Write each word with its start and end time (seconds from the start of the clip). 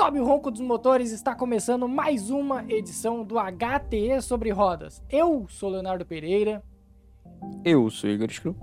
Sobe 0.00 0.20
o 0.20 0.24
ronco 0.24 0.48
dos 0.48 0.60
motores, 0.60 1.10
está 1.10 1.34
começando 1.34 1.88
mais 1.88 2.30
uma 2.30 2.64
edição 2.68 3.24
do 3.24 3.34
HTE 3.34 4.22
sobre 4.22 4.48
rodas. 4.50 5.02
Eu 5.10 5.46
sou 5.48 5.70
Leonardo 5.70 6.06
Pereira. 6.06 6.62
Eu 7.64 7.90
sou 7.90 8.08
Igor 8.08 8.30
Scru. 8.30 8.54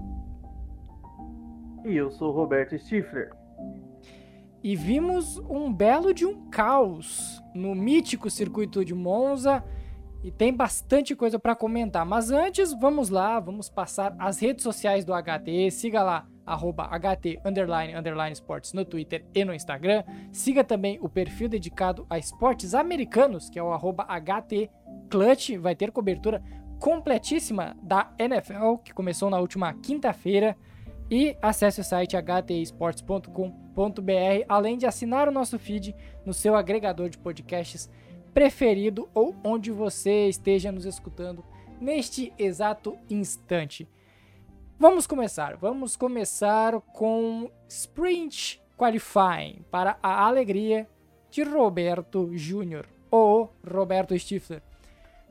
E 1.83 1.93
eu 1.93 2.09
sou 2.09 2.31
Roberto 2.31 2.79
Stifler. 2.79 3.33
E 4.63 4.77
vimos 4.77 5.37
um 5.49 5.73
belo 5.73 6.13
de 6.13 6.25
um 6.25 6.49
caos 6.49 7.43
no 7.53 7.75
mítico 7.75 8.29
circuito 8.29 8.85
de 8.85 8.93
Monza 8.93 9.61
e 10.23 10.31
tem 10.31 10.53
bastante 10.53 11.13
coisa 11.17 11.37
para 11.37 11.53
comentar. 11.53 12.05
Mas 12.05 12.31
antes, 12.31 12.71
vamos 12.71 13.09
lá, 13.09 13.41
vamos 13.41 13.67
passar 13.67 14.15
as 14.17 14.39
redes 14.39 14.63
sociais 14.63 15.03
do 15.03 15.11
HTE. 15.11 15.69
Siga 15.69 16.01
lá 16.01 16.25
arroba 16.45 16.87
HT 16.87 17.39
underline, 17.43 17.95
underline 17.95 18.33
esportes 18.33 18.73
no 18.73 18.85
Twitter 18.85 19.25
e 19.33 19.43
no 19.43 19.53
Instagram. 19.53 20.03
Siga 20.31 20.63
também 20.63 20.99
o 21.01 21.09
perfil 21.09 21.49
dedicado 21.49 22.05
a 22.09 22.17
esportes 22.17 22.73
americanos, 22.73 23.49
que 23.49 23.57
é 23.57 23.63
o 23.63 23.71
arroba 23.73 24.05
HT 24.05 24.69
Clutch. 25.09 25.57
Vai 25.57 25.75
ter 25.75 25.91
cobertura 25.91 26.41
completíssima 26.79 27.75
da 27.81 28.13
NFL, 28.19 28.77
que 28.83 28.93
começou 28.93 29.29
na 29.29 29.39
última 29.39 29.73
quinta-feira. 29.73 30.55
E 31.09 31.37
acesse 31.41 31.81
o 31.81 31.83
site 31.83 32.15
htesports.com.br, 32.15 33.41
além 34.49 34.77
de 34.77 34.85
assinar 34.85 35.27
o 35.27 35.31
nosso 35.31 35.59
feed 35.59 35.95
no 36.25 36.33
seu 36.33 36.55
agregador 36.55 37.09
de 37.09 37.17
podcasts 37.17 37.89
preferido 38.33 39.07
ou 39.13 39.35
onde 39.45 39.71
você 39.71 40.27
esteja 40.27 40.71
nos 40.71 40.85
escutando 40.85 41.43
neste 41.79 42.33
exato 42.37 42.97
instante. 43.09 43.87
Vamos 44.77 45.07
começar. 45.07 45.55
Vamos 45.55 45.95
começar 45.95 46.81
com 46.93 47.49
Sprint 47.69 48.61
Qualifying 48.77 49.63
para 49.71 49.97
a 50.03 50.25
alegria 50.27 50.85
de 51.31 51.43
Roberto 51.43 52.29
Júnior 52.35 52.85
ou 53.09 53.53
Roberto 53.65 54.17
Stifler. 54.19 54.61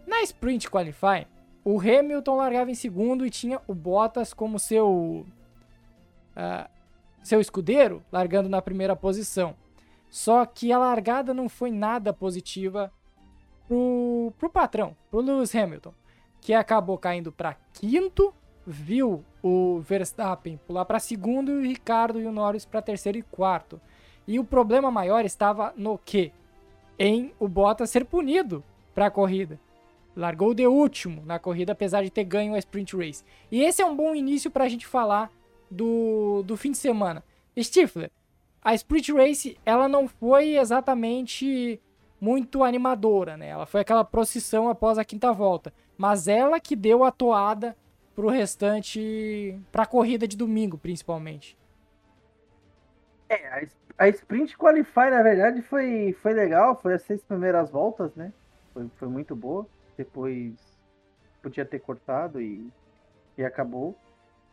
Na 0.07 0.23
Sprint 0.23 0.71
Qualifying, 0.71 1.27
o 1.63 1.79
Hamilton 1.79 2.37
largava 2.37 2.71
em 2.71 2.75
segundo 2.75 3.27
e 3.27 3.31
tinha 3.31 3.61
o 3.69 3.75
Bottas 3.75 4.33
como 4.33 4.59
seu 4.59 5.27
uh, 6.31 6.71
seu 7.23 7.39
escudeiro, 7.39 8.03
largando 8.11 8.49
na 8.49 8.63
primeira 8.63 8.97
posição. 8.97 9.55
Só 10.11 10.47
que 10.47 10.73
a 10.73 10.79
largada 10.79 11.35
não 11.35 11.51
foi 11.51 11.71
nada 11.71 12.15
positiva 12.15 12.91
pro, 13.69 14.33
pro 14.39 14.49
patrão, 14.49 14.97
pro 15.11 15.21
Lewis 15.21 15.55
Hamilton, 15.55 15.93
que 16.41 16.55
acabou 16.55 16.97
caindo 16.97 17.31
para 17.31 17.57
quinto 17.75 18.35
viu 18.67 19.25
o 19.43 19.81
Verstappen 19.81 20.59
pular 20.67 20.85
para 20.85 20.99
segundo 20.99 21.51
e 21.53 21.55
o 21.59 21.63
Ricardo 21.63 22.21
e 22.21 22.27
o 22.27 22.33
Norris 22.33 22.65
para 22.65 22.83
terceiro 22.83 23.19
e 23.19 23.23
quarto. 23.23 23.81
E 24.27 24.39
o 24.39 24.45
problema 24.45 24.91
maior 24.91 25.25
estava 25.25 25.73
no 25.77 25.99
que? 25.99 26.33
Em 26.99 27.33
o 27.39 27.47
Bottas 27.47 27.91
ser 27.91 28.05
punido 28.05 28.65
para 28.95 29.07
a 29.07 29.11
corrida. 29.11 29.59
Largou 30.17 30.55
de 30.55 30.67
último 30.67 31.23
na 31.27 31.39
corrida, 31.39 31.73
apesar 31.73 32.03
de 32.03 32.11
ter 32.11 32.25
ganho 32.25 32.55
a 32.55 32.59
sprint 32.59 32.97
race. 32.97 33.25
E 33.51 33.63
esse 33.63 33.83
é 33.83 33.87
um 33.87 33.97
bom 33.97 34.15
início 34.15 34.51
para 34.51 34.65
a 34.65 34.69
gente 34.69 34.87
falar 34.87 35.31
do, 35.71 36.43
do 36.45 36.57
fim 36.57 36.71
de 36.71 36.79
semana. 36.79 37.23
Stifler, 37.59 38.11
a 38.63 38.75
sprint 38.75 39.13
race 39.13 39.59
ela 39.67 39.89
não 39.89 40.09
foi 40.09 40.57
exatamente 40.57 41.81
muito 42.21 42.65
animadora, 42.65 43.37
né? 43.37 43.49
Ela 43.49 43.67
foi 43.67 43.83
aquela 43.83 44.05
procissão 44.05 44.69
após 44.69 44.97
a 44.97 45.05
quinta 45.05 45.33
volta, 45.33 45.75
mas 45.99 46.27
ela 46.29 46.59
que 46.59 46.75
deu 46.75 47.05
a 47.05 47.11
toada 47.11 47.77
pro 48.15 48.29
restante, 48.29 49.59
pra 49.73 49.87
corrida 49.87 50.27
de 50.27 50.37
domingo, 50.37 50.79
principalmente. 50.79 51.59
É, 53.29 53.47
a, 53.49 54.05
a 54.05 54.09
Sprint 54.09 54.57
Qualify, 54.57 55.11
na 55.11 55.23
verdade, 55.23 55.63
foi, 55.63 56.17
foi 56.23 56.33
legal, 56.33 56.81
foi 56.81 56.95
as 56.95 57.03
seis 57.03 57.23
primeiras 57.23 57.71
voltas, 57.71 58.15
né? 58.15 58.33
Foi, 58.73 58.89
foi 58.97 59.09
muito 59.09 59.35
boa. 59.35 59.67
Depois 59.97 60.55
podia 61.43 61.65
ter 61.65 61.81
cortado 61.81 62.41
e, 62.41 62.71
e 63.37 63.45
acabou. 63.45 63.97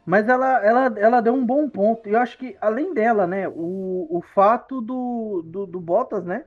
Mas 0.05 0.27
ela, 0.27 0.65
ela, 0.65 0.99
ela 0.99 1.21
deu 1.21 1.33
um 1.33 1.45
bom 1.45 1.69
ponto. 1.69 2.09
E 2.09 2.13
eu 2.13 2.19
acho 2.19 2.37
que, 2.37 2.57
além 2.59 2.93
dela, 2.93 3.27
né, 3.27 3.47
o, 3.47 4.07
o 4.09 4.21
fato 4.33 4.81
do, 4.81 5.43
do, 5.45 5.65
do 5.65 5.79
Bottas, 5.79 6.25
né, 6.25 6.45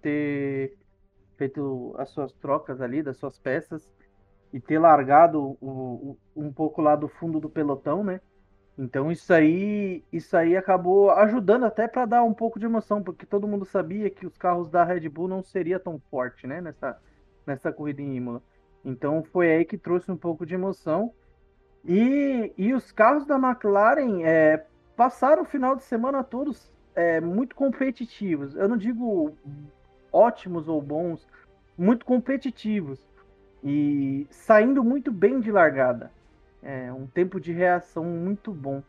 ter 0.00 0.76
feito 1.36 1.94
as 1.98 2.10
suas 2.10 2.32
trocas 2.32 2.80
ali, 2.80 3.02
das 3.02 3.16
suas 3.18 3.38
peças, 3.38 3.92
e 4.52 4.60
ter 4.60 4.78
largado 4.78 5.56
o, 5.60 5.66
o, 5.66 6.18
um 6.36 6.52
pouco 6.52 6.82
lá 6.82 6.96
do 6.96 7.08
fundo 7.08 7.38
do 7.38 7.48
pelotão, 7.48 8.02
né? 8.02 8.20
Então 8.76 9.12
isso 9.12 9.32
aí, 9.32 10.02
isso 10.12 10.36
aí 10.36 10.56
acabou 10.56 11.10
ajudando 11.10 11.64
até 11.64 11.86
para 11.86 12.06
dar 12.06 12.22
um 12.22 12.32
pouco 12.32 12.58
de 12.58 12.64
emoção, 12.64 13.02
porque 13.02 13.26
todo 13.26 13.46
mundo 13.46 13.64
sabia 13.64 14.08
que 14.08 14.26
os 14.26 14.36
carros 14.36 14.70
da 14.70 14.82
Red 14.82 15.08
Bull 15.08 15.28
não 15.28 15.42
seria 15.42 15.78
tão 15.78 16.00
forte, 16.10 16.46
né, 16.46 16.60
nessa 16.60 16.98
nessa 17.46 17.72
corrida 17.72 18.00
em 18.00 18.16
Imola. 18.16 18.42
Então 18.84 19.22
foi 19.22 19.50
aí 19.50 19.64
que 19.64 19.76
trouxe 19.76 20.10
um 20.10 20.16
pouco 20.16 20.46
de 20.46 20.54
emoção. 20.54 21.12
E, 21.84 22.52
e 22.56 22.74
os 22.74 22.92
carros 22.92 23.26
da 23.26 23.36
McLaren 23.36 24.22
é, 24.22 24.64
passaram 24.96 25.42
o 25.42 25.46
final 25.46 25.74
de 25.74 25.82
semana 25.82 26.22
todos 26.22 26.70
é, 26.94 27.20
muito 27.20 27.54
competitivos. 27.54 28.54
Eu 28.54 28.68
não 28.68 28.76
digo 28.76 29.34
ótimos 30.12 30.68
ou 30.68 30.80
bons, 30.80 31.26
muito 31.76 32.04
competitivos 32.04 33.09
e 33.62 34.26
saindo 34.30 34.82
muito 34.82 35.12
bem 35.12 35.40
de 35.40 35.50
largada. 35.50 36.10
É, 36.62 36.92
um 36.92 37.06
tempo 37.06 37.40
de 37.40 37.52
reação 37.52 38.04
muito 38.04 38.52
bom. 38.52 38.82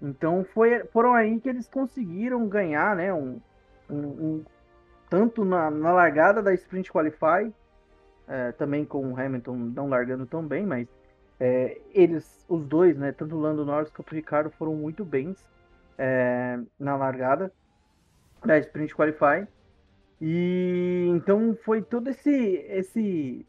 Então 0.00 0.44
foi, 0.44 0.84
foram 0.86 1.14
aí 1.14 1.40
que 1.40 1.48
eles 1.48 1.68
conseguiram 1.68 2.46
ganhar, 2.48 2.96
né? 2.96 3.12
Um, 3.12 3.40
um, 3.88 3.96
um 3.96 4.44
tanto 5.08 5.44
na, 5.44 5.70
na, 5.70 5.92
largada 5.92 6.42
da 6.42 6.52
Sprint 6.52 6.90
Qualify, 6.90 7.52
é, 8.26 8.52
também 8.52 8.84
com 8.84 9.12
o 9.12 9.18
Hamilton 9.18 9.54
não 9.56 9.88
largando 9.88 10.26
tão 10.26 10.44
bem, 10.44 10.66
mas 10.66 10.88
é, 11.38 11.80
eles, 11.92 12.44
os 12.48 12.66
dois, 12.66 12.96
né? 12.96 13.12
Tanto 13.12 13.36
o 13.36 13.40
Lando 13.40 13.64
Norris 13.64 13.90
quanto 13.90 14.10
o 14.10 14.14
Ricardo 14.14 14.50
foram 14.50 14.74
muito 14.74 15.04
bens 15.04 15.46
é, 15.96 16.58
na 16.78 16.96
largada 16.96 17.52
da 18.44 18.58
Sprint 18.58 18.94
Qualify. 18.94 19.46
E 20.20 21.06
então 21.08 21.56
foi 21.64 21.82
todo 21.82 22.08
esse 22.08 22.30
esse 22.68 23.46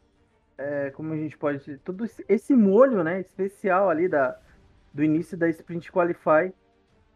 é, 0.57 0.89
como 0.91 1.13
a 1.13 1.17
gente 1.17 1.37
pode 1.37 1.59
dizer, 1.59 1.79
todo 1.79 2.05
esse 2.27 2.55
molho, 2.55 3.03
né, 3.03 3.19
especial 3.19 3.89
ali 3.89 4.07
da, 4.07 4.37
do 4.93 5.03
início 5.03 5.37
da 5.37 5.49
Sprint 5.49 5.91
Qualify 5.91 6.53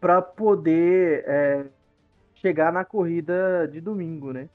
para 0.00 0.20
poder 0.20 1.24
é, 1.26 1.66
chegar 2.34 2.72
na 2.72 2.84
corrida 2.84 3.68
de 3.68 3.80
domingo, 3.80 4.32
né? 4.32 4.48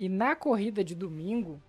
E 0.00 0.08
na 0.08 0.36
corrida 0.36 0.84
de 0.84 0.94
domingo, 0.94 1.60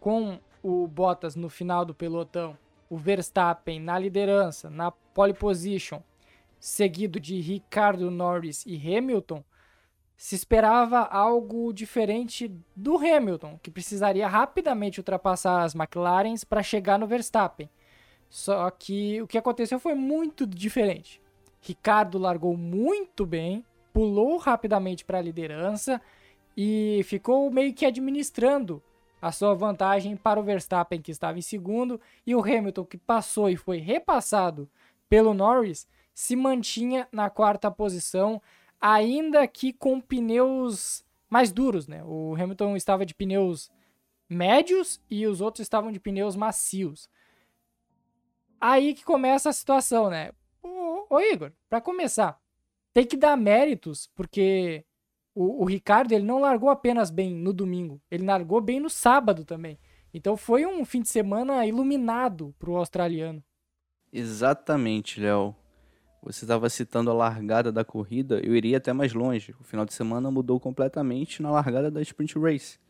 com 0.00 0.38
o 0.62 0.86
Bottas 0.86 1.36
no 1.36 1.48
final 1.48 1.84
do 1.84 1.94
pelotão, 1.94 2.58
o 2.90 2.96
Verstappen 2.96 3.80
na 3.80 3.98
liderança, 3.98 4.68
na 4.68 4.90
pole 4.90 5.32
position, 5.32 6.00
seguido 6.58 7.20
de 7.20 7.40
Ricardo 7.40 8.10
Norris 8.10 8.64
e 8.66 8.76
Hamilton, 8.76 9.44
se 10.16 10.34
esperava 10.34 11.00
algo 11.00 11.72
diferente 11.72 12.50
do 12.74 12.96
Hamilton, 12.96 13.58
que 13.62 13.70
precisaria 13.70 14.26
rapidamente 14.26 14.98
ultrapassar 14.98 15.62
as 15.62 15.74
McLarens 15.74 16.42
para 16.42 16.62
chegar 16.62 16.98
no 16.98 17.06
Verstappen. 17.06 17.68
Só 18.30 18.70
que 18.70 19.20
o 19.20 19.26
que 19.26 19.38
aconteceu 19.38 19.78
foi 19.78 19.94
muito 19.94 20.46
diferente. 20.46 21.20
Ricardo 21.60 22.18
largou 22.18 22.56
muito 22.56 23.26
bem, 23.26 23.64
pulou 23.92 24.36
rapidamente 24.38 25.04
para 25.04 25.18
a 25.18 25.22
liderança 25.22 26.00
e 26.56 27.02
ficou 27.04 27.50
meio 27.50 27.74
que 27.74 27.84
administrando 27.84 28.82
a 29.20 29.32
sua 29.32 29.54
vantagem 29.54 30.16
para 30.16 30.40
o 30.40 30.42
Verstappen, 30.42 31.00
que 31.00 31.10
estava 31.10 31.38
em 31.38 31.42
segundo, 31.42 32.00
e 32.26 32.34
o 32.34 32.40
Hamilton, 32.40 32.84
que 32.84 32.96
passou 32.96 33.50
e 33.50 33.56
foi 33.56 33.78
repassado 33.78 34.68
pelo 35.08 35.34
Norris, 35.34 35.86
se 36.14 36.36
mantinha 36.36 37.08
na 37.12 37.28
quarta 37.28 37.70
posição, 37.70 38.40
ainda 38.80 39.46
que 39.46 39.72
com 39.72 40.00
pneus 40.00 41.04
mais 41.28 41.52
duros, 41.52 41.88
né? 41.88 42.02
O 42.04 42.34
Hamilton 42.34 42.76
estava 42.76 43.04
de 43.04 43.14
pneus 43.14 43.70
médios 44.28 45.00
e 45.10 45.26
os 45.26 45.40
outros 45.40 45.62
estavam 45.62 45.90
de 45.92 46.00
pneus 46.00 46.36
macios. 46.36 47.08
Aí 48.60 48.94
que 48.94 49.04
começa 49.04 49.50
a 49.50 49.52
situação, 49.52 50.08
né? 50.10 50.32
Ô, 50.62 51.06
ô 51.10 51.20
Igor, 51.20 51.52
para 51.68 51.80
começar, 51.80 52.40
tem 52.92 53.06
que 53.06 53.16
dar 53.16 53.36
méritos, 53.36 54.10
porque 54.14 54.84
o, 55.34 55.62
o, 55.62 55.64
Ricardo 55.64 56.12
ele 56.12 56.24
não 56.24 56.40
largou 56.40 56.70
apenas 56.70 57.10
bem 57.10 57.34
no 57.34 57.52
domingo, 57.52 58.00
ele 58.10 58.24
largou 58.24 58.60
bem 58.60 58.80
no 58.80 58.88
sábado 58.88 59.44
também. 59.44 59.78
Então 60.14 60.36
foi 60.36 60.64
um 60.64 60.84
fim 60.84 61.02
de 61.02 61.08
semana 61.08 61.66
iluminado 61.66 62.54
para 62.58 62.70
o 62.70 62.76
australiano. 62.76 63.44
Exatamente, 64.10 65.20
Léo. 65.20 65.54
Você 66.26 66.44
estava 66.44 66.68
citando 66.68 67.08
a 67.08 67.14
largada 67.14 67.70
da 67.70 67.84
corrida, 67.84 68.40
eu 68.44 68.56
iria 68.56 68.78
até 68.78 68.92
mais 68.92 69.12
longe. 69.12 69.54
O 69.60 69.62
final 69.62 69.86
de 69.86 69.94
semana 69.94 70.28
mudou 70.28 70.58
completamente 70.58 71.40
na 71.40 71.52
largada 71.52 71.88
da 71.88 72.02
Sprint 72.02 72.36
Race, 72.36 72.80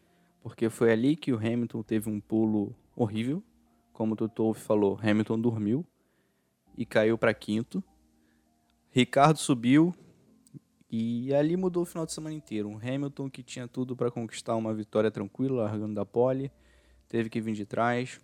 porque 0.43 0.71
foi 0.71 0.91
ali 0.91 1.15
que 1.15 1.35
o 1.35 1.37
Hamilton 1.37 1.83
teve 1.83 2.09
um 2.09 2.19
pulo 2.19 2.75
horrível. 2.97 3.43
Como 3.93 4.15
o 4.15 4.17
Toto 4.17 4.55
falou, 4.55 4.99
Hamilton 5.03 5.39
dormiu 5.39 5.85
e 6.79 6.87
caiu 6.87 7.19
para 7.19 7.35
quinto. 7.35 7.85
Ricardo 8.91 9.37
subiu, 9.37 9.95
E 10.91 11.35
ali 11.35 11.59
mudou 11.59 11.83
o 11.83 11.87
final 11.87 12.07
de 12.07 12.15
semana 12.15 12.35
inteiro. 12.35 12.71
Um 12.71 12.79
Hamilton 12.79 13.29
que 13.29 13.43
tinha 13.43 13.69
tudo 13.69 13.95
para 13.95 14.11
conquistar 14.11 14.57
uma 14.57 14.73
vitória 14.73 15.11
tranquila, 15.11 15.65
largando 15.65 15.93
da 15.93 16.07
pole, 16.07 16.51
teve 17.07 17.29
que 17.29 17.39
vir 17.39 17.53
de 17.53 17.67
trás. 17.67 18.19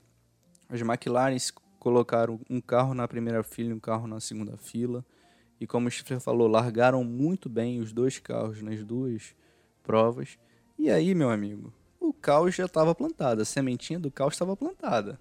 As 0.71 0.81
McLarens 0.81 1.53
colocaram 1.83 2.39
um 2.49 2.61
carro 2.61 2.95
na 2.95 3.09
primeira 3.09 3.43
fila 3.43 3.71
e 3.71 3.73
um 3.73 3.81
carro 3.81 4.07
na 4.07 4.21
segunda 4.21 4.57
fila. 4.57 5.05
E 5.61 5.67
como 5.67 5.89
o 5.89 5.91
Schiffer 5.91 6.21
falou, 6.21 6.47
largaram 6.47 7.03
muito 7.03 7.49
bem 7.49 7.81
os 7.81 7.93
dois 7.93 8.21
carros 8.21 8.63
nas 8.63 8.85
duas 8.85 9.35
provas. 9.83 10.39
E 10.79 10.89
aí, 10.89 11.13
meu 11.13 11.29
amigo, 11.29 11.73
o 11.99 12.13
caos 12.13 12.55
já 12.55 12.67
estava 12.67 12.95
plantado, 12.95 13.43
a 13.43 13.45
sementinha 13.45 13.99
do 13.99 14.13
caos 14.13 14.35
estava 14.35 14.57
plantada. 14.57 15.19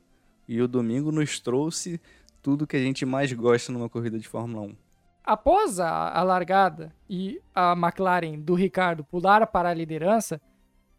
E 0.47 0.61
o 0.61 0.67
domingo 0.67 1.11
nos 1.11 1.39
trouxe 1.39 1.99
tudo 2.43 2.67
que 2.67 2.77
a 2.77 2.79
gente 2.79 3.07
mais 3.07 3.33
gosta 3.33 3.71
numa 3.71 3.89
corrida 3.89 4.19
de 4.19 4.27
Fórmula 4.27 4.61
1 4.67 4.75
após 5.23 5.79
a, 5.79 6.09
a, 6.09 6.23
largada 6.23 6.93
e 7.07 7.39
a 7.53 7.73
McLaren 7.73 8.39
do 8.39 8.55
Ricardo 8.55 9.03
pular 9.03 9.45
para 9.45 9.69
a 9.69 9.73
liderança, 9.73 10.41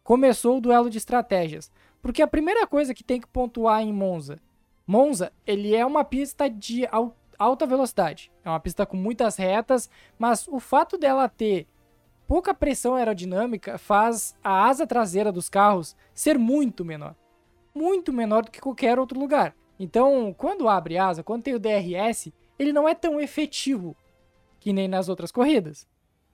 começou 0.01 0.57
o 0.57 0.61
duelo 0.61 0.89
de 0.89 0.97
estratégias. 0.97 1.69
Porque 2.01 2.21
a 2.21 2.27
primeira 2.27 2.65
coisa 2.65 2.93
que 2.93 3.03
tem 3.03 3.19
que 3.19 3.27
pontuar 3.27 3.81
em 3.81 3.91
Monza, 3.91 4.39
Monza, 4.85 5.31
ele 5.45 5.75
é 5.75 5.85
uma 5.85 6.03
pista 6.03 6.49
de 6.49 6.87
alta 7.37 7.65
velocidade. 7.65 8.31
É 8.43 8.49
uma 8.49 8.59
pista 8.59 8.85
com 8.85 8.97
muitas 8.97 9.37
retas, 9.37 9.89
mas 10.17 10.47
o 10.47 10.59
fato 10.59 10.97
dela 10.97 11.29
ter 11.29 11.67
pouca 12.27 12.53
pressão 12.53 12.95
aerodinâmica 12.95 13.77
faz 13.77 14.35
a 14.43 14.65
asa 14.65 14.87
traseira 14.87 15.31
dos 15.31 15.49
carros 15.49 15.95
ser 16.13 16.37
muito 16.37 16.83
menor. 16.83 17.15
Muito 17.73 18.11
menor 18.13 18.43
do 18.43 18.51
que 18.51 18.61
qualquer 18.61 18.99
outro 18.99 19.19
lugar. 19.19 19.55
Então, 19.79 20.33
quando 20.37 20.69
abre 20.69 20.97
asa, 20.97 21.23
quando 21.23 21.43
tem 21.43 21.55
o 21.55 21.59
DRS, 21.59 22.31
ele 22.59 22.71
não 22.71 22.87
é 22.87 22.93
tão 22.93 23.19
efetivo 23.19 23.95
que 24.59 24.71
nem 24.71 24.87
nas 24.87 25.09
outras 25.09 25.31
corridas. 25.31 25.87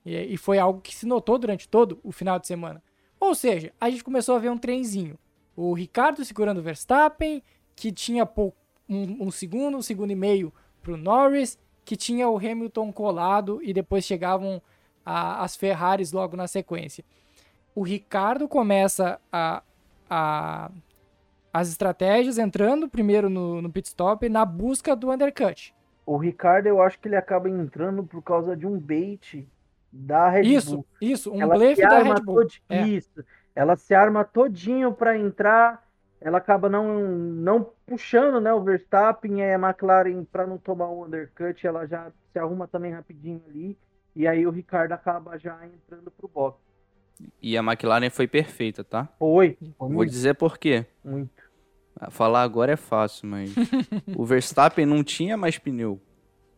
E, 0.04 0.36
foi 0.36 0.58
algo 0.58 0.80
que 0.80 0.94
se 0.94 1.06
notou 1.06 1.38
durante 1.38 1.68
todo 1.68 1.98
o 2.02 2.12
final 2.12 2.38
de 2.38 2.46
semana. 2.46 2.82
Ou 3.18 3.34
seja, 3.34 3.72
a 3.80 3.90
gente 3.90 4.04
começou 4.04 4.36
a 4.36 4.38
ver 4.38 4.50
um 4.50 4.58
trenzinho. 4.58 5.18
O 5.54 5.74
Ricardo 5.74 6.24
segurando 6.24 6.58
o 6.58 6.62
Verstappen, 6.62 7.42
que 7.74 7.92
tinha 7.92 8.28
um, 8.88 9.26
um 9.26 9.30
segundo, 9.30 9.76
um 9.76 9.82
segundo 9.82 10.10
e 10.10 10.16
meio 10.16 10.52
para 10.82 10.92
o 10.92 10.96
Norris, 10.96 11.58
que 11.84 11.96
tinha 11.96 12.28
o 12.28 12.36
Hamilton 12.36 12.92
colado 12.92 13.60
e 13.62 13.72
depois 13.72 14.04
chegavam 14.04 14.62
a, 15.04 15.42
as 15.42 15.56
Ferraris 15.56 16.12
logo 16.12 16.36
na 16.36 16.46
sequência. 16.46 17.04
O 17.74 17.82
Ricardo 17.82 18.48
começa 18.48 19.20
a, 19.32 19.62
a, 20.08 20.70
as 21.52 21.68
estratégias 21.68 22.38
entrando 22.38 22.88
primeiro 22.88 23.28
no, 23.28 23.62
no 23.62 23.70
pit 23.70 23.88
stop 23.88 24.28
na 24.28 24.44
busca 24.44 24.94
do 24.94 25.10
undercut. 25.10 25.74
O 26.04 26.16
Ricardo, 26.16 26.66
eu 26.66 26.82
acho 26.82 26.98
que 26.98 27.08
ele 27.08 27.16
acaba 27.16 27.48
entrando 27.48 28.02
por 28.02 28.22
causa 28.22 28.56
de 28.56 28.66
um 28.66 28.78
bait 28.78 29.46
da 29.92 30.28
Red 30.28 30.42
isso, 30.42 30.76
Bull. 30.76 30.86
Isso, 31.00 31.12
isso, 31.12 31.32
um 31.32 31.40
ela 31.40 31.54
blefe 31.54 31.82
da 31.82 32.02
Red 32.02 32.20
Bull. 32.22 32.46
É. 32.68 32.82
Isso. 32.82 33.24
Ela 33.54 33.76
se 33.76 33.94
arma 33.94 34.24
todinho 34.24 34.92
para 34.92 35.18
entrar, 35.18 35.86
ela 36.20 36.38
acaba 36.38 36.68
não, 36.68 37.00
não 37.00 37.72
puxando, 37.86 38.40
né, 38.40 38.52
o 38.52 38.62
Verstappen 38.62 39.40
e 39.40 39.42
a 39.42 39.58
McLaren 39.58 40.24
para 40.24 40.46
não 40.46 40.58
tomar 40.58 40.90
um 40.90 41.04
undercut, 41.04 41.66
ela 41.66 41.86
já 41.86 42.12
se 42.32 42.38
arruma 42.38 42.68
também 42.68 42.92
rapidinho 42.92 43.42
ali, 43.48 43.78
e 44.14 44.26
aí 44.26 44.46
o 44.46 44.50
Ricardo 44.50 44.92
acaba 44.92 45.38
já 45.38 45.58
entrando 45.66 46.10
pro 46.10 46.28
box. 46.28 46.58
E 47.40 47.56
a 47.56 47.62
McLaren 47.62 48.10
foi 48.10 48.26
perfeita, 48.26 48.84
tá? 48.84 49.08
Foi. 49.18 49.56
foi 49.78 49.92
Vou 49.92 50.04
dizer 50.04 50.34
por 50.34 50.58
quê. 50.58 50.86
Muito. 51.04 51.50
Falar 52.10 52.42
agora 52.42 52.72
é 52.72 52.76
fácil, 52.76 53.28
mas 53.28 53.52
o 54.16 54.24
Verstappen 54.24 54.86
não 54.86 55.04
tinha 55.04 55.36
mais 55.36 55.58
pneu. 55.58 56.00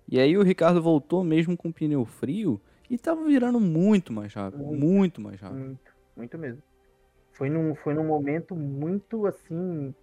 E 0.08 0.20
aí 0.20 0.36
o 0.36 0.42
Ricardo 0.42 0.80
voltou 0.80 1.24
mesmo 1.24 1.56
com 1.56 1.72
pneu 1.72 2.04
frio 2.04 2.60
e 2.88 2.98
tava 2.98 3.24
virando 3.24 3.58
muito 3.58 4.12
mais 4.12 4.34
rápido, 4.34 4.62
muito, 4.62 4.80
muito 4.80 5.20
mais 5.20 5.40
rápido. 5.40 5.58
Muito, 5.58 5.92
muito 6.16 6.38
mesmo. 6.38 6.62
Foi 7.32 7.48
num, 7.48 7.74
foi 7.74 7.94
num 7.94 8.06
momento 8.06 8.54
muito 8.54 9.26
assim 9.26 9.94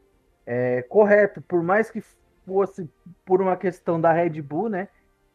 é, 0.45 0.81
correto, 0.83 1.41
por 1.41 1.63
mais 1.63 1.89
que 1.89 2.01
fosse 2.45 2.89
por 3.25 3.41
uma 3.41 3.55
questão 3.55 3.99
da 3.99 4.11
Red 4.11 4.41
Bull, 4.41 4.69
né? 4.69 4.87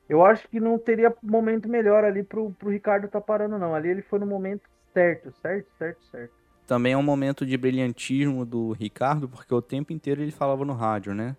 Eu 0.08 0.25
acho 0.25 0.49
que 0.49 0.61
não 0.61 0.79
teria 0.79 1.14
momento 1.23 1.69
melhor 1.69 2.05
ali 2.05 2.23
pro, 2.23 2.50
pro 2.52 2.70
Ricardo 2.70 3.08
tá 3.08 3.20
parando, 3.20 3.58
não. 3.58 3.75
Ali 3.75 3.88
ele 3.88 4.02
foi 4.02 4.19
no 4.19 4.26
momento 4.26 4.69
certo, 4.93 5.32
certo, 5.41 5.69
certo, 5.79 6.05
certo 6.11 6.44
também 6.67 6.93
é 6.93 6.96
um 6.96 7.02
momento 7.02 7.44
de 7.44 7.56
brilhantismo 7.56 8.44
do 8.44 8.73
Ricardo, 8.73 9.29
porque 9.29 9.55
o 9.55 9.62
tempo 9.62 9.93
inteiro 9.93 10.23
ele 10.23 10.31
falava 10.31 10.64
no 10.64 10.73
rádio, 10.73 11.14
né? 11.14 11.37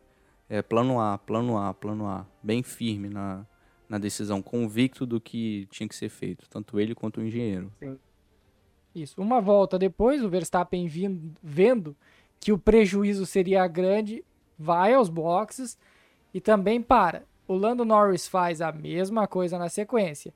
É 0.48 0.62
plano 0.62 1.00
A, 1.00 1.18
plano 1.18 1.58
A, 1.58 1.74
plano 1.74 2.08
A. 2.08 2.26
Bem 2.44 2.62
firme 2.62 3.10
na, 3.10 3.46
na 3.90 3.98
decisão, 3.98 4.42
convicto 4.42 5.06
do 5.06 5.20
que 5.20 5.68
tinha 5.72 5.90
que 5.90 5.96
ser 5.96 6.10
feito, 6.10 6.48
tanto 6.50 6.80
ele 6.80 6.94
quanto 6.94 7.20
o 7.20 7.24
engenheiro. 7.24 7.72
Sim. 7.80 7.98
Isso. 8.96 9.22
Uma 9.22 9.42
volta 9.42 9.78
depois, 9.78 10.24
o 10.24 10.30
Verstappen 10.30 10.88
vindo, 10.88 11.34
vendo 11.44 11.96
que 12.40 12.54
o 12.54 12.58
prejuízo 12.58 13.26
seria 13.26 13.68
grande, 13.68 14.24
vai 14.58 14.94
aos 14.94 15.10
boxes 15.10 15.78
e 16.34 16.40
também 16.40 16.82
para. 16.82 17.24
O 17.46 17.54
Lando 17.56 17.84
Norris 17.84 18.28
faz 18.28 18.62
a 18.62 18.72
mesma 18.72 19.28
coisa 19.28 19.60
na 19.60 19.68
sequência. 19.68 20.34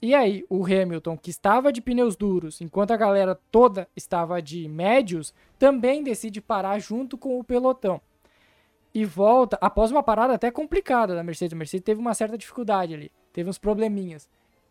E 0.00 0.14
aí, 0.14 0.44
o 0.48 0.64
Hamilton, 0.64 1.16
que 1.16 1.30
estava 1.30 1.72
de 1.72 1.80
pneus 1.80 2.14
duros, 2.14 2.60
enquanto 2.60 2.92
a 2.92 2.96
galera 2.96 3.34
toda 3.50 3.88
estava 3.96 4.40
de 4.40 4.68
médios, 4.68 5.34
também 5.58 6.04
decide 6.04 6.40
parar 6.40 6.78
junto 6.78 7.18
com 7.18 7.40
o 7.40 7.42
pelotão. 7.42 8.00
E 8.94 9.04
volta, 9.04 9.58
após 9.60 9.90
uma 9.90 10.02
parada 10.02 10.34
até 10.34 10.50
complicada 10.50 11.16
da 11.16 11.24
Mercedes. 11.24 11.52
A 11.52 11.56
Mercedes 11.56 11.84
teve 11.84 12.00
uma 12.00 12.14
certa 12.14 12.38
dificuldade 12.38 12.94
ali, 12.94 13.10
teve 13.32 13.50
uns 13.50 13.58
probleminhas. 13.58 14.28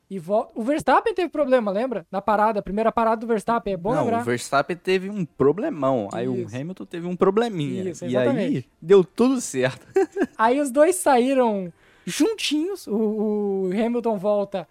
E 0.10 0.18
volta... 0.20 0.52
O 0.56 0.64
Verstappen 0.64 1.14
teve 1.14 1.30
problema, 1.30 1.70
lembra? 1.70 2.06
Na 2.10 2.22
parada, 2.22 2.60
a 2.60 2.64
primeira 2.64 2.92
parada 2.92 3.22
do 3.22 3.28
Verstappen, 3.28 3.74
é 3.74 3.78
bom 3.78 3.94
Não, 3.94 4.04
lembrar. 4.04 4.22
o 4.22 4.24
Verstappen 4.24 4.78
teve 4.78 5.10
um 5.10 5.26
problemão, 5.26 6.08
aí 6.14 6.26
Isso. 6.26 6.56
o 6.56 6.60
Hamilton 6.60 6.86
teve 6.86 7.08
um 7.08 7.16
probleminha. 7.16 7.90
Isso. 7.90 8.06
E 8.06 8.16
aí 8.16 8.66
deu 8.82 9.04
tudo 9.04 9.42
certo. 9.42 9.86
aí 10.38 10.62
os 10.62 10.72
dois 10.72 10.96
saíram 10.96 11.72
juntinhos, 12.06 12.88
o, 12.88 12.96
o 12.96 13.70
Hamilton 13.74 14.18
volta 14.18 14.68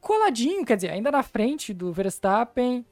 coladinho, 0.00 0.64
quer 0.64 0.76
dizer, 0.76 0.90
ainda 0.90 1.10
na 1.10 1.22
frente 1.22 1.72
do 1.72 1.92
Verstappen 1.92 2.84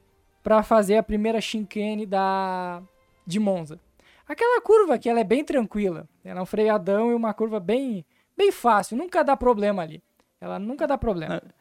para 0.43 0.63
fazer 0.63 0.97
a 0.97 1.03
primeira 1.03 1.41
chicane 1.41 2.07
da 2.07 2.83
de 3.27 3.39
Monza. 3.39 3.81
Aquela 4.27 4.61
curva 4.61 4.99
que 4.99 5.09
ela 5.09 5.21
é 5.21 5.25
bem 5.25 5.45
tranquila, 5.45 6.09
ela 6.25 6.41
é 6.41 6.43
um 6.43 6.47
freadão 6.47 7.11
e 7.11 7.15
uma 7.15 7.35
curva 7.35 7.61
bem 7.61 8.05
bem 8.37 8.53
fácil, 8.53 8.97
nunca 8.97 9.23
dá 9.23 9.37
problema 9.37 9.83
ali. 9.83 10.03
Ela 10.41 10.59
nunca 10.59 10.87
dá 10.87 10.99
problema. 10.99 11.43
Ah, 11.43 11.55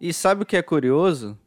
e 0.00 0.12
sabe 0.12 0.42
o 0.42 0.46
que 0.46 0.56
é 0.56 0.62
curioso? 0.62 1.38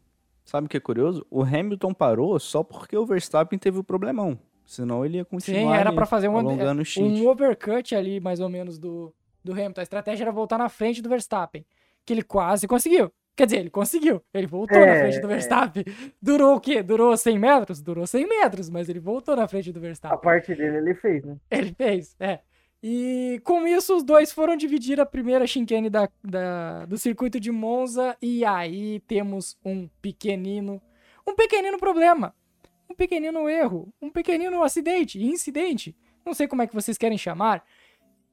Sabe 0.44 0.66
o 0.66 0.68
que 0.68 0.76
é 0.76 0.80
curioso? 0.80 1.26
O 1.30 1.42
Hamilton 1.42 1.94
parou 1.94 2.38
só 2.38 2.62
porque 2.62 2.96
o 2.96 3.06
Verstappen 3.06 3.58
teve 3.58 3.78
o 3.78 3.84
problemão. 3.84 4.38
Senão 4.64 5.04
ele 5.04 5.18
ia 5.18 5.24
continuar 5.24 5.74
Sim, 5.74 5.80
era 5.80 5.92
para 5.92 6.06
fazer 6.06 6.28
um, 6.28 6.38
um 6.38 7.28
overcut 7.28 7.94
ali, 7.94 8.20
mais 8.20 8.40
ou 8.40 8.48
menos, 8.48 8.78
do, 8.78 9.14
do 9.44 9.52
Hamilton. 9.52 9.80
A 9.80 9.82
estratégia 9.82 10.24
era 10.24 10.32
voltar 10.32 10.58
na 10.58 10.68
frente 10.68 11.02
do 11.02 11.08
Verstappen. 11.08 11.64
Que 12.04 12.12
ele 12.12 12.22
quase 12.22 12.66
conseguiu. 12.66 13.12
Quer 13.34 13.46
dizer, 13.46 13.58
ele 13.58 13.70
conseguiu. 13.70 14.22
Ele 14.32 14.46
voltou 14.46 14.76
é, 14.76 14.86
na 14.86 15.00
frente 15.00 15.20
do 15.20 15.28
Verstappen. 15.28 15.84
É. 15.86 16.10
Durou 16.20 16.56
o 16.56 16.60
quê? 16.60 16.82
Durou 16.82 17.16
100 17.16 17.38
metros? 17.38 17.80
Durou 17.80 18.06
100 18.06 18.28
metros, 18.28 18.68
mas 18.68 18.88
ele 18.88 19.00
voltou 19.00 19.34
na 19.34 19.48
frente 19.48 19.72
do 19.72 19.80
Verstappen. 19.80 20.16
A 20.16 20.20
parte 20.20 20.54
dele 20.54 20.76
ele 20.76 20.94
fez, 20.94 21.24
né? 21.24 21.36
Ele 21.50 21.72
fez, 21.72 22.14
é. 22.20 22.40
E 22.82 23.40
com 23.44 23.66
isso, 23.66 23.96
os 23.96 24.02
dois 24.02 24.32
foram 24.32 24.56
dividir 24.56 25.00
a 25.00 25.06
primeira 25.06 25.46
chicane 25.46 25.88
da, 25.88 26.08
da, 26.22 26.84
do 26.86 26.98
circuito 26.98 27.38
de 27.38 27.52
Monza. 27.52 28.16
E 28.20 28.44
aí 28.44 29.00
temos 29.06 29.56
um 29.64 29.88
pequenino. 30.00 30.82
Um 31.26 31.36
pequenino 31.36 31.78
problema. 31.78 32.34
Um 32.90 32.94
pequenino 32.94 33.48
erro. 33.48 33.92
Um 34.02 34.10
pequenino 34.10 34.62
acidente. 34.64 35.22
Incidente. 35.22 35.96
Não 36.26 36.34
sei 36.34 36.48
como 36.48 36.62
é 36.62 36.66
que 36.66 36.74
vocês 36.74 36.98
querem 36.98 37.16
chamar 37.16 37.64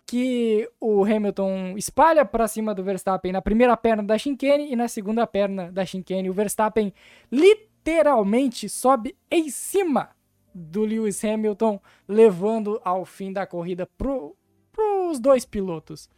que 0.09 0.67
o 0.81 1.03
Hamilton 1.03 1.77
espalha 1.77 2.25
para 2.25 2.47
cima 2.47 2.73
do 2.73 2.83
Verstappen 2.83 3.31
na 3.31 3.43
primeira 3.43 3.77
perna 3.77 4.01
da 4.01 4.17
chicane 4.17 4.71
e 4.71 4.75
na 4.75 4.87
segunda 4.87 5.27
perna 5.27 5.71
da 5.71 5.85
chicane 5.85 6.27
o 6.27 6.33
Verstappen 6.33 6.91
literalmente 7.31 8.67
sobe 8.67 9.15
em 9.29 9.51
cima 9.51 10.09
do 10.51 10.83
Lewis 10.83 11.23
Hamilton, 11.23 11.79
levando 12.07 12.81
ao 12.83 13.05
fim 13.05 13.31
da 13.31 13.45
corrida 13.45 13.87
pro, 13.97 14.35
pros 14.79 15.19
dois 15.19 15.45
pilotos. 15.45 16.09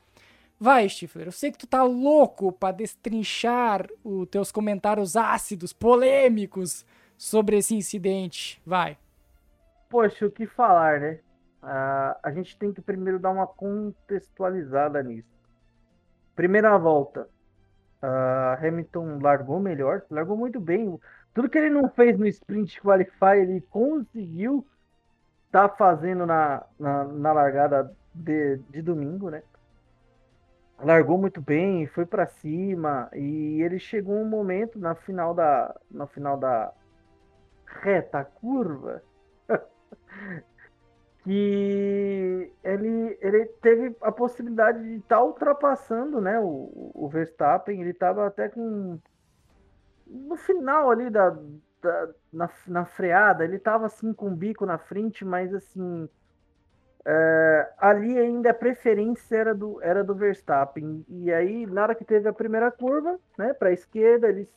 Vai, 0.59 0.87
Stifler, 0.87 1.27
eu 1.27 1.31
sei 1.31 1.51
que 1.51 1.57
tu 1.57 1.65
tá 1.65 1.81
louco 1.81 2.51
para 2.51 2.75
destrinchar 2.75 3.87
os 4.03 4.27
teus 4.27 4.51
comentários 4.51 5.15
ácidos, 5.15 5.73
polêmicos 5.73 6.85
sobre 7.17 7.57
esse 7.57 7.73
incidente. 7.75 8.61
Vai. 8.63 8.99
Poxa, 9.89 10.27
o 10.27 10.31
que 10.31 10.45
falar, 10.45 10.99
né? 10.99 11.19
Uh, 11.63 12.15
a 12.21 12.31
gente 12.31 12.55
tem 12.57 12.71
que 12.71 12.81
primeiro 12.81 13.17
dar 13.17 13.31
uma 13.31 13.47
contextualizada 13.47 15.01
nisso. 15.01 15.27
Primeira 16.35 16.77
volta, 16.77 17.27
uh, 18.03 18.65
Hamilton 18.65 19.19
largou 19.19 19.59
melhor, 19.59 20.03
largou 20.11 20.37
muito 20.37 20.59
bem. 20.59 20.99
Tudo 21.33 21.49
que 21.49 21.57
ele 21.57 21.69
não 21.71 21.89
fez 21.89 22.17
no 22.17 22.27
sprint 22.27 22.79
qualify, 22.81 23.37
ele 23.37 23.61
conseguiu 23.61 24.65
tá 25.51 25.67
fazendo 25.67 26.25
na, 26.25 26.63
na, 26.79 27.03
na, 27.03 27.33
largada 27.33 27.93
de, 28.13 28.57
de 28.69 28.81
domingo, 28.81 29.29
né? 29.29 29.43
largou 30.83 31.15
muito 31.17 31.39
bem, 31.39 31.85
foi 31.85 32.07
para 32.07 32.25
cima 32.25 33.07
e 33.13 33.61
ele 33.61 33.77
chegou 33.77 34.15
um 34.15 34.25
momento 34.25 34.79
na 34.79 34.95
final 34.95 35.31
da 35.31 35.79
na 35.91 36.07
final 36.07 36.37
da 36.37 36.73
reta 37.83 38.23
curva 38.25 39.03
que 41.23 42.51
ele, 42.63 43.17
ele 43.21 43.45
teve 43.61 43.95
a 44.01 44.11
possibilidade 44.11 44.81
de 44.81 44.95
estar 44.95 45.17
tá 45.17 45.23
ultrapassando 45.23 46.19
né, 46.19 46.39
o, 46.39 46.91
o 46.93 47.07
Verstappen. 47.09 47.79
Ele 47.79 47.91
estava 47.91 48.27
até 48.27 48.49
com. 48.49 48.99
No 50.07 50.35
final 50.35 50.89
ali 50.89 51.09
da, 51.09 51.29
da 51.81 52.09
na, 52.33 52.49
na 52.67 52.85
freada, 52.85 53.43
ele 53.43 53.57
estava 53.57 53.85
assim 53.85 54.13
com 54.13 54.27
o 54.27 54.35
bico 54.35 54.65
na 54.65 54.77
frente, 54.77 55.23
mas 55.23 55.53
assim. 55.53 56.09
É, 57.03 57.73
ali 57.79 58.17
ainda 58.19 58.51
a 58.51 58.53
preferência 58.53 59.35
era 59.35 59.55
do, 59.55 59.81
era 59.81 60.03
do 60.03 60.13
Verstappen. 60.13 61.03
E 61.09 61.31
aí, 61.33 61.65
na 61.65 61.83
hora 61.83 61.95
que 61.95 62.05
teve 62.05 62.27
a 62.29 62.33
primeira 62.33 62.71
curva, 62.71 63.19
né, 63.37 63.53
para 63.53 63.69
a 63.69 63.73
esquerda, 63.73 64.29
eles, 64.29 64.47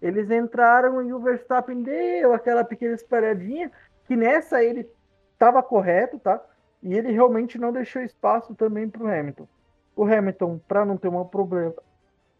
eles 0.00 0.30
entraram 0.30 1.02
e 1.02 1.12
o 1.12 1.20
Verstappen 1.20 1.82
deu 1.82 2.32
aquela 2.32 2.62
pequena 2.62 2.94
espalhadinha, 2.94 3.70
que 4.04 4.16
nessa 4.16 4.62
ele 4.62 4.88
estava 5.32 5.62
correto, 5.62 6.18
tá? 6.18 6.42
E 6.82 6.94
ele 6.94 7.12
realmente 7.12 7.58
não 7.58 7.72
deixou 7.72 8.02
espaço 8.02 8.54
também 8.54 8.88
para 8.88 9.02
o 9.02 9.08
Hamilton. 9.08 9.48
O 9.96 10.04
Hamilton, 10.04 10.60
para 10.68 10.84
não 10.84 10.96
ter 10.96 11.08
um 11.08 11.24
problema 11.24 11.74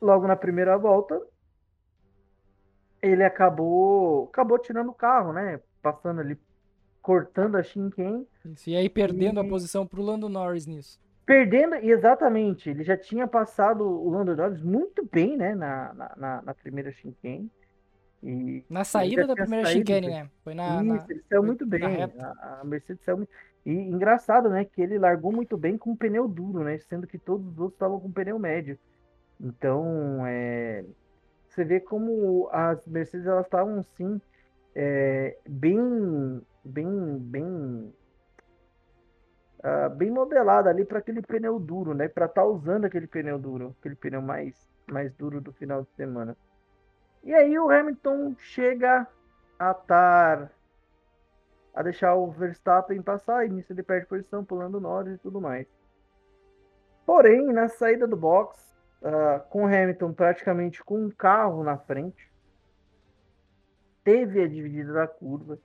logo 0.00 0.26
na 0.26 0.36
primeira 0.36 0.76
volta, 0.76 1.20
ele 3.02 3.24
acabou 3.24 4.24
acabou 4.24 4.58
tirando 4.58 4.90
o 4.90 4.94
carro, 4.94 5.32
né? 5.32 5.60
Passando 5.82 6.20
ali, 6.20 6.38
cortando 7.02 7.56
a 7.56 7.62
Shinken. 7.62 8.26
E 8.66 8.76
aí 8.76 8.88
perdendo 8.88 9.40
e... 9.42 9.46
a 9.46 9.48
posição 9.48 9.86
para 9.86 10.00
o 10.00 10.02
Lando 10.02 10.28
Norris 10.28 10.66
nisso. 10.66 11.00
Perdendo, 11.24 11.74
exatamente. 11.74 12.70
Ele 12.70 12.82
já 12.82 12.96
tinha 12.96 13.26
passado 13.26 13.84
o 13.84 14.10
Lando 14.10 14.34
Norris 14.34 14.62
muito 14.62 15.06
bem, 15.10 15.36
né? 15.36 15.54
Na, 15.54 16.14
na, 16.16 16.42
na 16.42 16.54
primeira 16.54 16.90
Shinken. 16.90 17.50
E 18.22 18.64
na 18.68 18.82
saída 18.82 19.26
da 19.26 19.34
primeira 19.34 19.66
saído, 19.66 19.86
chicane, 19.86 20.08
né? 20.08 20.30
Foi 20.42 20.54
na. 20.54 20.82
Isso, 20.82 20.84
na, 20.84 21.06
ele 21.08 21.22
saiu 21.28 21.42
muito 21.42 21.66
bem. 21.66 22.02
A, 22.02 22.60
a, 22.60 22.64
Mercedes 22.64 23.04
saiu 23.04 23.18
muito. 23.18 23.30
E 23.64 23.72
engraçado, 23.72 24.48
né? 24.48 24.64
Que 24.64 24.82
ele 24.82 24.98
largou 24.98 25.32
muito 25.32 25.56
bem 25.56 25.78
com 25.78 25.94
pneu 25.94 26.26
duro, 26.26 26.64
né? 26.64 26.78
Sendo 26.78 27.06
que 27.06 27.18
todos 27.18 27.46
os 27.46 27.58
outros 27.58 27.74
estavam 27.74 28.00
com 28.00 28.10
pneu 28.10 28.38
médio. 28.38 28.78
Então, 29.40 30.26
é, 30.26 30.84
você 31.48 31.64
vê 31.64 31.78
como 31.78 32.48
as 32.50 32.84
Mercedes 32.86 33.26
elas 33.26 33.46
estavam 33.46 33.82
sim 33.82 34.20
é, 34.74 35.36
bem, 35.48 35.78
bem, 36.64 37.18
bem, 37.18 37.94
uh, 39.60 39.90
bem 39.96 40.10
modelada 40.10 40.70
ali 40.70 40.84
para 40.84 40.98
aquele 40.98 41.22
pneu 41.22 41.58
duro, 41.58 41.94
né? 41.94 42.08
Para 42.08 42.26
estar 42.26 42.42
tá 42.42 42.46
usando 42.46 42.84
aquele 42.84 43.06
pneu 43.06 43.38
duro, 43.38 43.74
aquele 43.78 43.94
pneu 43.94 44.22
mais, 44.22 44.68
mais 44.90 45.12
duro 45.14 45.40
do 45.40 45.52
final 45.52 45.82
de 45.82 45.90
semana. 45.90 46.36
E 47.22 47.34
aí 47.34 47.58
o 47.58 47.70
Hamilton 47.70 48.34
chega 48.38 49.06
a 49.58 49.70
estar 49.72 50.50
a 51.74 51.82
deixar 51.82 52.14
o 52.16 52.28
Verstappen 52.30 53.00
passar, 53.00 53.46
e 53.46 53.50
nisso 53.50 53.72
ele 53.72 53.84
perde 53.84 54.06
posição, 54.06 54.44
pulando 54.44 54.80
Norris 54.80 55.14
e 55.14 55.18
tudo 55.18 55.40
mais. 55.40 55.64
Porém, 57.06 57.52
na 57.52 57.68
saída 57.68 58.04
do 58.04 58.16
box, 58.16 58.74
uh, 59.00 59.40
com 59.48 59.64
Hamilton 59.64 60.12
praticamente 60.12 60.82
com 60.82 61.04
um 61.04 61.10
carro 61.10 61.62
na 61.62 61.78
frente, 61.78 62.30
teve 64.02 64.42
a 64.42 64.48
dividida 64.48 64.92
da 64.92 65.06
curva. 65.06 65.58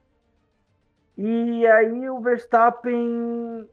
E 1.18 1.68
aí 1.68 2.10
o 2.10 2.20
Verstappen, 2.20 3.70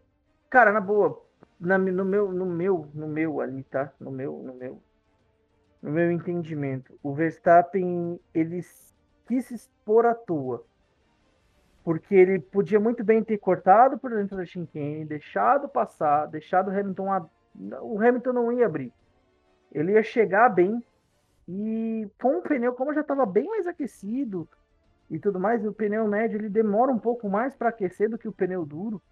cara, 0.50 0.72
na 0.72 0.80
boa, 0.80 1.22
na, 1.58 1.78
no 1.78 2.04
meu, 2.04 2.30
no 2.32 2.44
meu, 2.44 2.88
no 2.92 3.08
meu 3.08 3.40
ali, 3.40 3.62
tá? 3.64 3.92
No 3.98 4.10
meu, 4.10 4.42
no 4.42 4.54
meu, 4.54 4.82
no 5.82 5.90
meu 5.90 6.12
entendimento, 6.12 6.98
o 7.02 7.14
Verstappen 7.14 8.20
ele 8.34 8.60
quis 9.26 9.46
se 9.46 9.54
expor 9.54 10.04
à 10.04 10.14
toa. 10.14 10.64
Porque 11.82 12.14
ele 12.14 12.38
podia 12.38 12.78
muito 12.78 13.02
bem 13.02 13.24
ter 13.24 13.38
cortado 13.38 13.98
por 13.98 14.10
dentro 14.10 14.36
da 14.36 14.44
Shinken, 14.44 15.06
deixado 15.06 15.66
passar, 15.66 16.26
deixado 16.26 16.68
o 16.68 16.78
Hamilton. 16.78 17.10
A... 17.10 17.26
O 17.80 17.98
Hamilton 17.98 18.32
não 18.34 18.52
ia 18.52 18.66
abrir. 18.66 18.92
Ele 19.72 19.92
ia 19.92 20.02
chegar 20.02 20.50
bem. 20.50 20.84
E 21.48 22.06
com 22.20 22.36
o 22.36 22.42
pneu, 22.42 22.74
como 22.74 22.92
já 22.92 23.00
estava 23.00 23.24
bem 23.24 23.48
mais 23.48 23.66
aquecido 23.66 24.46
e 25.10 25.18
tudo 25.18 25.40
mais, 25.40 25.64
o 25.66 25.72
pneu 25.72 26.06
médio 26.06 26.38
ele 26.38 26.48
demora 26.48 26.92
um 26.92 26.98
pouco 26.98 27.28
mais 27.28 27.54
para 27.54 27.70
aquecer 27.70 28.08
do 28.08 28.18
que 28.18 28.28
o 28.28 28.32
pneu 28.32 28.64
duro. 28.64 29.02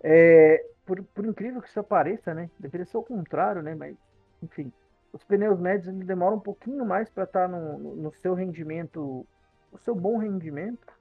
É, 0.00 0.64
por, 0.86 1.02
por 1.02 1.26
incrível 1.26 1.60
que 1.60 1.68
isso 1.68 1.82
pareça, 1.82 2.32
né? 2.32 2.48
Deveria 2.58 2.86
ser 2.86 2.96
o 2.96 3.02
contrário, 3.02 3.62
né? 3.62 3.74
Mas, 3.74 3.96
enfim 4.42 4.72
os 5.12 5.24
pneus 5.24 5.58
médios 5.58 5.88
ele 5.88 6.04
demoram 6.04 6.36
um 6.36 6.40
pouquinho 6.40 6.84
mais 6.84 7.08
para 7.10 7.24
estar 7.24 7.48
tá 7.48 7.48
no, 7.48 7.78
no, 7.78 8.12
seu 8.14 8.34
rendimento, 8.34 9.26
o 9.72 9.78
seu 9.78 9.94
bom 9.94 10.18
rendimento. 10.18 10.92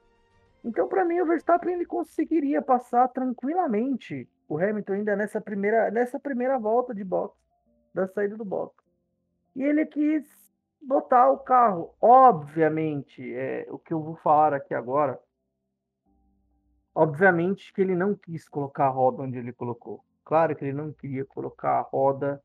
Então, 0.64 0.88
para 0.88 1.06
mim, 1.06 1.20
o 1.20 1.26
Verstappen 1.26 1.74
ele 1.74 1.86
conseguiria 1.86 2.62
passar 2.62 3.08
tranquilamente 3.10 4.28
o 4.48 4.58
Hamilton 4.58 4.94
ainda 4.94 5.16
nessa 5.16 5.40
primeira, 5.40 5.92
nessa 5.92 6.20
primeira 6.20 6.58
volta 6.58 6.94
de 6.94 7.04
box, 7.04 7.38
da 7.94 8.08
saída 8.08 8.36
do 8.36 8.46
box. 8.46 8.76
E 9.56 9.64
ele 9.64 9.86
quis 9.86 10.26
botar 10.82 11.30
o 11.30 11.38
carro. 11.38 11.94
Obviamente, 12.02 13.34
é, 13.34 13.68
o 13.70 13.78
que 13.78 13.94
eu 13.94 14.02
vou 14.02 14.16
falar 14.18 14.54
aqui 14.54 14.74
agora, 14.74 15.20
obviamente 16.94 17.74
que 17.74 17.82
ele 17.82 17.96
não 17.96 18.16
quis 18.16 18.48
colocar 18.48 18.86
a 18.86 18.90
roda 18.90 19.24
onde 19.24 19.38
ele 19.38 19.54
colocou. 19.54 20.04
Claro 20.24 20.56
que 20.56 20.66
ele 20.66 20.74
não 20.74 20.92
queria 20.92 21.26
colocar 21.26 21.80
a 21.80 21.82
roda 21.82 22.42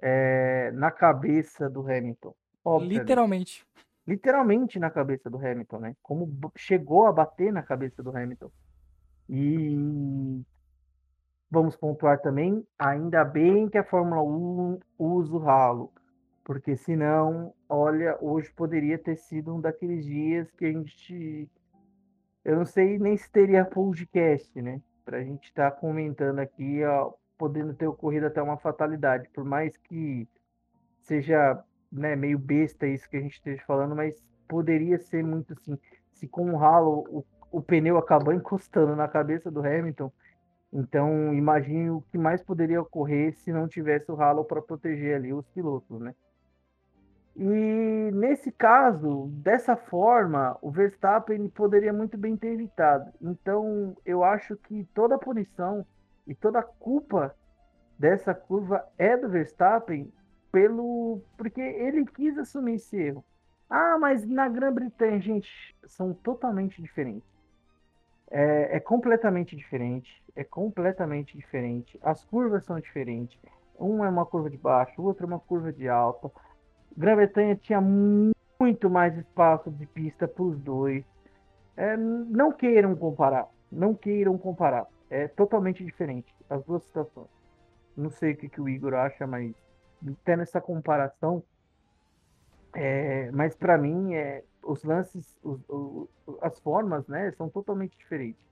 é, 0.00 0.70
na 0.72 0.90
cabeça 0.90 1.68
do 1.68 1.80
Hamilton. 1.80 2.34
Obviamente. 2.64 3.00
Literalmente. 3.00 3.66
Literalmente 4.06 4.78
na 4.78 4.90
cabeça 4.90 5.28
do 5.28 5.36
Hamilton, 5.36 5.78
né? 5.78 5.96
Como 6.02 6.30
chegou 6.56 7.06
a 7.06 7.12
bater 7.12 7.52
na 7.52 7.62
cabeça 7.62 8.02
do 8.02 8.16
Hamilton. 8.16 8.50
E 9.28 10.44
vamos 11.50 11.76
pontuar 11.76 12.20
também, 12.20 12.64
ainda 12.78 13.24
bem 13.24 13.68
que 13.68 13.78
a 13.78 13.84
Fórmula 13.84 14.22
1 14.22 14.78
usa 14.98 15.34
o 15.34 15.38
ralo, 15.38 15.92
porque 16.46 16.76
senão, 16.76 17.52
olha, 17.68 18.16
hoje 18.20 18.52
poderia 18.52 18.96
ter 18.96 19.16
sido 19.16 19.52
um 19.52 19.60
daqueles 19.60 20.04
dias 20.04 20.48
que 20.52 20.64
a 20.64 20.70
gente. 20.70 21.50
Eu 22.44 22.54
não 22.54 22.64
sei 22.64 23.00
nem 23.00 23.16
se 23.16 23.28
teria 23.28 23.64
podcast, 23.64 24.62
né? 24.62 24.80
Pra 25.04 25.24
gente 25.24 25.48
estar 25.48 25.72
tá 25.72 25.76
comentando 25.76 26.38
aqui 26.38 26.84
ó, 26.84 27.12
podendo 27.36 27.74
ter 27.74 27.88
ocorrido 27.88 28.26
até 28.26 28.40
uma 28.40 28.56
fatalidade, 28.56 29.28
por 29.30 29.44
mais 29.44 29.76
que 29.76 30.28
seja 31.00 31.60
né, 31.90 32.14
meio 32.14 32.38
besta 32.38 32.86
isso 32.86 33.10
que 33.10 33.16
a 33.16 33.20
gente 33.20 33.34
esteja 33.34 33.64
falando, 33.66 33.96
mas 33.96 34.14
poderia 34.46 35.00
ser 35.00 35.24
muito 35.24 35.52
assim, 35.52 35.76
se 36.12 36.28
com 36.28 36.52
o 36.52 36.56
ralo 36.56 37.04
o, 37.10 37.24
o 37.58 37.60
pneu 37.60 37.98
acabou 37.98 38.32
encostando 38.32 38.94
na 38.94 39.08
cabeça 39.08 39.50
do 39.50 39.66
Hamilton, 39.66 40.12
então 40.72 41.34
imagine 41.34 41.90
o 41.90 42.02
que 42.02 42.16
mais 42.16 42.40
poderia 42.40 42.80
ocorrer 42.80 43.34
se 43.34 43.52
não 43.52 43.66
tivesse 43.66 44.12
o 44.12 44.14
ralo 44.14 44.44
para 44.44 44.62
proteger 44.62 45.16
ali 45.16 45.32
os 45.32 45.48
pilotos, 45.48 46.00
né? 46.00 46.14
E 47.38 48.10
nesse 48.14 48.50
caso, 48.50 49.26
dessa 49.42 49.76
forma, 49.76 50.56
o 50.62 50.70
Verstappen 50.70 51.48
poderia 51.50 51.92
muito 51.92 52.16
bem 52.16 52.34
ter 52.34 52.48
evitado. 52.48 53.12
Então, 53.20 53.94
eu 54.06 54.24
acho 54.24 54.56
que 54.56 54.84
toda 54.94 55.16
a 55.16 55.18
punição 55.18 55.84
e 56.26 56.34
toda 56.34 56.60
a 56.60 56.62
culpa 56.62 57.36
dessa 57.98 58.34
curva 58.34 58.82
é 58.96 59.16
do 59.18 59.28
Verstappen 59.28 60.10
pelo 60.50 61.20
porque 61.36 61.60
ele 61.60 62.06
quis 62.06 62.38
assumir 62.38 62.76
esse 62.76 62.96
erro. 62.96 63.22
Ah, 63.68 63.98
mas 63.98 64.26
na 64.26 64.48
Grã-Bretanha, 64.48 65.20
gente, 65.20 65.76
são 65.84 66.14
totalmente 66.14 66.80
diferentes. 66.80 67.28
É, 68.30 68.76
é, 68.76 68.80
completamente 68.80 69.54
diferente. 69.54 70.22
É 70.34 70.42
completamente 70.42 71.36
diferente. 71.36 71.98
As 72.02 72.24
curvas 72.24 72.64
são 72.64 72.80
diferentes. 72.80 73.38
Uma 73.78 74.06
é 74.06 74.08
uma 74.08 74.24
curva 74.24 74.48
de 74.48 74.56
baixo, 74.56 75.02
outra 75.02 75.26
é 75.26 75.28
uma 75.28 75.38
curva 75.38 75.70
de 75.70 75.86
alta. 75.86 76.30
Grã-Bretanha 76.96 77.56
tinha 77.56 77.80
muito 77.80 78.88
mais 78.88 79.16
espaço 79.16 79.70
de 79.70 79.86
pista 79.86 80.26
para 80.26 80.42
os 80.42 80.58
dois. 80.58 81.04
É, 81.76 81.96
não 81.96 82.52
queiram 82.52 82.94
comparar. 82.96 83.48
Não 83.70 83.94
queiram 83.94 84.38
comparar 84.38 84.86
é 85.10 85.28
totalmente 85.28 85.84
diferente, 85.84 86.34
as 86.48 86.64
duas 86.64 86.82
situações. 86.84 87.28
Não 87.96 88.10
sei 88.10 88.32
o 88.32 88.36
que, 88.36 88.48
que 88.48 88.60
o 88.60 88.68
Igor 88.68 88.94
acha, 88.94 89.26
mas 89.26 89.54
tendo 90.24 90.42
essa 90.42 90.60
comparação, 90.60 91.42
é, 92.74 93.30
mas 93.30 93.56
para 93.56 93.78
mim, 93.78 94.14
é, 94.14 94.44
os 94.62 94.82
lances, 94.84 95.38
os, 95.42 95.60
os, 95.68 96.08
as 96.42 96.58
formas, 96.60 97.06
né, 97.06 97.32
são 97.32 97.48
totalmente 97.48 97.96
diferentes. 97.96 98.44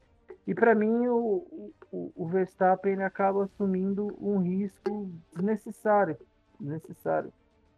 E 0.47 0.55
para 0.55 0.75
mim, 0.75 1.07
o, 1.09 1.73
o, 1.91 2.13
o 2.15 2.27
Verstappen 2.29 3.03
acaba 3.03 3.45
assumindo 3.45 4.15
um 4.21 4.39
risco 4.39 5.11
desnecessário, 5.35 6.17
necessário, 6.59 7.33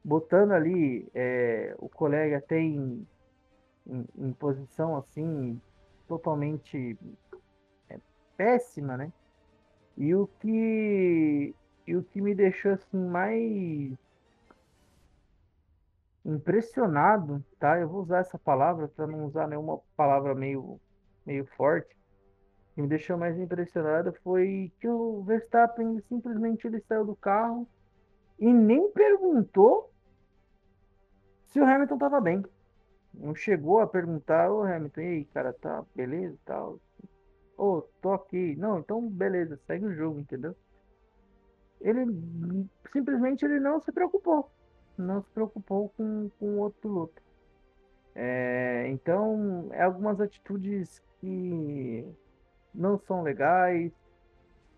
botando 0.06 0.52
ali 0.52 1.10
é, 1.12 1.74
o 1.78 1.88
colega 1.88 2.40
tem 2.40 3.04
em, 3.84 4.06
em 4.16 4.32
posição 4.34 4.96
assim 4.96 5.60
totalmente 6.06 6.96
péssima, 8.36 8.96
né? 8.96 9.12
E 9.96 10.14
o 10.14 10.28
que 10.28 11.52
e 11.84 11.96
o 11.96 12.04
que 12.04 12.20
me 12.20 12.36
deixou 12.36 12.72
assim 12.72 12.96
mais 12.96 13.92
impressionado, 16.24 17.44
tá? 17.58 17.80
Eu 17.80 17.88
vou 17.88 18.02
usar 18.02 18.18
essa 18.18 18.38
palavra 18.38 18.86
para 18.86 19.08
não 19.08 19.24
usar 19.24 19.48
nenhuma 19.48 19.80
palavra 19.96 20.36
meio, 20.36 20.80
meio 21.24 21.46
forte. 21.56 21.92
O 22.70 22.74
que 22.76 22.82
me 22.82 22.88
deixou 22.88 23.18
mais 23.18 23.36
impressionado 23.38 24.12
foi 24.22 24.72
que 24.80 24.88
o 24.88 25.22
Verstappen 25.24 26.00
simplesmente 26.08 26.66
ele 26.68 26.80
saiu 26.80 27.04
do 27.04 27.16
carro 27.16 27.66
e 28.38 28.52
nem 28.52 28.90
perguntou 28.90 29.90
se 31.56 31.60
o 31.60 31.64
Hamilton 31.64 31.94
estava 31.94 32.20
bem. 32.20 32.44
Não 33.14 33.34
chegou 33.34 33.80
a 33.80 33.86
perguntar, 33.86 34.52
ô 34.52 34.62
Hamilton, 34.62 35.00
e 35.00 35.04
aí, 35.04 35.24
cara, 35.24 35.54
tá 35.54 35.82
beleza 35.94 36.34
e 36.34 36.44
tal? 36.44 36.78
Ô, 37.56 37.80
tô 38.02 38.12
aqui. 38.12 38.54
Não, 38.56 38.78
então 38.78 39.08
beleza, 39.08 39.58
segue 39.66 39.86
o 39.86 39.94
jogo, 39.94 40.20
entendeu? 40.20 40.54
Ele 41.80 42.04
simplesmente 42.92 43.44
ele 43.44 43.58
não 43.58 43.80
se 43.80 43.90
preocupou 43.90 44.50
não 44.98 45.22
se 45.22 45.30
preocupou 45.30 45.90
com, 45.90 46.30
com 46.38 46.46
o 46.46 46.58
outro 46.58 46.80
piloto. 46.80 47.22
É, 48.14 48.88
então, 48.88 49.68
é 49.72 49.82
algumas 49.82 50.20
atitudes 50.20 51.02
que 51.20 52.06
não 52.74 52.98
são 52.98 53.22
legais, 53.22 53.92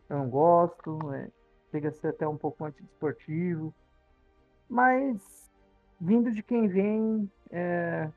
não 0.09 0.29
gosto, 0.29 0.99
é, 1.13 1.31
chega 1.71 1.91
a 1.91 1.93
ser 1.93 2.09
até 2.09 2.27
um 2.27 2.37
pouco 2.37 2.65
antidesportivo, 2.65 3.73
mas 4.69 5.48
vindo 6.01 6.31
de 6.33 6.43
quem 6.43 6.69
vem 6.69 7.31
é, 7.51 8.09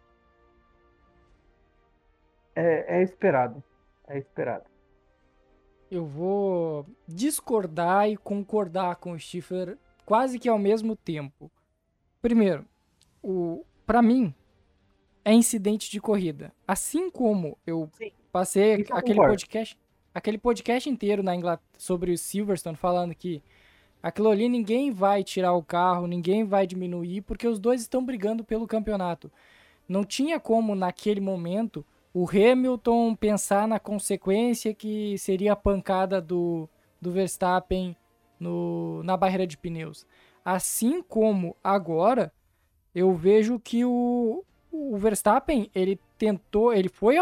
é, 2.55 2.97
é 2.99 3.03
esperado, 3.03 3.63
é 4.07 4.17
esperado. 4.17 4.65
Eu 5.89 6.05
vou 6.05 6.85
discordar 7.07 8.09
e 8.09 8.15
concordar 8.15 8.95
com 8.95 9.11
o 9.11 9.19
Stifler 9.19 9.77
quase 10.05 10.39
que 10.39 10.47
ao 10.47 10.57
mesmo 10.57 10.95
tempo. 10.95 11.51
Primeiro, 12.21 12.65
o 13.21 13.65
para 13.85 14.01
mim 14.01 14.33
é 15.25 15.33
incidente 15.33 15.91
de 15.91 15.99
corrida. 15.99 16.53
Assim 16.67 17.09
como 17.09 17.57
eu 17.65 17.89
Sim, 17.93 18.11
passei 18.31 18.85
aquele 18.91 19.19
podcast, 19.19 19.79
aquele 20.13 20.37
podcast 20.37 20.89
inteiro 20.89 21.21
na 21.21 21.35
Inglaterra 21.35 21.67
sobre 21.77 22.11
o 22.11 22.17
Silverstone 22.17 22.77
falando 22.77 23.13
que 23.13 23.43
aquilo 24.01 24.29
ali 24.29 24.49
ninguém 24.49 24.91
vai 24.91 25.23
tirar 25.23 25.53
o 25.53 25.63
carro, 25.63 26.07
ninguém 26.07 26.43
vai 26.43 26.65
diminuir 26.65 27.21
porque 27.21 27.47
os 27.47 27.59
dois 27.59 27.81
estão 27.81 28.03
brigando 28.03 28.43
pelo 28.43 28.67
campeonato. 28.67 29.31
Não 29.87 30.03
tinha 30.03 30.39
como 30.39 30.75
naquele 30.75 31.19
momento 31.19 31.85
o 32.13 32.27
Hamilton 32.29 33.15
pensar 33.15 33.67
na 33.67 33.79
consequência 33.79 34.73
que 34.73 35.17
seria 35.17 35.53
a 35.53 35.55
pancada 35.55 36.21
do, 36.21 36.69
do 36.99 37.11
Verstappen 37.11 37.95
no, 38.39 39.01
na 39.03 39.15
barreira 39.15 39.47
de 39.47 39.57
pneus. 39.57 40.05
Assim 40.43 41.01
como 41.01 41.55
agora, 41.63 42.33
eu 42.93 43.13
vejo 43.13 43.59
que 43.59 43.85
o, 43.85 44.43
o 44.71 44.97
Verstappen, 44.97 45.69
ele 45.73 45.99
tentou, 46.17 46.73
ele 46.73 46.89
foi 46.89 47.15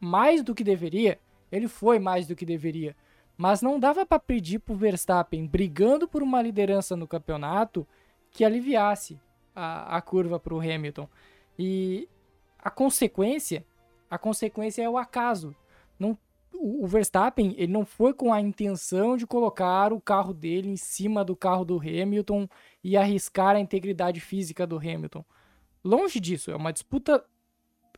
mais 0.00 0.42
do 0.42 0.54
que 0.54 0.64
deveria, 0.64 1.18
ele 1.52 1.68
foi 1.68 1.98
mais 1.98 2.26
do 2.26 2.34
que 2.34 2.44
deveria, 2.46 2.96
mas 3.36 3.60
não 3.60 3.78
dava 3.78 4.06
para 4.06 4.18
pedir 4.18 4.58
pro 4.58 4.74
Verstappen, 4.74 5.46
brigando 5.46 6.08
por 6.08 6.22
uma 6.22 6.40
liderança 6.40 6.96
no 6.96 7.06
campeonato, 7.06 7.86
que 8.30 8.44
aliviasse 8.44 9.20
a, 9.54 9.96
a 9.96 10.00
curva 10.00 10.38
para 10.38 10.54
o 10.54 10.60
Hamilton. 10.60 11.08
E 11.58 12.08
a 12.58 12.70
consequência, 12.70 13.64
a 14.10 14.18
consequência 14.18 14.82
é 14.82 14.88
o 14.88 14.98
acaso. 14.98 15.54
Não 15.98 16.16
o 16.58 16.86
Verstappen 16.86 17.54
ele 17.58 17.72
não 17.72 17.84
foi 17.84 18.14
com 18.14 18.32
a 18.32 18.40
intenção 18.40 19.16
de 19.16 19.26
colocar 19.26 19.92
o 19.92 20.00
carro 20.00 20.32
dele 20.32 20.68
em 20.68 20.76
cima 20.76 21.22
do 21.22 21.36
carro 21.36 21.64
do 21.64 21.78
Hamilton 21.78 22.48
e 22.82 22.96
arriscar 22.96 23.56
a 23.56 23.60
integridade 23.60 24.20
física 24.20 24.66
do 24.66 24.78
Hamilton. 24.78 25.24
Longe 25.84 26.18
disso, 26.18 26.50
é 26.50 26.56
uma 26.56 26.72
disputa 26.72 27.24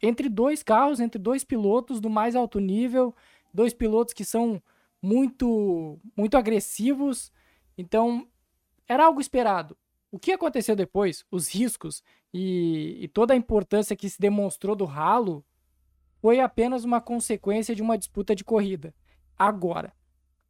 entre 0.02 0.28
dois 0.28 0.62
carros, 0.62 1.00
entre 1.00 1.20
dois 1.20 1.44
pilotos 1.44 2.00
do 2.00 2.10
mais 2.10 2.34
alto 2.34 2.58
nível, 2.58 3.14
dois 3.52 3.72
pilotos 3.72 4.12
que 4.12 4.24
são 4.24 4.60
muito 5.02 5.98
muito 6.16 6.36
agressivos. 6.36 7.32
Então, 7.76 8.26
era 8.86 9.04
algo 9.04 9.20
esperado. 9.20 9.76
O 10.10 10.18
que 10.18 10.32
aconteceu 10.32 10.74
depois, 10.74 11.24
os 11.30 11.48
riscos 11.54 12.02
e, 12.32 12.96
e 13.00 13.08
toda 13.08 13.34
a 13.34 13.36
importância 13.36 13.94
que 13.94 14.08
se 14.08 14.18
demonstrou 14.18 14.74
do 14.74 14.84
ralo 14.84 15.44
foi 16.20 16.40
apenas 16.40 16.84
uma 16.84 17.00
consequência 17.00 17.74
de 17.74 17.82
uma 17.82 17.98
disputa 17.98 18.34
de 18.34 18.42
corrida. 18.42 18.94
Agora, 19.36 19.92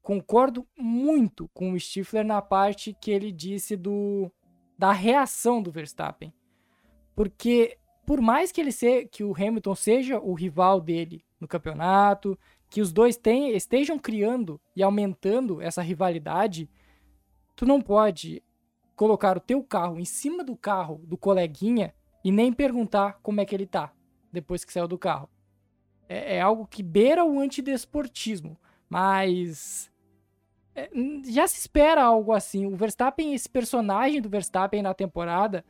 concordo 0.00 0.66
muito 0.76 1.48
com 1.52 1.72
o 1.72 1.80
Stifler 1.80 2.24
na 2.24 2.40
parte 2.40 2.96
que 3.00 3.10
ele 3.10 3.32
disse 3.32 3.76
do 3.76 4.30
da 4.78 4.92
reação 4.92 5.60
do 5.60 5.72
Verstappen. 5.72 6.32
Porque 7.14 7.76
por 8.06 8.20
mais 8.20 8.50
que 8.52 8.60
ele 8.60 8.72
se, 8.72 9.06
que 9.06 9.24
o 9.24 9.34
Hamilton 9.34 9.74
seja 9.74 10.18
o 10.20 10.32
rival 10.32 10.80
dele 10.80 11.22
no 11.40 11.48
campeonato, 11.48 12.38
que 12.68 12.80
os 12.80 12.92
dois 12.92 13.16
tem, 13.16 13.54
estejam 13.54 13.98
criando 13.98 14.60
e 14.74 14.82
aumentando 14.82 15.60
essa 15.60 15.82
rivalidade, 15.82 16.68
tu 17.54 17.64
não 17.64 17.80
pode 17.80 18.42
colocar 18.94 19.36
o 19.36 19.40
teu 19.40 19.62
carro 19.62 19.98
em 19.98 20.04
cima 20.04 20.42
do 20.42 20.56
carro 20.56 21.00
do 21.04 21.16
coleguinha 21.16 21.94
e 22.24 22.32
nem 22.32 22.52
perguntar 22.52 23.20
como 23.22 23.40
é 23.40 23.44
que 23.44 23.54
ele 23.54 23.66
tá 23.66 23.92
depois 24.32 24.64
que 24.64 24.72
saiu 24.72 24.88
do 24.88 24.98
carro 24.98 25.30
é, 26.08 26.36
é 26.36 26.40
algo 26.40 26.66
que 26.66 26.82
beira 26.82 27.24
o 27.24 27.38
antidesportismo, 27.38 28.58
mas 28.88 29.90
é, 30.74 30.90
já 31.26 31.46
se 31.46 31.58
espera 31.58 32.02
algo 32.02 32.32
assim. 32.32 32.66
O 32.66 32.74
Verstappen, 32.74 33.34
esse 33.34 33.48
personagem 33.48 34.20
do 34.20 34.28
Verstappen 34.28 34.82
na 34.82 34.94
temporada 34.94 35.64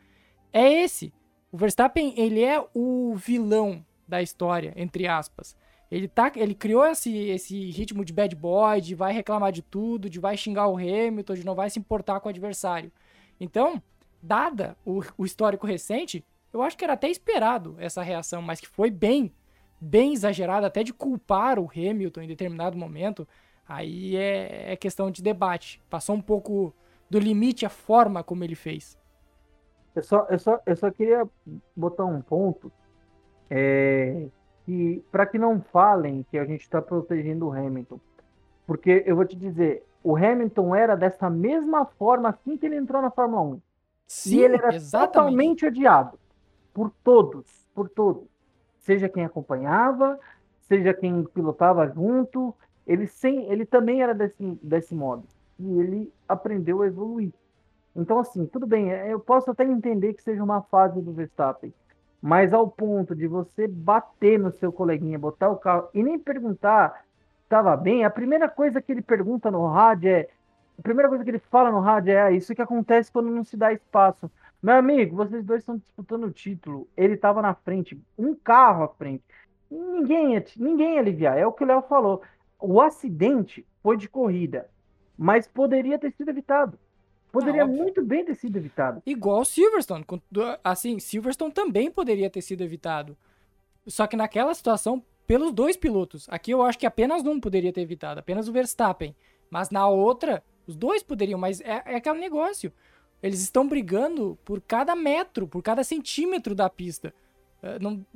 é 0.53 0.85
esse. 0.85 1.13
O 1.51 1.57
Verstappen, 1.59 2.15
ele 2.17 2.45
é 2.45 2.65
o 2.73 3.15
vilão 3.17 3.85
da 4.09 4.23
história, 4.23 4.73
entre 4.77 5.07
aspas. 5.07 5.57
Ele, 5.91 6.09
tá, 6.09 6.33
ele 6.37 6.55
criou 6.55 6.87
esse, 6.87 7.15
esse 7.29 7.71
ritmo 7.71 8.05
de 8.05 8.13
bad 8.13 8.35
boy, 8.35 8.81
de 8.81 8.95
vai 8.95 9.13
reclamar 9.13 9.53
de 9.53 9.63
tudo, 9.63 10.09
de 10.11 10.19
vai 10.19 10.37
xingar 10.37 10.69
o 10.69 10.77
Hamilton, 10.77 11.35
de 11.35 11.47
não 11.47 11.55
vai 11.55 11.71
se 11.71 11.79
importar 11.79 12.21
com 12.21 12.29
o 12.29 12.31
adversário. 12.31 12.93
Então, 13.41 13.83
dada 14.23 14.77
o, 14.85 15.01
o 15.17 15.25
histórico 15.25 15.67
recente, 15.67 16.25
eu 16.53 16.63
acho 16.63 16.77
que 16.77 16.85
era 16.85 16.95
até 16.95 17.09
esperado 17.09 17.77
essa 17.79 18.03
reação, 18.03 18.43
mas 18.43 18.61
que 18.61 18.69
foi 18.69 18.91
bem 18.91 19.33
bem 19.81 20.13
exagerada, 20.13 20.67
até 20.67 20.83
de 20.83 20.93
culpar 20.93 21.59
o 21.59 21.71
Hamilton 21.71 22.23
em 22.23 22.29
determinado 22.29 22.77
momento, 22.77 23.27
aí 23.67 24.17
é, 24.17 24.73
é 24.73 24.77
questão 24.77 25.11
de 25.11 25.23
debate. 25.23 25.81
Passou 25.89 26.17
um 26.17 26.21
pouco 26.21 26.75
do 27.09 27.19
limite 27.19 27.65
a 27.65 27.69
forma 27.69 28.23
como 28.23 28.45
ele 28.45 28.55
fez. 28.55 28.99
Eu 29.95 30.03
só, 30.03 30.27
eu 30.31 30.39
só, 30.39 30.61
eu 30.67 30.77
só 30.77 30.91
queria 30.91 31.29
botar 31.75 32.05
um 32.05 32.21
ponto 32.21 32.73
é, 33.51 34.27
que 34.65 35.05
para 35.11 35.27
que 35.27 35.39
não 35.39 35.61
falem 35.61 36.25
que 36.31 36.39
a 36.39 36.45
gente 36.45 36.63
está 36.63 36.81
protegendo 36.81 37.47
o 37.47 37.53
Hamilton, 37.53 38.01
porque 38.67 39.03
eu 39.07 39.17
vou 39.17 39.25
te 39.25 39.37
dizer, 39.37 39.85
o 40.03 40.17
Hamilton 40.17 40.75
era 40.75 40.97
dessa 40.97 41.31
mesma 41.31 41.85
forma 41.85 42.29
assim 42.29 42.57
que 42.57 42.67
ele 42.67 42.77
entrou 42.77 43.01
na 43.01 43.11
Fórmula 43.11 43.43
1. 43.43 43.61
Sim, 44.07 44.37
e 44.37 44.43
ele 44.43 44.57
era 44.57 44.75
exatamente. 44.75 45.13
totalmente 45.13 45.67
odiado 45.67 46.19
por 46.73 46.91
todos, 47.03 47.67
por 47.75 47.89
todos 47.89 48.27
seja 48.89 49.07
quem 49.07 49.23
acompanhava, 49.23 50.19
seja 50.63 50.95
quem 50.95 51.23
pilotava 51.25 51.87
junto, 51.89 52.55
ele, 52.87 53.07
sem, 53.07 53.45
ele 53.53 53.67
também 53.67 54.03
era 54.03 54.15
desse, 54.15 54.59
desse 54.63 54.95
modo. 54.95 55.25
E 55.59 55.79
ele 55.79 56.13
aprendeu 56.27 56.81
a 56.81 56.87
evoluir. 56.87 57.31
Então, 57.95 58.19
assim, 58.19 58.47
tudo 58.47 58.67
bem, 58.67 58.91
é, 58.91 59.13
eu 59.13 59.21
posso 59.21 59.51
até 59.51 59.63
entender 59.63 60.15
que 60.15 60.23
seja 60.23 60.43
uma 60.43 60.63
fase 60.63 61.03
do 61.03 61.13
Verstappen, 61.13 61.71
mas 62.21 62.53
ao 62.53 62.69
ponto 62.69 63.15
de 63.15 63.27
você 63.27 63.69
bater 63.69 64.39
no 64.39 64.51
seu 64.53 64.73
coleguinha, 64.73 65.19
botar 65.19 65.51
o 65.51 65.57
carro 65.57 65.89
e 65.95 66.03
nem 66.03 66.19
perguntar 66.19 67.05
estava 67.49 67.75
bem, 67.77 68.05
a 68.05 68.11
primeira 68.11 68.49
coisa 68.49 68.81
que 68.81 68.93
ele 68.93 69.03
pergunta 69.03 69.51
no 69.51 69.67
rádio 69.67 70.11
é. 70.11 70.29
A 70.79 70.83
primeira 70.83 71.09
coisa 71.09 71.25
que 71.25 71.31
ele 71.31 71.41
fala 71.41 71.73
no 71.73 71.81
rádio 71.81 72.13
é 72.13 72.23
ah, 72.23 72.31
isso 72.31 72.55
que 72.55 72.63
acontece 72.63 73.11
quando 73.11 73.31
não 73.31 73.43
se 73.43 73.57
dá 73.57 73.73
espaço. 73.73 74.31
Meu 74.63 74.77
amigo, 74.77 75.17
vocês 75.17 75.45
dois 75.45 75.63
estão 75.63 75.77
disputando 75.77 76.25
o 76.25 76.31
título. 76.31 76.87
Ele 76.97 77.15
estava 77.15 77.43
na 77.43 77.53
frente, 77.55 78.01
um 78.17 78.35
carro 78.35 78.85
à 78.85 78.89
frente. 78.89 79.25
Ninguém 79.69 80.35
ia, 80.35 80.45
ninguém 80.57 80.95
ia 80.95 81.01
aliviar. 81.01 81.37
É 81.37 81.45
o 81.45 81.53
que 81.53 81.65
o 81.65 81.67
Léo 81.67 81.83
falou. 81.83 82.23
O 82.61 82.81
acidente 82.81 83.67
foi 83.83 83.97
de 83.97 84.09
corrida, 84.09 84.69
mas 85.17 85.49
poderia 85.49 85.99
ter 85.99 86.13
sido 86.13 86.29
evitado. 86.29 86.79
Poderia 87.33 87.67
muito 87.67 88.03
bem 88.03 88.25
ter 88.25 88.35
sido 88.35 88.57
evitado. 88.57 89.03
Igual 89.05 89.45
Silverstone. 89.45 90.05
Assim, 90.65 90.99
Silverstone 90.99 91.53
também 91.53 91.91
poderia 91.91 92.31
ter 92.31 92.41
sido 92.41 92.63
evitado. 92.63 93.17
Só 93.87 94.07
que 94.07 94.17
naquela 94.17 94.55
situação, 94.55 95.03
pelos 95.27 95.53
dois 95.53 95.77
pilotos. 95.77 96.27
Aqui 96.31 96.51
eu 96.51 96.63
acho 96.63 96.79
que 96.79 96.87
apenas 96.87 97.25
um 97.25 97.39
poderia 97.39 97.73
ter 97.73 97.83
evitado, 97.83 98.21
apenas 98.21 98.49
o 98.49 98.53
Verstappen. 98.53 99.15
Mas 99.51 99.71
na 99.71 99.87
outra, 99.87 100.43
os 100.67 100.75
dois 100.75 101.03
poderiam, 101.03 101.39
mas 101.39 101.61
é, 101.61 101.83
é 101.85 101.97
aquele 101.97 102.19
negócio. 102.19 102.73
Eles 103.23 103.41
estão 103.41 103.69
brigando 103.69 104.39
por 104.45 104.61
cada 104.61 104.95
metro, 104.95 105.47
por 105.47 105.63
cada 105.63 105.85
centímetro 105.85 106.55
da 106.55 106.71
pista. 106.71 107.13
Uh, 107.63 107.83
não, 107.83 108.07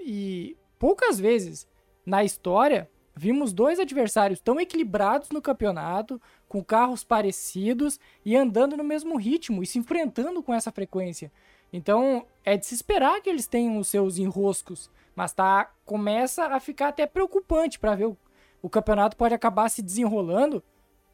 e 0.00 0.56
poucas 0.78 1.20
vezes 1.20 1.68
na 2.04 2.24
história 2.24 2.88
vimos 3.16 3.52
dois 3.52 3.80
adversários 3.80 4.40
tão 4.40 4.60
equilibrados 4.60 5.30
no 5.30 5.40
campeonato, 5.40 6.20
com 6.46 6.62
carros 6.62 7.02
parecidos 7.02 7.98
e 8.24 8.36
andando 8.36 8.76
no 8.76 8.84
mesmo 8.84 9.16
ritmo 9.16 9.62
e 9.62 9.66
se 9.66 9.78
enfrentando 9.78 10.42
com 10.42 10.52
essa 10.52 10.70
frequência. 10.70 11.32
Então, 11.72 12.26
é 12.44 12.56
de 12.56 12.66
se 12.66 12.74
esperar 12.74 13.20
que 13.22 13.30
eles 13.30 13.46
tenham 13.46 13.78
os 13.78 13.88
seus 13.88 14.18
enroscos, 14.18 14.90
mas 15.14 15.32
tá 15.32 15.72
começa 15.84 16.44
a 16.46 16.60
ficar 16.60 16.88
até 16.88 17.06
preocupante 17.06 17.78
para 17.78 17.94
ver 17.94 18.06
o, 18.06 18.16
o 18.60 18.68
campeonato 18.68 19.16
pode 19.16 19.34
acabar 19.34 19.68
se 19.70 19.82
desenrolando 19.82 20.62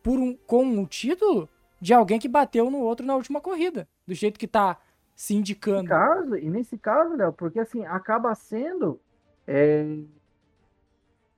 por 0.02 0.18
um, 0.18 0.36
com 0.46 0.64
um 0.64 0.84
título 0.84 1.48
de 1.80 1.94
alguém 1.94 2.18
que 2.18 2.28
bateu 2.28 2.70
no 2.70 2.78
outro 2.78 3.06
na 3.06 3.14
última 3.14 3.40
corrida, 3.40 3.88
do 4.06 4.14
jeito 4.14 4.38
que 4.38 4.48
tá 4.48 4.78
se 5.14 5.34
indicando. 5.34 5.88
Caso, 5.88 6.36
e 6.36 6.50
nesse 6.50 6.76
caso, 6.76 7.16
Léo, 7.16 7.32
porque 7.32 7.60
assim, 7.60 7.84
acaba 7.86 8.34
sendo 8.34 9.00
é, 9.46 9.84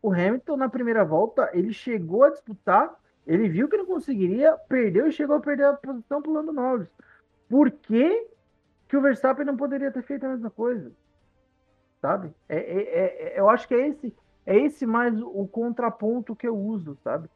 o 0.04 0.12
Hamilton 0.12 0.58
na 0.58 0.68
primeira 0.68 1.02
volta, 1.02 1.48
ele 1.54 1.72
chegou 1.72 2.24
a 2.24 2.28
disputar, 2.28 2.94
ele 3.26 3.48
viu 3.48 3.70
que 3.70 3.76
não 3.78 3.86
conseguiria, 3.86 4.52
perdeu 4.68 5.06
e 5.06 5.12
chegou 5.12 5.36
a 5.36 5.40
perder 5.40 5.64
a 5.64 5.72
posição 5.72 6.20
pulando 6.20 6.52
Norris. 6.52 6.90
Por 7.48 7.70
que, 7.70 8.28
que 8.86 8.98
o 8.98 9.00
Verstappen 9.00 9.46
não 9.46 9.56
poderia 9.56 9.90
ter 9.90 10.02
feito 10.02 10.26
a 10.26 10.28
mesma 10.28 10.50
coisa? 10.50 10.92
Sabe? 12.02 12.34
É, 12.46 12.58
é, 12.58 13.34
é, 13.34 13.40
eu 13.40 13.48
acho 13.48 13.66
que 13.66 13.74
é 13.74 13.88
esse, 13.88 14.14
é 14.44 14.58
esse 14.58 14.84
mais 14.84 15.18
o 15.22 15.48
contraponto 15.48 16.36
que 16.36 16.46
eu 16.46 16.54
uso, 16.54 16.98
sabe? 17.02 17.26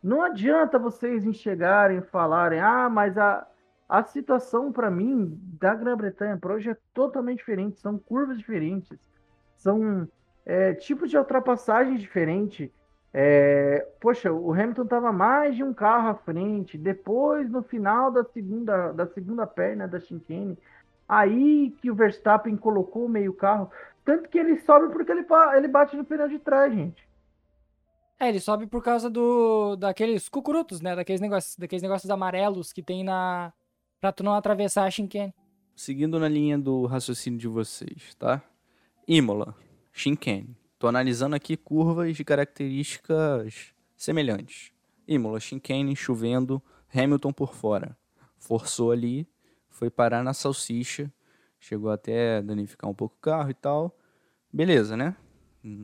Não 0.00 0.22
adianta 0.22 0.78
vocês 0.78 1.24
enxergarem 1.24 1.98
e 1.98 2.02
falarem, 2.02 2.60
ah, 2.60 2.88
mas 2.88 3.18
a, 3.18 3.44
a 3.88 4.04
situação 4.04 4.70
para 4.70 4.92
mim 4.92 5.36
da 5.60 5.74
Grã-Bretanha 5.74 6.38
para 6.38 6.54
hoje 6.54 6.70
é 6.70 6.76
totalmente 6.94 7.38
diferente, 7.38 7.80
são 7.80 7.98
curvas 7.98 8.38
diferentes, 8.38 8.96
são 9.56 10.08
é, 10.44 10.74
tipos 10.74 11.10
de 11.10 11.16
ultrapassagem 11.16 11.96
diferente. 11.96 12.72
É, 13.14 13.86
poxa, 14.00 14.32
o 14.32 14.52
Hamilton 14.52 14.84
estava 14.84 15.12
mais 15.12 15.54
de 15.54 15.62
um 15.62 15.74
carro 15.74 16.08
à 16.08 16.14
frente. 16.14 16.78
Depois, 16.78 17.50
no 17.50 17.62
final 17.62 18.10
da 18.10 18.24
segunda, 18.24 18.92
da 18.92 19.06
segunda 19.06 19.46
perna 19.46 19.86
da 19.86 20.00
chicane, 20.00 20.58
aí 21.08 21.74
que 21.80 21.90
o 21.90 21.94
Verstappen 21.94 22.56
colocou 22.56 23.04
o 23.04 23.08
meio 23.08 23.34
carro. 23.34 23.70
Tanto 24.04 24.28
que 24.28 24.38
ele 24.38 24.58
sobe 24.60 24.92
porque 24.92 25.12
ele, 25.12 25.26
ele 25.56 25.68
bate 25.68 25.96
no 25.96 26.04
pneu 26.04 26.28
de 26.28 26.38
trás, 26.38 26.72
gente. 26.72 27.06
É, 28.18 28.28
ele 28.28 28.40
sobe 28.40 28.66
por 28.66 28.82
causa 28.82 29.10
do 29.10 29.76
daqueles 29.76 30.28
cucurutos, 30.28 30.80
né? 30.80 30.94
Daqueles 30.94 31.20
negócios, 31.20 31.56
daqueles 31.56 31.82
negócios 31.82 32.08
amarelos 32.10 32.72
que 32.72 32.82
tem 32.82 33.04
na 33.04 33.52
pra 34.00 34.12
tu 34.12 34.24
não 34.24 34.34
atravessar 34.34 34.84
a 34.84 34.90
chicane. 34.90 35.34
Seguindo 35.74 36.18
na 36.18 36.28
linha 36.28 36.58
do 36.58 36.86
raciocínio 36.86 37.38
de 37.38 37.48
vocês, 37.48 38.14
tá? 38.14 38.42
Imola. 39.06 39.54
Shinkane. 39.92 40.56
Estou 40.72 40.88
analisando 40.88 41.36
aqui 41.36 41.56
curvas 41.56 42.16
de 42.16 42.24
características 42.24 43.74
semelhantes. 43.94 44.72
Imola, 45.06 45.38
Shinkane, 45.38 45.94
chovendo, 45.94 46.62
Hamilton 46.92 47.32
por 47.32 47.54
fora. 47.54 47.96
Forçou 48.38 48.90
ali, 48.90 49.28
foi 49.68 49.90
parar 49.90 50.24
na 50.24 50.32
salsicha, 50.32 51.12
chegou 51.60 51.90
até 51.90 52.40
danificar 52.42 52.90
um 52.90 52.94
pouco 52.94 53.14
o 53.16 53.20
carro 53.20 53.50
e 53.50 53.54
tal. 53.54 53.96
Beleza, 54.50 54.96
né? 54.96 55.14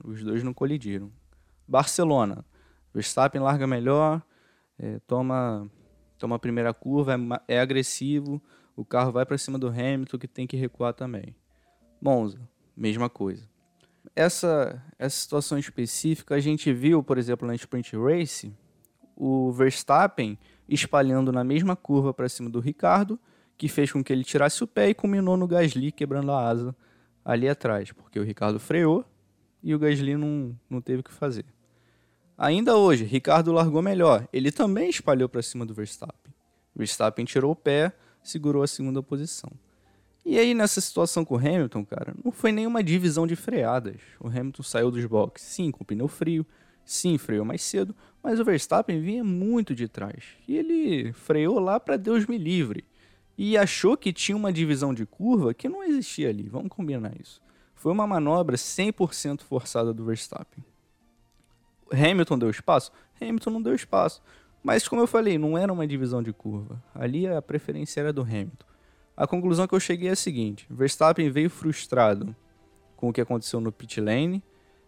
Os 0.05 0.25
dois 0.25 0.43
não 0.43 0.55
colidiram. 0.55 1.13
Barcelona, 1.67 2.45
Verstappen 2.93 3.41
larga 3.41 3.67
melhor, 3.67 4.23
é, 4.79 4.99
toma, 5.07 5.71
toma 6.19 6.37
a 6.37 6.39
primeira 6.39 6.73
curva, 6.73 7.15
é, 7.47 7.57
é 7.57 7.61
agressivo, 7.61 8.43
o 8.75 8.85
carro 8.85 9.13
vai 9.13 9.27
para 9.27 9.37
cima 9.37 9.59
do 9.59 9.69
Hamilton 9.69 10.19
que 10.19 10.27
tem 10.27 10.47
que 10.47 10.57
recuar 10.57 10.95
também. 10.95 11.37
Monza, 12.01 12.41
mesma 12.75 13.11
coisa 13.11 13.47
essa, 14.15 14.83
essa 14.99 15.17
situação 15.17 15.59
específica 15.59 16.35
a 16.35 16.41
gente 16.41 16.73
viu, 16.73 17.03
por 17.03 17.19
exemplo, 17.19 17.47
na 17.47 17.55
Sprint 17.55 17.97
Race, 17.97 18.53
o 19.17 19.53
Verstappen 19.53 20.39
espalhando 20.69 21.33
na 21.33 21.43
mesma 21.43 21.75
curva 21.75 22.13
para 22.13 22.29
cima 22.29 22.51
do 22.51 22.61
Ricardo, 22.61 23.19
que 23.57 23.69
fez 23.69 23.91
com 23.91 24.03
que 24.05 24.13
ele 24.13 24.23
tirasse 24.23 24.63
o 24.63 24.67
pé 24.67 24.91
e 24.91 24.95
culminou 24.95 25.37
no 25.37 25.47
Gasly 25.47 25.91
quebrando 25.91 26.31
a 26.31 26.49
asa 26.49 26.75
ali 27.25 27.49
atrás, 27.49 27.91
porque 27.93 28.19
o 28.19 28.23
Ricardo 28.23 28.61
freou 28.61 29.05
e 29.63 29.75
o 29.75 29.79
Gasly 29.79 30.17
não, 30.17 30.57
não 30.71 30.81
teve 30.81 31.01
o 31.01 31.05
que 31.05 31.13
fazer. 31.13 31.45
Ainda 32.37 32.77
hoje, 32.77 33.05
Ricardo 33.05 33.51
largou 33.51 33.83
melhor. 33.83 34.29
Ele 34.33 34.53
também 34.53 34.89
espalhou 34.89 35.29
para 35.29 35.43
cima 35.43 35.67
do 35.67 35.75
Verstappen. 35.75 36.33
Verstappen 36.75 37.25
tirou 37.25 37.51
o 37.51 37.57
pé, 37.57 37.93
segurou 38.23 38.63
a 38.63 38.67
segunda 38.69 39.03
posição. 39.03 39.51
E 40.31 40.39
aí, 40.39 40.53
nessa 40.53 40.79
situação 40.79 41.25
com 41.25 41.37
o 41.37 41.39
Hamilton, 41.39 41.87
cara, 41.87 42.15
não 42.23 42.31
foi 42.31 42.53
nenhuma 42.53 42.83
divisão 42.83 43.27
de 43.27 43.35
freadas. 43.35 43.97
O 44.21 44.29
Hamilton 44.29 44.63
saiu 44.63 44.91
dos 44.91 45.03
boxes, 45.07 45.49
sim, 45.49 45.71
com 45.71 45.83
pneu 45.83 46.07
frio, 46.07 46.45
sim, 46.85 47.17
freou 47.17 47.47
mais 47.47 47.63
cedo, 47.63 47.97
mas 48.23 48.39
o 48.39 48.45
Verstappen 48.45 49.01
vinha 49.01 49.25
muito 49.25 49.75
de 49.75 49.89
trás. 49.89 50.23
E 50.47 50.55
ele 50.55 51.15
freou 51.15 51.59
lá 51.59 51.81
para 51.81 51.97
Deus 51.97 52.27
me 52.27 52.37
livre. 52.37 52.85
E 53.39 53.57
achou 53.57 53.97
que 53.97 54.13
tinha 54.13 54.37
uma 54.37 54.53
divisão 54.53 54.93
de 54.93 55.07
curva 55.07 55.55
que 55.55 55.67
não 55.67 55.83
existia 55.83 56.29
ali. 56.29 56.47
Vamos 56.47 56.69
combinar 56.69 57.19
isso. 57.19 57.41
Foi 57.75 57.91
uma 57.91 58.07
manobra 58.07 58.55
100% 58.55 59.41
forçada 59.41 59.95
do 59.95 60.05
Verstappen. 60.05 60.63
Hamilton 61.91 62.39
deu 62.39 62.51
espaço? 62.51 62.93
Hamilton 63.19 63.49
não 63.49 63.63
deu 63.63 63.75
espaço. 63.75 64.23
Mas, 64.63 64.87
como 64.87 65.01
eu 65.01 65.07
falei, 65.07 65.39
não 65.39 65.57
era 65.57 65.73
uma 65.73 65.87
divisão 65.87 66.23
de 66.23 66.35
curva. 66.35 66.85
Ali 66.95 67.27
a 67.27 67.41
preferência 67.41 68.01
era 68.01 68.13
do 68.13 68.21
Hamilton. 68.21 68.69
A 69.19 69.27
conclusão 69.27 69.67
que 69.67 69.75
eu 69.75 69.81
cheguei 69.81 70.09
é 70.09 70.13
a 70.13 70.17
seguinte: 70.17 70.65
Verstappen 70.71 71.29
veio 71.29 71.51
frustrado 71.51 72.37
com 72.95 73.09
o 73.09 73.13
que 73.13 73.21
aconteceu 73.21 73.61
no 73.61 73.73
pit 73.73 74.01
lane. 74.01 74.41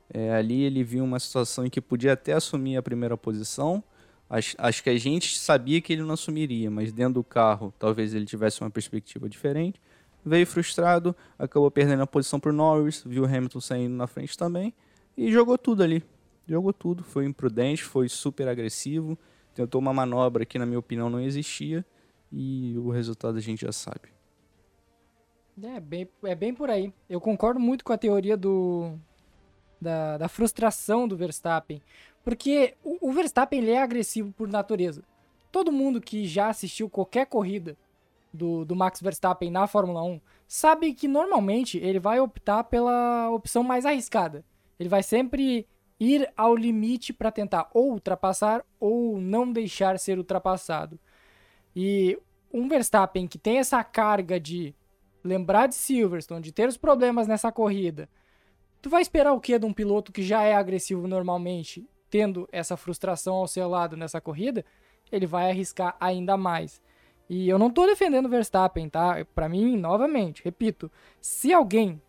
É, 0.09 0.33
ali 0.33 0.62
ele 0.62 0.85
viu 0.85 1.03
uma 1.03 1.19
situação 1.19 1.66
em 1.66 1.71
que 1.71 1.81
podia 1.81 2.12
até 2.12 2.33
assumir 2.33 2.77
a 2.77 2.83
primeira 2.83 3.16
posição. 3.16 3.83
Acho, 4.29 4.55
acho, 4.59 4.85
que 4.85 4.90
a 4.90 4.97
gente 4.97 5.37
sabia 5.37 5.81
que 5.81 5.93
ele 5.93 6.03
não 6.03 6.14
assumiria, 6.14 6.71
mas 6.71 6.93
dentro 6.93 7.14
do 7.14 7.25
carro 7.25 7.75
talvez 7.77 8.14
ele 8.14 8.25
tivesse 8.25 8.61
uma 8.61 8.71
perspectiva 8.71 9.29
diferente. 9.29 9.81
Veio 10.25 10.47
frustrado, 10.47 11.14
acabou 11.37 11.69
perdendo 11.69 12.05
a 12.05 12.07
posição 12.07 12.38
para 12.38 12.53
Norris, 12.53 13.03
viu 13.05 13.25
o 13.25 13.27
Hamilton 13.27 13.61
saindo 13.61 13.97
na 13.97 14.07
frente 14.07 14.38
também 14.38 14.73
e 15.16 15.33
jogou 15.33 15.59
tudo 15.59 15.83
ali. 15.83 16.05
Jogou 16.47 16.73
tudo, 16.73 17.03
foi 17.03 17.25
imprudente, 17.25 17.83
foi 17.83 18.09
super 18.09 18.47
agressivo, 18.47 19.19
tentou 19.57 19.81
uma 19.81 19.93
manobra 19.93 20.47
que, 20.47 20.57
na 20.57 20.66
minha 20.66 20.79
opinião, 20.79 21.11
não 21.11 21.21
existia 21.21 21.85
e 22.31 22.77
o 22.79 22.90
resultado 22.90 23.37
a 23.37 23.40
gente 23.40 23.62
já 23.62 23.73
sabe. 23.73 24.20
É 25.63 25.81
bem, 25.81 26.09
é 26.25 26.35
bem 26.35 26.55
por 26.55 26.71
aí. 26.71 26.93
Eu 27.09 27.21
concordo 27.21 27.61
muito 27.61 27.85
com 27.85 27.93
a 27.93 27.99
teoria 27.99 28.37
do 28.37 28.99
da, 29.81 30.19
da 30.19 30.29
frustração 30.29 31.09
do 31.09 31.17
Verstappen. 31.17 31.81
Porque 32.23 32.75
o, 32.85 33.09
o 33.09 33.13
Verstappen 33.13 33.61
ele 33.61 33.71
é 33.71 33.83
agressivo 33.83 34.33
por 34.33 34.49
natureza. 34.49 35.03
Todo 35.51 35.73
mundo 35.73 36.01
que 36.01 36.27
já 36.27 36.49
assistiu 36.49 36.89
qualquer 36.89 37.27
corrida 37.27 37.77
do, 38.33 38.65
do 38.65 38.77
Max 38.77 39.01
Verstappen 39.01 39.51
na 39.51 39.67
Fórmula 39.67 40.03
1 40.03 40.21
sabe 40.47 40.95
que 40.95 41.09
normalmente 41.09 41.79
ele 41.79 41.99
vai 41.99 42.21
optar 42.21 42.65
pela 42.65 43.31
opção 43.31 43.63
mais 43.63 43.87
arriscada. 43.87 44.45
Ele 44.79 44.89
vai 44.89 45.03
sempre 45.03 45.67
ir 45.99 46.33
ao 46.37 46.57
limite 46.57 47.13
para 47.13 47.31
tentar 47.31 47.69
ou 47.75 47.93
ultrapassar 47.93 48.65
ou 48.79 49.21
não 49.21 49.53
deixar 49.53 49.99
ser 49.99 50.19
ultrapassado. 50.19 50.99
E 51.75 52.19
um 52.53 52.69
Verstappen 52.69 53.27
que 53.27 53.39
tem 53.39 53.59
essa 53.59 53.83
carga 53.85 54.41
de 54.41 54.75
lembrar 55.23 55.67
de 55.67 55.75
Silverstone, 55.75 56.43
de 56.43 56.53
ter 56.53 56.69
os 56.69 56.77
problemas 56.77 57.27
nessa 57.27 57.53
corrida, 57.53 58.09
tu 58.81 58.89
vai 58.89 59.03
esperar 59.03 59.33
o 59.33 59.41
que 59.41 59.59
de 59.59 59.67
um 59.67 59.73
piloto 59.73 60.13
que 60.13 60.23
já 60.23 60.43
é 60.43 60.55
agressivo 60.55 61.07
normalmente, 61.07 61.89
tendo 62.09 62.49
essa 62.51 62.77
frustração 62.77 63.37
ao 63.37 63.47
seu 63.47 63.69
lado 63.69 63.97
nessa 63.97 64.21
corrida? 64.21 64.65
Ele 65.11 65.27
vai 65.27 65.51
arriscar 65.51 65.97
ainda 66.01 66.37
mais. 66.37 66.83
E 67.29 67.49
eu 67.49 67.59
não 67.59 67.71
tô 67.71 67.87
defendendo 67.87 68.27
o 68.27 68.31
Verstappen, 68.31 68.89
tá? 68.89 69.25
Para 69.35 69.49
mim, 69.49 69.77
novamente, 69.77 70.43
repito, 70.43 70.91
se 71.21 71.53
alguém 71.53 72.01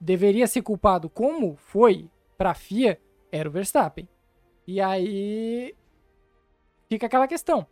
deveria 0.00 0.46
ser 0.46 0.62
culpado 0.62 1.08
como 1.10 1.56
foi 1.56 2.08
para 2.38 2.50
a 2.50 2.54
FIA, 2.54 3.00
era 3.30 3.48
o 3.48 3.52
Verstappen. 3.52 4.08
E 4.66 4.80
aí 4.80 5.74
fica 6.88 7.06
aquela 7.06 7.26
questão. 7.26 7.66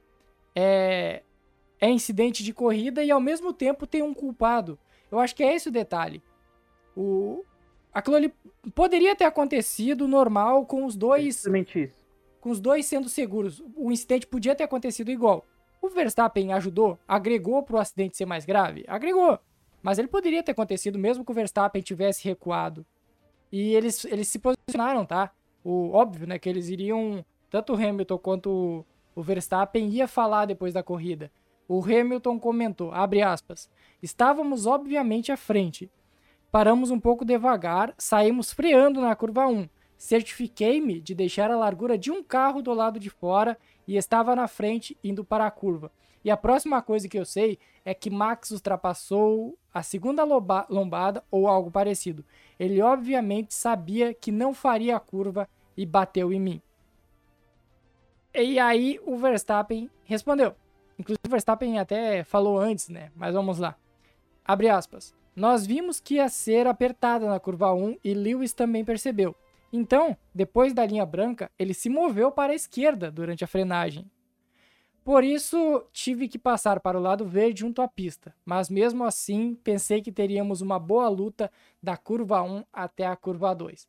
É, 0.55 1.23
é 1.81 1.89
incidente 1.89 2.45
de 2.45 2.53
corrida 2.53 3.03
e 3.03 3.11
ao 3.11 3.21
mesmo 3.21 3.53
tempo 3.53 3.87
tem 3.87 4.03
um 4.03 4.13
culpado. 4.13 4.79
Eu 5.11 5.19
acho 5.19 5.35
que 5.35 5.43
é 5.43 5.55
esse 5.55 5.69
o 5.69 5.73
detalhe. 5.73 6.23
O 6.97 7.45
aquilo 7.93 8.17
ali 8.17 8.33
poderia 8.75 9.17
ter 9.17 9.25
acontecido 9.25 10.07
normal 10.07 10.65
com 10.67 10.85
os 10.85 10.95
dois 10.95 11.27
isso. 11.27 11.51
com 12.41 12.51
os 12.51 12.61
dois 12.61 12.87
sendo 12.87 13.09
seguros. 13.09 13.63
O 13.75 13.91
incidente 13.91 14.27
podia 14.27 14.55
ter 14.55 14.65
acontecido 14.65 15.11
igual. 15.11 15.45
O 15.83 15.89
Verstappen 15.89 16.53
ajudou, 16.53 16.99
agregou 17.09 17.63
para 17.63 17.77
o 17.77 17.79
acidente 17.79 18.17
ser 18.17 18.27
mais 18.27 18.45
grave, 18.45 18.85
agregou. 18.87 19.39
Mas 19.83 19.99
ele 19.99 20.09
poderia 20.09 20.43
ter 20.43 20.53
acontecido 20.53 20.99
mesmo 20.99 21.25
que 21.25 21.31
o 21.31 21.35
Verstappen 21.35 21.81
tivesse 21.81 22.23
recuado. 22.29 22.85
E 23.51 23.75
eles, 23.75 24.05
eles 24.05 24.29
se 24.29 24.39
posicionaram, 24.39 25.07
tá? 25.07 25.33
O 25.65 25.91
óbvio, 25.93 26.27
né, 26.27 26.39
que 26.39 26.49
eles 26.49 26.69
iriam 26.69 27.25
tanto 27.51 27.73
o 27.73 27.77
Hamilton 27.77 28.19
quanto 28.19 28.85
o 29.15 29.23
Verstappen 29.23 29.89
ia 29.89 30.07
falar 30.07 30.45
depois 30.45 30.75
da 30.75 30.83
corrida. 30.83 31.33
O 31.73 31.85
Hamilton 31.85 32.37
comentou, 32.37 32.91
aspas, 32.93 33.71
estávamos 34.03 34.67
obviamente 34.67 35.31
à 35.31 35.37
frente. 35.37 35.89
Paramos 36.51 36.91
um 36.91 36.99
pouco 36.99 37.25
devagar, 37.25 37.95
saímos 37.97 38.53
freando 38.53 39.01
na 39.01 39.15
curva 39.15 39.47
1. 39.47 39.69
certifiquei-me 39.97 41.01
de 41.01 41.15
deixar 41.15 41.49
a 41.49 41.57
largura 41.57 41.97
de 41.97 42.11
um 42.11 42.25
carro 42.25 42.61
do 42.61 42.75
lado 42.75 42.99
de 42.99 43.09
fora 43.09 43.57
e 43.87 43.97
estava 43.97 44.35
na 44.35 44.49
frente 44.49 44.99
indo 45.05 45.25
para 45.25 45.47
a 45.47 45.51
curva. 45.51 45.93
E 46.25 46.31
a 46.33 46.37
próxima 46.37 46.83
coisa 46.83 47.09
que 47.09 47.17
eu 47.17 47.25
sei 47.25 47.57
é 47.85 47.95
que 47.95 48.11
Max 48.11 48.51
ultrapassou 48.51 49.57
a 49.73 49.81
segunda 49.81 50.25
lombada 50.25 51.23
ou 51.31 51.47
algo 51.47 51.71
parecido. 51.71 52.25
Ele 52.59 52.83
obviamente 52.83 53.55
sabia 53.55 54.13
que 54.13 54.33
não 54.33 54.53
faria 54.53 54.97
a 54.97 55.01
curva 55.01 55.49
e 55.77 55.87
bateu 55.87 56.33
em 56.33 56.41
mim. 56.41 56.61
E 58.35 58.59
aí 58.59 58.99
o 59.07 59.17
Verstappen 59.17 59.89
respondeu. 60.03 60.57
Inclusive 61.01 61.27
o 61.27 61.31
Verstappen 61.31 61.79
até 61.79 62.23
falou 62.25 62.59
antes, 62.59 62.91
né? 62.91 63.11
Mas 63.17 63.33
vamos 63.33 63.59
lá. 63.59 63.75
Abre 64.45 64.69
aspas. 64.69 65.15
Nós 65.35 65.67
vimos 65.67 65.99
que 65.99 66.17
ia 66.17 66.29
ser 66.29 66.67
apertada 66.67 67.27
na 67.27 67.41
curva 67.41 67.73
1 67.73 67.97
e 68.05 68.13
Lewis 68.13 68.53
também 68.53 68.85
percebeu. 68.85 69.35
Então, 69.73 70.15
depois 70.35 70.75
da 70.75 70.85
linha 70.85 71.07
branca, 71.07 71.51
ele 71.59 71.73
se 71.73 71.89
moveu 71.89 72.31
para 72.31 72.53
a 72.53 72.55
esquerda 72.55 73.11
durante 73.11 73.43
a 73.43 73.47
frenagem. 73.47 74.11
Por 75.03 75.25
isso, 75.25 75.83
tive 75.91 76.29
que 76.29 76.39
passar 76.39 76.81
para 76.81 76.99
o 76.99 77.03
lado 77.03 77.25
verde 77.25 77.61
junto 77.61 77.81
à 77.81 77.89
pista, 77.89 78.35
mas 78.45 78.69
mesmo 78.69 79.03
assim, 79.03 79.55
pensei 79.55 80.03
que 80.03 80.13
teríamos 80.13 80.61
uma 80.61 80.79
boa 80.79 81.09
luta 81.09 81.51
da 81.83 81.97
curva 81.97 82.43
1 82.43 82.63
até 82.71 83.07
a 83.07 83.17
curva 83.17 83.55
2. 83.55 83.89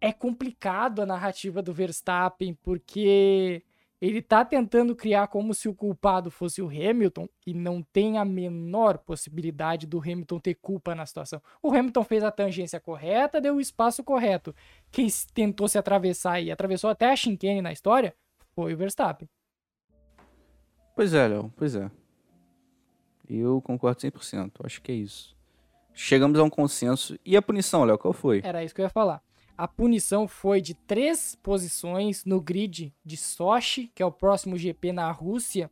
É 0.00 0.10
complicado 0.10 1.02
a 1.02 1.06
narrativa 1.06 1.60
do 1.60 1.74
Verstappen, 1.74 2.54
porque 2.62 3.62
ele 4.00 4.22
tá 4.22 4.44
tentando 4.44 4.94
criar 4.94 5.26
como 5.26 5.52
se 5.52 5.68
o 5.68 5.74
culpado 5.74 6.30
fosse 6.30 6.62
o 6.62 6.68
Hamilton 6.68 7.28
e 7.46 7.52
não 7.52 7.82
tem 7.82 8.16
a 8.16 8.24
menor 8.24 8.98
possibilidade 8.98 9.86
do 9.86 9.98
Hamilton 9.98 10.38
ter 10.38 10.54
culpa 10.54 10.94
na 10.94 11.04
situação. 11.04 11.42
O 11.62 11.74
Hamilton 11.74 12.04
fez 12.04 12.22
a 12.22 12.30
tangência 12.30 12.78
correta, 12.78 13.40
deu 13.40 13.56
o 13.56 13.60
espaço 13.60 14.04
correto. 14.04 14.54
Quem 14.90 15.08
tentou 15.34 15.66
se 15.66 15.78
atravessar 15.78 16.40
e 16.40 16.50
atravessou 16.50 16.88
até 16.90 17.10
a 17.10 17.16
chicane 17.16 17.60
na 17.60 17.72
história 17.72 18.14
foi 18.54 18.72
o 18.72 18.76
Verstappen. 18.76 19.28
Pois 20.94 21.14
é, 21.14 21.28
Léo, 21.28 21.52
pois 21.56 21.74
é. 21.74 21.90
Eu 23.28 23.60
concordo 23.60 24.00
100%, 24.00 24.64
acho 24.64 24.80
que 24.80 24.90
é 24.92 24.94
isso. 24.94 25.36
Chegamos 25.92 26.38
a 26.38 26.44
um 26.44 26.50
consenso. 26.50 27.18
E 27.24 27.36
a 27.36 27.42
punição, 27.42 27.84
Léo, 27.84 27.98
qual 27.98 28.14
foi? 28.14 28.40
Era 28.44 28.64
isso 28.64 28.74
que 28.74 28.80
eu 28.80 28.84
ia 28.84 28.90
falar. 28.90 29.22
A 29.58 29.66
punição 29.66 30.28
foi 30.28 30.60
de 30.60 30.72
três 30.72 31.34
posições 31.42 32.24
no 32.24 32.40
grid 32.40 32.94
de 33.04 33.16
Sochi, 33.16 33.90
que 33.92 34.00
é 34.00 34.06
o 34.06 34.12
próximo 34.12 34.56
GP 34.56 34.92
na 34.92 35.10
Rússia. 35.10 35.68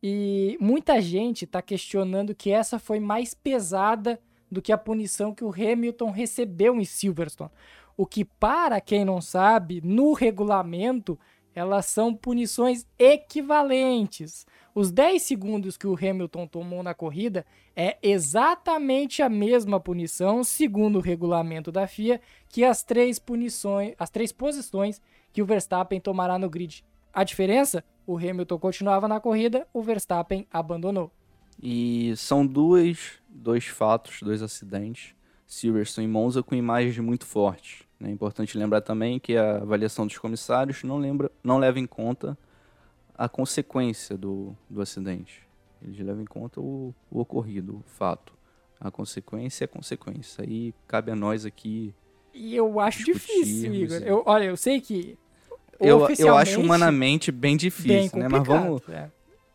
E 0.00 0.56
muita 0.60 1.00
gente 1.00 1.44
está 1.44 1.60
questionando 1.60 2.36
que 2.36 2.52
essa 2.52 2.78
foi 2.78 3.00
mais 3.00 3.34
pesada 3.34 4.20
do 4.48 4.62
que 4.62 4.70
a 4.70 4.78
punição 4.78 5.34
que 5.34 5.42
o 5.42 5.52
Hamilton 5.52 6.10
recebeu 6.12 6.76
em 6.76 6.84
Silverstone. 6.84 7.50
O 7.96 8.06
que, 8.06 8.24
para 8.24 8.80
quem 8.80 9.04
não 9.04 9.20
sabe, 9.20 9.80
no 9.82 10.12
regulamento 10.12 11.18
elas 11.52 11.86
são 11.86 12.14
punições 12.14 12.86
equivalentes. 12.96 14.46
Os 14.74 14.92
10 14.92 15.20
segundos 15.22 15.76
que 15.76 15.86
o 15.86 15.96
Hamilton 15.96 16.46
tomou 16.46 16.82
na 16.82 16.94
corrida 16.94 17.44
é 17.74 17.98
exatamente 18.02 19.20
a 19.20 19.28
mesma 19.28 19.80
punição, 19.80 20.44
segundo 20.44 20.96
o 20.96 21.02
regulamento 21.02 21.72
da 21.72 21.86
FIA, 21.86 22.20
que 22.48 22.64
as 22.64 22.82
três 22.82 23.18
punições, 23.18 23.94
as 23.98 24.10
três 24.10 24.30
posições 24.30 25.00
que 25.32 25.42
o 25.42 25.46
Verstappen 25.46 26.00
tomará 26.00 26.38
no 26.38 26.48
grid. 26.48 26.84
A 27.12 27.24
diferença? 27.24 27.84
O 28.06 28.16
Hamilton 28.16 28.58
continuava 28.58 29.08
na 29.08 29.18
corrida, 29.18 29.66
o 29.72 29.82
Verstappen 29.82 30.46
abandonou. 30.52 31.10
E 31.62 32.14
são 32.16 32.46
dois, 32.46 33.20
dois 33.28 33.66
fatos, 33.66 34.20
dois 34.22 34.42
acidentes, 34.42 35.14
Silverstone 35.46 36.06
e 36.06 36.10
Monza, 36.10 36.42
com 36.42 36.54
imagens 36.54 36.96
muito 36.98 37.26
fortes. 37.26 37.82
É 38.00 38.08
importante 38.08 38.56
lembrar 38.56 38.80
também 38.80 39.18
que 39.18 39.36
a 39.36 39.56
avaliação 39.56 40.06
dos 40.06 40.16
comissários 40.16 40.82
não, 40.84 40.96
lembra, 40.96 41.30
não 41.42 41.58
leva 41.58 41.78
em 41.78 41.86
conta 41.86 42.38
a 43.20 43.28
consequência 43.28 44.16
do, 44.16 44.56
do 44.68 44.80
acidente. 44.80 45.46
Eles 45.82 45.98
levam 45.98 46.22
em 46.22 46.26
conta 46.26 46.58
o, 46.58 46.94
o 47.10 47.20
ocorrido, 47.20 47.76
o 47.76 47.82
fato. 47.82 48.32
A 48.80 48.90
consequência 48.90 49.64
é 49.64 49.66
consequência. 49.66 50.42
Aí 50.42 50.74
cabe 50.88 51.10
a 51.10 51.14
nós 51.14 51.44
aqui. 51.44 51.94
E 52.32 52.56
eu 52.56 52.80
acho 52.80 53.04
difícil, 53.04 53.74
Igor. 53.74 53.98
Eu, 53.98 54.22
olha, 54.24 54.44
eu 54.44 54.56
sei 54.56 54.80
que. 54.80 55.18
Eu, 55.78 56.08
eu 56.18 56.34
acho 56.34 56.58
humanamente 56.62 57.30
bem 57.30 57.58
difícil, 57.58 58.12
bem 58.12 58.22
né? 58.22 58.28
Mas 58.28 58.46
vamos. 58.46 58.88
É. 58.88 59.10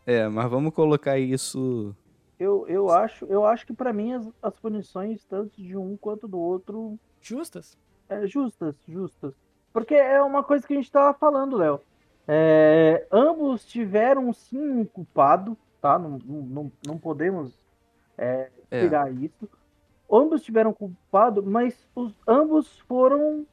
é. 0.06 0.28
mas 0.28 0.48
vamos 0.48 0.72
colocar 0.72 1.18
isso. 1.18 1.92
Eu, 2.38 2.68
eu 2.68 2.88
acho, 2.88 3.24
eu 3.24 3.44
acho 3.44 3.66
que 3.66 3.72
para 3.72 3.92
mim 3.92 4.12
as, 4.12 4.28
as 4.40 4.60
punições, 4.60 5.24
tanto 5.24 5.60
de 5.60 5.76
um 5.76 5.96
quanto 5.96 6.28
do 6.28 6.38
outro. 6.38 6.96
Justas? 7.20 7.76
É, 8.08 8.28
justas, 8.28 8.76
justas. 8.86 9.34
Porque 9.72 9.94
é 9.94 10.22
uma 10.22 10.44
coisa 10.44 10.64
que 10.64 10.72
a 10.72 10.76
gente 10.76 10.90
tava 10.90 11.18
falando, 11.18 11.56
Léo. 11.56 11.80
É, 12.28 13.06
ambos 13.10 13.64
tiveram 13.64 14.32
sim 14.32 14.58
um 14.58 14.84
culpado, 14.84 15.56
tá? 15.80 15.98
Não, 15.98 16.18
não, 16.18 16.72
não 16.86 16.98
podemos 16.98 17.58
é, 18.18 18.50
é. 18.70 18.80
tirar 18.80 19.12
isso. 19.12 19.48
Ambos 20.10 20.42
tiveram 20.42 20.72
culpado, 20.72 21.42
mas 21.42 21.88
os, 21.94 22.14
ambos 22.26 22.78
foram 22.80 23.46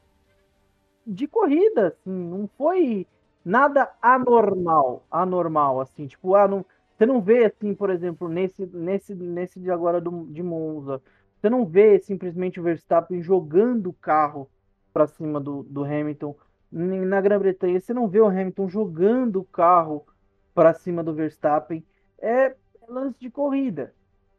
de 1.06 1.28
corrida, 1.28 1.88
assim, 1.88 2.12
não 2.12 2.48
foi 2.58 3.06
nada 3.44 3.92
anormal, 4.02 5.04
anormal, 5.12 5.82
assim, 5.82 6.08
tipo, 6.08 6.34
ah, 6.36 6.48
não, 6.48 6.66
você 6.96 7.06
não 7.06 7.22
vê, 7.22 7.46
assim, 7.46 7.74
por 7.74 7.90
exemplo, 7.90 8.30
nesse, 8.30 8.66
nesse, 8.68 9.14
nesse 9.14 9.60
de 9.60 9.70
agora 9.70 10.00
do, 10.00 10.26
de 10.28 10.42
Monza, 10.42 11.02
você 11.42 11.50
não 11.50 11.66
vê 11.66 12.00
simplesmente 12.00 12.60
o 12.60 12.64
Verstappen 12.64 13.22
jogando 13.22 13.90
o 13.90 13.94
carro 13.94 14.50
para 14.94 15.08
cima 15.08 15.42
do, 15.42 15.64
do 15.64 15.84
Hamilton. 15.84 16.36
Na 16.76 17.22
Grã-Bretanha, 17.22 17.80
você 17.80 17.94
não 17.94 18.08
vê 18.08 18.20
o 18.20 18.26
Hamilton 18.26 18.68
jogando 18.68 19.40
o 19.42 19.46
carro 19.46 20.08
para 20.56 20.74
cima 20.74 21.04
do 21.04 21.14
Verstappen. 21.14 21.86
É 22.20 22.56
lance 22.88 23.20
de 23.20 23.30
corrida. 23.30 23.94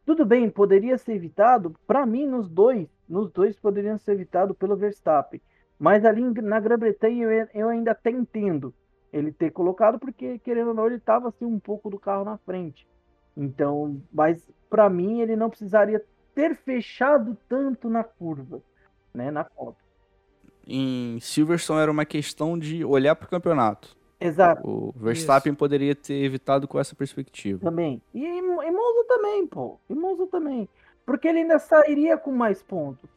Tudo 0.05 0.27
bem, 0.27 0.51
poderia 0.51 0.99
ser 0.99 1.12
evitado. 1.12 1.77
Para 1.87 2.05
mim, 2.05 2.27
nos 2.27 2.49
dois, 2.49 2.88
nos 3.09 3.31
dois 3.31 3.57
poderiam 3.57 3.97
ser 3.99 4.12
evitado 4.12 4.53
pelo 4.53 4.77
Verstappen. 4.77 5.40
Mas 5.79 6.05
ali 6.05 6.23
na 6.42 6.59
Grã-Bretanha 6.59 7.25
eu, 7.25 7.49
eu 7.55 7.68
ainda 7.68 7.92
até 7.92 8.11
entendo 8.11 8.75
ele 9.12 9.31
ter 9.31 9.53
colocado, 9.53 10.01
porque 10.01 10.40
querendo 10.40 10.68
ou 10.68 10.75
não, 10.75 10.87
ele 10.87 10.97
estava 10.97 11.29
assim 11.29 11.44
um 11.44 11.61
pouco 11.61 11.88
do 11.88 12.01
carro 12.01 12.25
na 12.25 12.37
frente. 12.38 12.88
Então, 13.37 14.03
mas 14.12 14.51
para 14.68 14.90
mim 14.90 15.20
ele 15.20 15.37
não 15.37 15.49
precisaria 15.49 16.05
ter 16.35 16.57
fechado 16.57 17.38
tanto 17.49 17.88
na 17.88 18.03
curva, 18.03 18.61
né, 19.14 19.31
na 19.31 19.44
foto. 19.44 19.84
Em 20.66 21.18
Silverstone 21.20 21.81
era 21.81 21.90
uma 21.90 22.05
questão 22.05 22.59
de 22.59 22.85
olhar 22.85 23.14
para 23.14 23.27
o 23.27 23.31
campeonato. 23.31 23.96
Exato. 24.20 24.66
O 24.66 24.94
Verstappen 24.96 25.53
Isso. 25.53 25.59
poderia 25.59 25.94
ter 25.94 26.14
evitado 26.24 26.66
com 26.66 26.79
essa 26.79 26.94
perspectiva. 26.94 27.61
Também. 27.61 28.00
E 28.14 28.24
em 28.24 28.42
Monza 28.42 29.05
também, 29.07 29.46
pô. 29.46 29.79
Em 29.88 29.94
Monza 29.94 30.27
também. 30.27 30.68
Porque 31.05 31.29
ele 31.29 31.40
ainda 31.40 31.59
sairia 31.59 32.16
com 32.16 32.33
mais 32.33 32.62
pontos. 32.62 33.11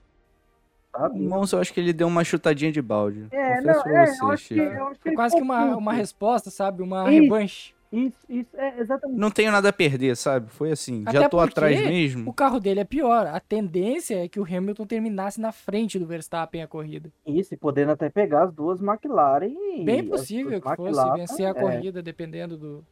Sabe? 0.91 1.19
Em 1.19 1.27
Monza 1.27 1.55
eu 1.55 1.61
acho 1.61 1.73
que 1.73 1.79
ele 1.79 1.93
deu 1.93 2.07
uma 2.07 2.23
chutadinha 2.23 2.71
de 2.71 2.81
balde. 2.81 3.27
É, 3.31 3.57
Confesso 3.57 3.87
não, 3.87 3.97
é, 3.97 4.05
você, 4.07 4.23
eu 4.23 4.31
acho 4.31 4.47
que, 4.47 4.59
eu 4.59 4.87
acho 4.87 4.99
que 4.99 5.11
quase 5.13 5.35
que 5.35 5.41
uma, 5.41 5.77
uma 5.77 5.93
resposta, 5.93 6.49
sabe? 6.49 6.81
Uma 6.81 7.09
Isso. 7.11 7.21
revanche. 7.21 7.76
Isso, 7.91 8.17
isso, 8.27 8.49
é 8.57 8.79
exatamente. 8.79 9.17
Não 9.17 9.31
tenho 9.31 9.51
nada 9.51 9.69
a 9.69 9.73
perder, 9.73 10.15
sabe? 10.17 10.49
Foi 10.49 10.71
assim. 10.71 11.03
Até 11.05 11.21
já 11.21 11.29
tô 11.29 11.39
atrás 11.39 11.79
mesmo. 11.79 12.29
O 12.29 12.33
carro 12.33 12.59
dele 12.59 12.81
é 12.81 12.83
pior. 12.83 13.27
A 13.27 13.39
tendência 13.39 14.23
é 14.23 14.27
que 14.27 14.39
o 14.39 14.43
Hamilton 14.43 14.85
terminasse 14.85 15.39
na 15.39 15.51
frente 15.51 15.97
do 15.97 16.05
Verstappen 16.05 16.61
a 16.61 16.67
corrida. 16.67 17.11
Isso, 17.25 17.53
e 17.53 17.57
podendo 17.57 17.91
até 17.91 18.09
pegar 18.09 18.43
as 18.43 18.53
duas 18.53 18.81
McLaren. 18.81 19.53
Bem 19.85 20.05
possível 20.05 20.61
que 20.61 20.67
McLaren, 20.67 20.93
fosse 20.93 21.17
vencer 21.17 21.45
a 21.45 21.49
é. 21.49 21.53
corrida, 21.53 22.03
dependendo 22.03 22.57
do, 22.57 22.85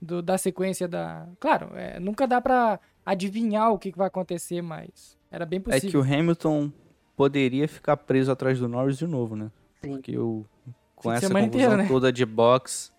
do, 0.00 0.22
da 0.22 0.36
sequência 0.36 0.86
da. 0.86 1.26
Claro, 1.40 1.70
é, 1.74 1.98
nunca 1.98 2.26
dá 2.26 2.40
para 2.40 2.78
adivinhar 3.04 3.72
o 3.72 3.78
que, 3.78 3.92
que 3.92 3.98
vai 3.98 4.08
acontecer, 4.08 4.60
mas 4.60 5.18
era 5.30 5.46
bem 5.46 5.60
possível. 5.60 5.88
É 5.88 5.90
que 5.90 5.96
o 5.96 6.02
Hamilton 6.02 6.70
poderia 7.16 7.66
ficar 7.66 7.96
preso 7.96 8.30
atrás 8.30 8.58
do 8.58 8.68
Norris 8.68 8.98
de 8.98 9.06
novo, 9.06 9.36
né? 9.36 9.50
Sim. 9.82 9.92
Porque 9.92 10.18
o, 10.18 10.44
com 10.94 11.12
essa 11.12 11.28
confusão 11.28 11.46
inteira, 11.46 11.76
né? 11.76 11.86
toda 11.88 12.12
de 12.12 12.24
box 12.24 12.93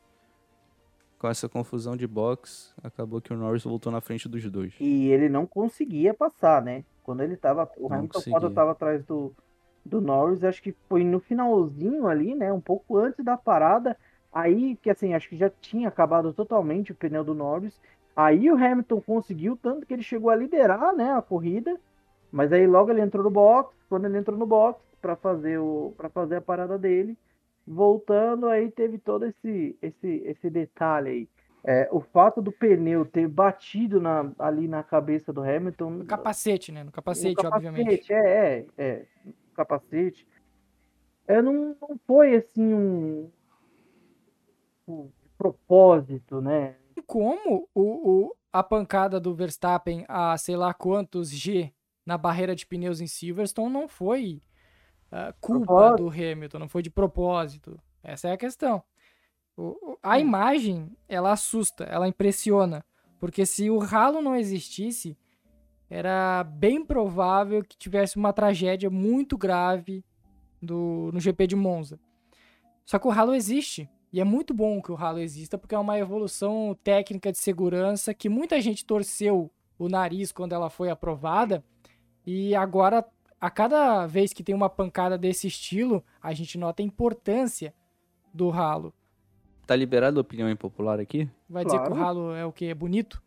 com 1.18 1.28
essa 1.28 1.48
confusão 1.48 1.96
de 1.96 2.08
box, 2.08 2.74
acabou 2.84 3.22
que 3.22 3.34
o 3.34 3.38
Norris 3.38 3.64
voltou 3.64 3.92
na 3.92 4.02
frente 4.02 4.28
dos 4.28 4.44
dois. 4.50 4.74
E 4.80 5.08
ele 5.08 5.30
não 5.30 5.46
conseguia 5.46 6.14
passar, 6.14 6.62
né? 6.62 6.84
Quando 7.04 7.22
ele 7.22 7.38
tava. 7.38 7.70
O 7.78 7.90
não 7.90 7.98
Hamilton 7.98 8.52
tava 8.54 8.72
atrás 8.72 9.04
do, 9.06 9.34
do 9.86 10.02
Norris, 10.02 10.44
acho 10.44 10.62
que 10.62 10.76
foi 10.90 11.04
no 11.04 11.20
finalzinho 11.20 12.08
ali, 12.08 12.36
né? 12.36 12.52
Um 12.52 12.62
pouco 12.62 12.98
antes 12.98 13.24
da 13.24 13.38
parada. 13.38 13.98
Aí, 14.34 14.76
que 14.82 14.90
assim, 14.90 15.14
acho 15.14 15.30
que 15.30 15.38
já 15.38 15.50
tinha 15.50 15.88
acabado 15.88 16.34
totalmente 16.34 16.92
o 16.92 16.96
pneu 16.96 17.24
do 17.24 17.34
Norris. 17.34 17.80
Aí 18.16 18.52
o 18.52 18.56
Hamilton 18.56 19.02
conseguiu, 19.02 19.58
tanto 19.62 19.86
que 19.86 19.94
ele 19.94 20.04
chegou 20.04 20.30
a 20.30 20.36
liderar, 20.36 20.94
né, 20.94 21.14
a 21.14 21.22
corrida. 21.22 21.80
Mas 22.32 22.52
aí 22.52 22.68
logo 22.68 22.92
ele 22.92 23.02
entrou 23.02 23.24
no 23.24 23.30
box. 23.30 23.74
Quando 23.88 24.06
ele 24.06 24.18
entrou 24.18 24.38
no 24.38 24.46
box 24.46 24.84
para 25.02 25.16
fazer 25.16 25.60
o 25.60 25.94
para 25.96 26.10
fazer 26.10 26.38
a 26.38 26.42
parada 26.42 26.78
dele, 26.78 27.18
voltando 27.68 28.48
aí 28.48 28.70
teve 28.72 28.98
todo 28.98 29.26
esse 29.26 29.78
esse 29.82 30.08
esse 30.26 30.50
detalhe 30.50 31.10
aí. 31.10 31.30
É, 31.68 31.90
o 31.92 32.00
fato 32.00 32.44
do 32.44 32.52
pneu 32.52 33.04
ter 33.06 33.28
batido 33.28 34.00
na, 34.00 34.32
ali 34.38 34.68
na 34.68 34.84
cabeça 34.84 35.34
do 35.34 35.42
Hamilton. 35.42 35.90
No 35.90 36.06
capacete, 36.06 36.72
né? 36.72 36.84
No 36.84 36.92
capacete, 36.92 37.36
no 37.36 37.42
capacete 37.42 37.68
obviamente. 37.68 38.14
É, 38.14 38.18
é, 38.18 38.66
é. 38.78 39.06
No 39.26 39.34
capacete. 39.56 40.28
é, 41.28 41.42
não, 41.42 41.76
não 41.82 42.00
foi 42.06 42.36
assim 42.36 42.72
um, 42.72 43.32
um 44.88 45.10
propósito, 45.36 46.40
né? 46.40 46.76
Como 47.08 47.68
o, 47.74 47.82
o, 47.82 48.36
a 48.54 48.62
pancada 48.62 49.20
do 49.20 49.34
Verstappen 49.34 50.06
a 50.08 50.38
sei 50.38 50.56
lá 50.56 50.72
quantos 50.72 51.32
G 51.32 51.74
na 52.06 52.16
barreira 52.16 52.56
de 52.56 52.68
pneus 52.68 53.02
em 53.02 53.08
Silverstone 53.08 53.74
não 53.74 53.88
foi 53.88 54.40
uh, 55.16 55.34
culpa 55.40 55.66
propósito. 55.66 56.04
do 56.04 56.10
Hamilton, 56.10 56.60
não 56.60 56.70
foi 56.70 56.82
de 56.82 56.90
propósito. 56.90 57.80
Essa 58.04 58.30
é 58.30 58.32
a 58.34 58.38
questão. 58.38 58.84
O, 59.58 59.98
a 60.04 60.20
imagem, 60.20 60.92
ela 61.08 61.32
assusta, 61.32 61.86
ela 61.86 62.08
impressiona. 62.08 62.86
Porque 63.20 63.46
se 63.46 63.70
o 63.70 63.78
ralo 63.78 64.22
não 64.22 64.36
existisse, 64.36 65.18
era 65.90 66.44
bem 66.44 66.86
provável 66.86 67.64
que 67.64 67.78
tivesse 67.78 68.18
uma 68.18 68.34
tragédia 68.34 68.90
muito 68.90 69.38
grave 69.38 70.04
do, 70.62 71.10
no 71.14 71.20
GP 71.20 71.48
de 71.48 71.56
Monza. 71.56 72.00
Só 72.84 73.00
que 73.00 73.08
o 73.08 73.12
ralo 73.12 73.34
existe. 73.34 73.90
E 74.12 74.20
é 74.22 74.24
muito 74.24 74.54
bom 74.54 74.82
que 74.82 74.92
o 74.92 74.96
ralo 74.96 75.20
exista, 75.20 75.58
porque 75.58 75.76
é 75.76 75.80
uma 75.80 75.98
evolução 76.00 76.78
técnica 76.84 77.32
de 77.32 77.38
segurança 77.38 78.14
que 78.14 78.30
muita 78.30 78.62
gente 78.62 78.86
torceu 78.86 79.52
o 79.78 79.90
nariz 79.90 80.32
quando 80.32 80.54
ela 80.54 80.70
foi 80.70 80.90
aprovada. 80.90 81.64
E 82.26 82.56
agora, 82.56 83.06
a 83.46 83.50
cada 83.52 84.08
vez 84.08 84.34
que 84.34 84.44
tem 84.44 84.56
uma 84.56 84.68
pancada 84.68 85.20
desse 85.20 85.46
estilo, 85.46 86.04
a 86.20 86.34
gente 86.34 86.58
nota 86.58 86.82
a 86.82 86.86
importância 86.86 87.76
do 88.34 88.50
ralo. 88.50 88.92
Tá 89.68 89.76
liberada 89.76 90.20
a 90.20 90.22
opinião 90.22 90.50
impopular 90.50 91.00
aqui? 91.00 91.30
Vai 91.48 91.64
claro. 91.64 91.78
dizer 91.78 91.92
que 91.92 91.96
o 91.96 92.02
ralo 92.04 92.34
é 92.34 92.44
o 92.44 92.52
quê? 92.52 92.66
É 92.66 92.74
bonito? 92.74 93.22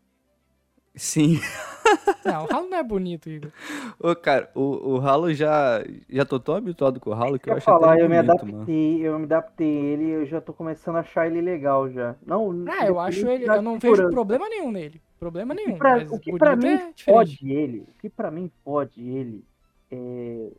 Sim. 0.93 1.39
Não, 2.25 2.43
o 2.43 2.47
ralo 2.47 2.69
não 2.69 2.77
é 2.77 2.83
bonito, 2.83 3.29
Igor. 3.29 3.51
Ô, 3.97 4.13
cara, 4.13 4.51
o, 4.53 4.61
o 4.61 4.99
ralo 4.99 5.33
já. 5.33 5.81
Já 6.09 6.25
tô 6.25 6.37
tão 6.39 6.55
habituado 6.55 6.99
com 6.99 7.09
o 7.09 7.13
ralo 7.13 7.39
que 7.39 7.49
eu, 7.49 7.53
eu 7.53 7.57
acho 7.57 7.65
falar, 7.65 7.93
até 7.93 8.03
eu 8.03 8.09
bonito, 8.09 8.25
me 8.25 8.31
adaptei, 8.31 8.91
mano. 8.91 9.05
eu 9.05 9.19
me 9.19 9.25
adaptei 9.25 9.67
ele, 9.67 10.09
eu 10.09 10.25
já 10.25 10.41
tô 10.41 10.53
começando 10.53 10.97
a 10.97 10.99
achar 10.99 11.27
ele 11.27 11.41
legal 11.41 11.89
já. 11.89 12.15
Não, 12.25 12.65
ah, 12.67 12.85
eu 12.85 12.99
acho 12.99 13.27
ele, 13.27 13.49
eu 13.49 13.61
não 13.61 13.79
vejo 13.79 14.09
problema 14.09 14.49
nenhum 14.49 14.71
nele. 14.71 15.01
Problema 15.17 15.53
nenhum. 15.53 15.77
Pra, 15.77 16.05
o 16.11 16.19
que 16.19 16.37
pra 16.37 16.55
mim 16.55 16.67
é 16.67 16.93
pode 17.05 17.39
ele, 17.49 17.79
o 17.87 17.99
que 17.99 18.09
pra 18.09 18.29
mim 18.29 18.51
pode 18.63 19.01
ele 19.01 19.43
é, 19.91 20.51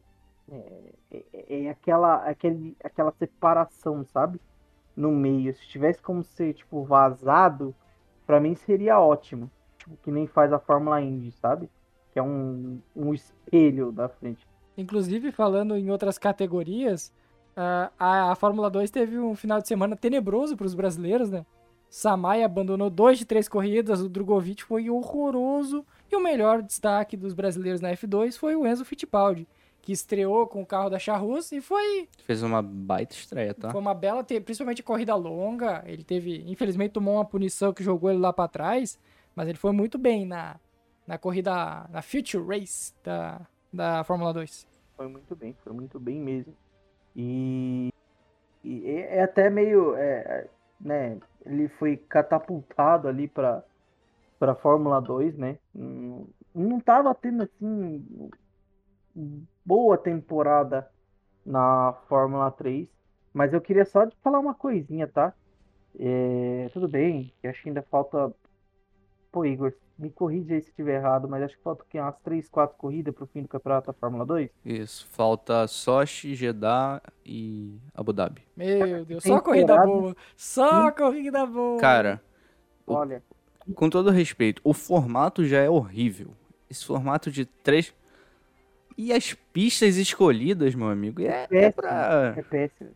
é, 0.50 0.92
é, 1.12 1.64
é 1.64 1.70
aquela, 1.70 2.16
aquele, 2.28 2.76
aquela 2.82 3.12
separação, 3.12 4.04
sabe? 4.04 4.40
No 4.96 5.10
meio. 5.12 5.54
Se 5.54 5.66
tivesse 5.68 6.02
como 6.02 6.22
ser, 6.22 6.54
tipo, 6.54 6.82
vazado, 6.84 7.74
pra 8.26 8.40
mim 8.40 8.54
seria 8.54 9.00
ótimo 9.00 9.50
tipo, 9.80 9.96
que 10.02 10.10
nem 10.10 10.26
faz 10.26 10.52
a 10.52 10.58
Fórmula 10.58 11.00
Indy, 11.00 11.32
sabe? 11.32 11.68
Que 12.12 12.18
é 12.18 12.22
um, 12.22 12.80
um 12.94 13.12
espelho 13.14 13.90
da 13.90 14.08
frente. 14.08 14.46
Inclusive, 14.76 15.32
falando 15.32 15.76
em 15.76 15.90
outras 15.90 16.18
categorias, 16.18 17.12
a, 17.56 18.30
a 18.30 18.34
Fórmula 18.34 18.70
2 18.70 18.90
teve 18.90 19.18
um 19.18 19.34
final 19.34 19.60
de 19.60 19.68
semana 19.68 19.96
tenebroso 19.96 20.56
para 20.56 20.66
os 20.66 20.74
brasileiros, 20.74 21.30
né? 21.30 21.44
Samay 21.88 22.44
abandonou 22.44 22.88
dois 22.88 23.18
de 23.18 23.24
três 23.24 23.48
corridas, 23.48 24.00
o 24.00 24.08
Drogovic 24.08 24.62
foi 24.62 24.88
horroroso 24.88 25.84
e 26.10 26.16
o 26.16 26.20
melhor 26.20 26.62
destaque 26.62 27.16
dos 27.16 27.34
brasileiros 27.34 27.80
na 27.80 27.90
F2 27.92 28.36
foi 28.36 28.56
o 28.56 28.66
Enzo 28.66 28.84
Fittipaldi, 28.84 29.46
que 29.80 29.92
estreou 29.92 30.46
com 30.46 30.62
o 30.62 30.66
carro 30.66 30.90
da 30.90 30.98
Charrus 30.98 31.52
e 31.52 31.60
foi. 31.60 32.08
Fez 32.24 32.42
uma 32.42 32.60
baita 32.62 33.14
estreia, 33.14 33.54
tá? 33.54 33.70
Foi 33.70 33.80
uma 33.80 33.94
bela, 33.94 34.22
principalmente 34.22 34.82
corrida 34.82 35.14
longa. 35.14 35.82
Ele 35.86 36.04
teve, 36.04 36.44
infelizmente, 36.46 36.92
tomou 36.92 37.14
uma 37.14 37.24
punição 37.24 37.72
que 37.72 37.82
jogou 37.82 38.10
ele 38.10 38.18
lá 38.18 38.32
para 38.32 38.48
trás, 38.48 38.98
mas 39.34 39.48
ele 39.48 39.58
foi 39.58 39.72
muito 39.72 39.98
bem 39.98 40.26
na, 40.26 40.56
na 41.06 41.16
corrida, 41.16 41.86
na 41.90 42.02
Future 42.02 42.44
Race 42.44 42.92
da, 43.02 43.40
da 43.72 44.04
Fórmula 44.04 44.32
2. 44.32 44.66
Foi 44.96 45.08
muito 45.08 45.34
bem, 45.34 45.56
foi 45.64 45.72
muito 45.72 45.98
bem 45.98 46.20
mesmo. 46.20 46.54
E, 47.16 47.92
e 48.62 48.86
é 48.86 49.22
até 49.22 49.48
meio, 49.48 49.96
é, 49.96 50.46
né, 50.80 51.18
ele 51.44 51.68
foi 51.68 51.96
catapultado 51.96 53.08
ali 53.08 53.26
para 53.26 53.64
para 54.40 54.56
Fórmula 54.56 55.00
2, 55.00 55.36
né? 55.36 55.58
Não, 55.72 56.26
não 56.52 56.80
tava 56.80 57.14
tendo 57.14 57.44
assim 57.44 58.04
boa 59.64 59.96
temporada 59.96 60.90
na 61.46 61.94
Fórmula 62.08 62.50
3, 62.50 62.88
mas 63.32 63.52
eu 63.52 63.60
queria 63.60 63.84
só 63.84 64.08
falar 64.22 64.40
uma 64.40 64.54
coisinha, 64.54 65.06
tá? 65.06 65.32
É, 65.98 66.70
tudo 66.72 66.88
bem, 66.88 67.32
acho 67.44 67.62
que 67.62 67.68
ainda 67.68 67.82
falta 67.82 68.34
Pô, 69.30 69.44
Igor, 69.44 69.72
me 69.96 70.10
corrija 70.10 70.54
aí 70.54 70.60
se 70.60 70.70
estiver 70.70 70.96
errado, 70.96 71.28
mas 71.28 71.42
acho 71.44 71.56
que 71.56 71.62
falta 71.62 71.84
aqui 71.84 72.00
umas 72.00 72.16
3, 72.24 72.48
4 72.48 72.76
corridas 72.76 73.14
pro 73.14 73.28
fim 73.28 73.42
do 73.42 73.48
campeonato 73.48 73.86
da 73.86 73.92
Fórmula 73.92 74.26
2. 74.26 74.50
Isso, 74.64 75.06
falta 75.08 75.68
Sochi, 75.68 76.34
Jeddah 76.34 77.00
e 77.24 77.78
Abu 77.94 78.12
Dhabi. 78.12 78.42
Meu 78.56 79.04
Deus, 79.04 79.22
só 79.22 79.40
corrida 79.40 79.76
boa. 79.84 80.16
Só 80.36 80.90
corrida 80.90 81.46
boa. 81.46 81.80
Cara, 81.80 82.20
olha. 82.86 83.22
Com 83.74 83.90
todo 83.90 84.10
respeito, 84.10 84.60
o 84.64 84.72
formato 84.72 85.44
já 85.44 85.58
é 85.58 85.70
horrível. 85.70 86.30
Esse 86.68 86.84
formato 86.84 87.30
de 87.30 87.44
três. 87.44 87.92
E 88.96 89.12
as 89.12 89.32
pistas 89.52 89.96
escolhidas, 89.96 90.74
meu 90.74 90.88
amigo, 90.88 91.22
é, 91.22 91.46
é, 91.50 91.64
é 91.64 91.70
pra. 91.70 92.34
É 92.36 92.42
péssimo. 92.42 92.90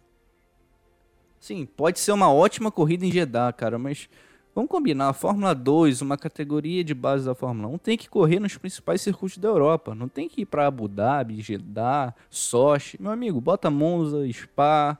Sim, 1.40 1.66
pode 1.66 1.98
ser 1.98 2.12
uma 2.12 2.32
ótima 2.32 2.70
corrida 2.70 3.04
em 3.04 3.12
Jeddah, 3.12 3.52
cara, 3.52 3.78
mas 3.78 4.08
Vamos 4.54 4.70
combinar, 4.70 5.08
a 5.08 5.12
Fórmula 5.12 5.52
2, 5.52 6.00
uma 6.00 6.16
categoria 6.16 6.84
de 6.84 6.94
base 6.94 7.26
da 7.26 7.34
Fórmula 7.34 7.66
1, 7.74 7.78
tem 7.78 7.98
que 7.98 8.08
correr 8.08 8.38
nos 8.38 8.56
principais 8.56 9.00
circuitos 9.00 9.36
da 9.36 9.48
Europa. 9.48 9.96
Não 9.96 10.06
tem 10.06 10.28
que 10.28 10.42
ir 10.42 10.46
para 10.46 10.68
Abu 10.68 10.86
Dhabi, 10.86 11.40
Jeddah, 11.40 12.14
Sochi. 12.30 12.96
Meu 13.02 13.10
amigo, 13.10 13.40
bota 13.40 13.68
Monza, 13.68 14.24
Spa, 14.32 14.96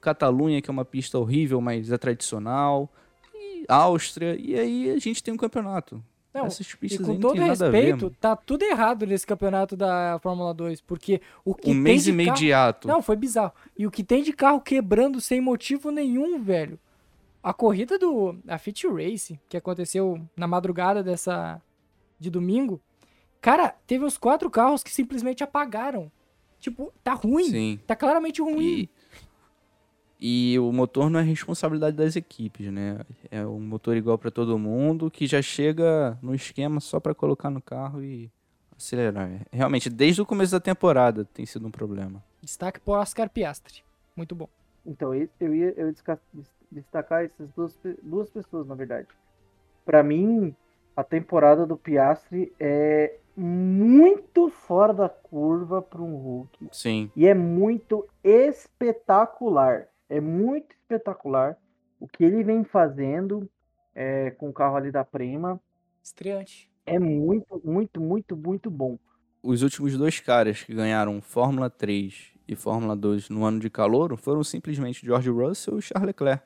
Catalunha, 0.00 0.62
que 0.62 0.70
é 0.70 0.72
uma 0.72 0.86
pista 0.86 1.18
horrível, 1.18 1.60
mas 1.60 1.92
é 1.92 1.98
tradicional, 1.98 2.90
Áustria, 3.68 4.36
e 4.38 4.58
aí 4.58 4.90
a 4.90 4.98
gente 4.98 5.22
tem 5.22 5.32
um 5.32 5.36
campeonato. 5.36 6.02
Não, 6.34 6.48
e 6.82 6.98
com 6.98 7.16
todo 7.20 7.40
respeito, 7.40 8.10
tá 8.20 8.34
tudo 8.34 8.64
errado 8.64 9.06
nesse 9.06 9.24
campeonato 9.24 9.76
da 9.76 10.18
Fórmula 10.20 10.52
2, 10.52 10.80
porque 10.80 11.20
o 11.44 11.54
que 11.54 11.70
um 11.70 11.74
tem 11.74 11.80
mês 11.80 12.02
de 12.02 12.10
imediato. 12.10 12.88
Carro... 12.88 12.96
Não, 12.96 13.02
foi 13.02 13.14
bizarro. 13.14 13.52
E 13.78 13.86
o 13.86 13.90
que 13.90 14.02
tem 14.02 14.20
de 14.20 14.32
carro 14.32 14.60
quebrando 14.60 15.20
sem 15.20 15.40
motivo 15.40 15.92
nenhum, 15.92 16.42
velho. 16.42 16.76
A 17.40 17.54
corrida 17.54 17.96
do 17.96 18.36
a 18.48 18.58
Fit 18.58 18.84
Race, 18.88 19.38
que 19.48 19.56
aconteceu 19.56 20.20
na 20.36 20.48
madrugada 20.48 21.04
dessa 21.04 21.62
de 22.18 22.30
domingo, 22.30 22.80
cara, 23.40 23.72
teve 23.86 24.04
os 24.04 24.18
quatro 24.18 24.50
carros 24.50 24.82
que 24.82 24.90
simplesmente 24.90 25.44
apagaram. 25.44 26.10
Tipo, 26.58 26.92
tá 27.04 27.12
ruim. 27.12 27.50
Sim. 27.50 27.80
Tá 27.86 27.94
claramente 27.94 28.42
ruim. 28.42 28.64
E, 28.64 28.90
e 30.20 30.58
o 30.58 30.72
motor 30.72 31.10
não 31.10 31.20
é 31.20 31.22
responsabilidade 31.22 31.96
das 31.96 32.16
equipes, 32.16 32.72
né? 32.72 33.00
É 33.30 33.44
um 33.44 33.60
motor 33.60 33.96
igual 33.96 34.16
para 34.16 34.30
todo 34.30 34.58
mundo 34.58 35.10
que 35.10 35.26
já 35.26 35.42
chega 35.42 36.18
no 36.22 36.34
esquema 36.34 36.80
só 36.80 36.98
para 37.00 37.14
colocar 37.14 37.50
no 37.50 37.60
carro 37.60 38.02
e 38.02 38.30
acelerar. 38.76 39.28
Realmente, 39.52 39.90
desde 39.90 40.22
o 40.22 40.26
começo 40.26 40.52
da 40.52 40.60
temporada 40.60 41.24
tem 41.24 41.44
sido 41.44 41.66
um 41.66 41.70
problema. 41.70 42.22
Destaque 42.42 42.80
para 42.80 43.00
Oscar 43.00 43.28
Piastri. 43.28 43.82
Muito 44.16 44.34
bom. 44.34 44.48
Então, 44.86 45.14
eu 45.14 45.54
ia 45.54 45.74
eu 45.76 45.92
destacar 46.70 47.24
essas 47.24 47.50
duas, 47.52 47.78
duas 48.02 48.30
pessoas, 48.30 48.66
na 48.66 48.74
verdade. 48.74 49.08
Para 49.84 50.02
mim, 50.02 50.54
a 50.96 51.02
temporada 51.02 51.66
do 51.66 51.76
Piastri 51.76 52.52
é 52.58 53.16
muito 53.36 54.48
fora 54.48 54.94
da 54.94 55.08
curva 55.08 55.82
para 55.82 56.00
um 56.00 56.16
Hulk. 56.16 56.68
Sim. 56.70 57.10
E 57.16 57.26
é 57.26 57.34
muito 57.34 58.06
espetacular. 58.22 59.88
É 60.08 60.20
muito 60.20 60.74
espetacular 60.74 61.56
o 61.98 62.06
que 62.06 62.24
ele 62.24 62.42
vem 62.42 62.64
fazendo 62.64 63.48
é, 63.94 64.30
com 64.32 64.48
o 64.48 64.52
carro 64.52 64.76
ali 64.76 64.90
da 64.90 65.04
Prima. 65.04 65.60
Estreante. 66.02 66.70
É 66.86 66.98
muito, 66.98 67.60
muito, 67.64 68.00
muito, 68.00 68.36
muito 68.36 68.70
bom. 68.70 68.98
Os 69.42 69.62
últimos 69.62 69.96
dois 69.96 70.20
caras 70.20 70.62
que 70.62 70.74
ganharam 70.74 71.20
Fórmula 71.20 71.70
3 71.70 72.32
e 72.46 72.54
Fórmula 72.54 72.94
2 72.94 73.30
no 73.30 73.44
ano 73.44 73.58
de 73.58 73.70
calor 73.70 74.16
foram 74.16 74.44
simplesmente 74.44 75.04
George 75.04 75.30
Russell 75.30 75.78
e 75.78 75.82
Charles 75.82 76.06
Leclerc. 76.08 76.44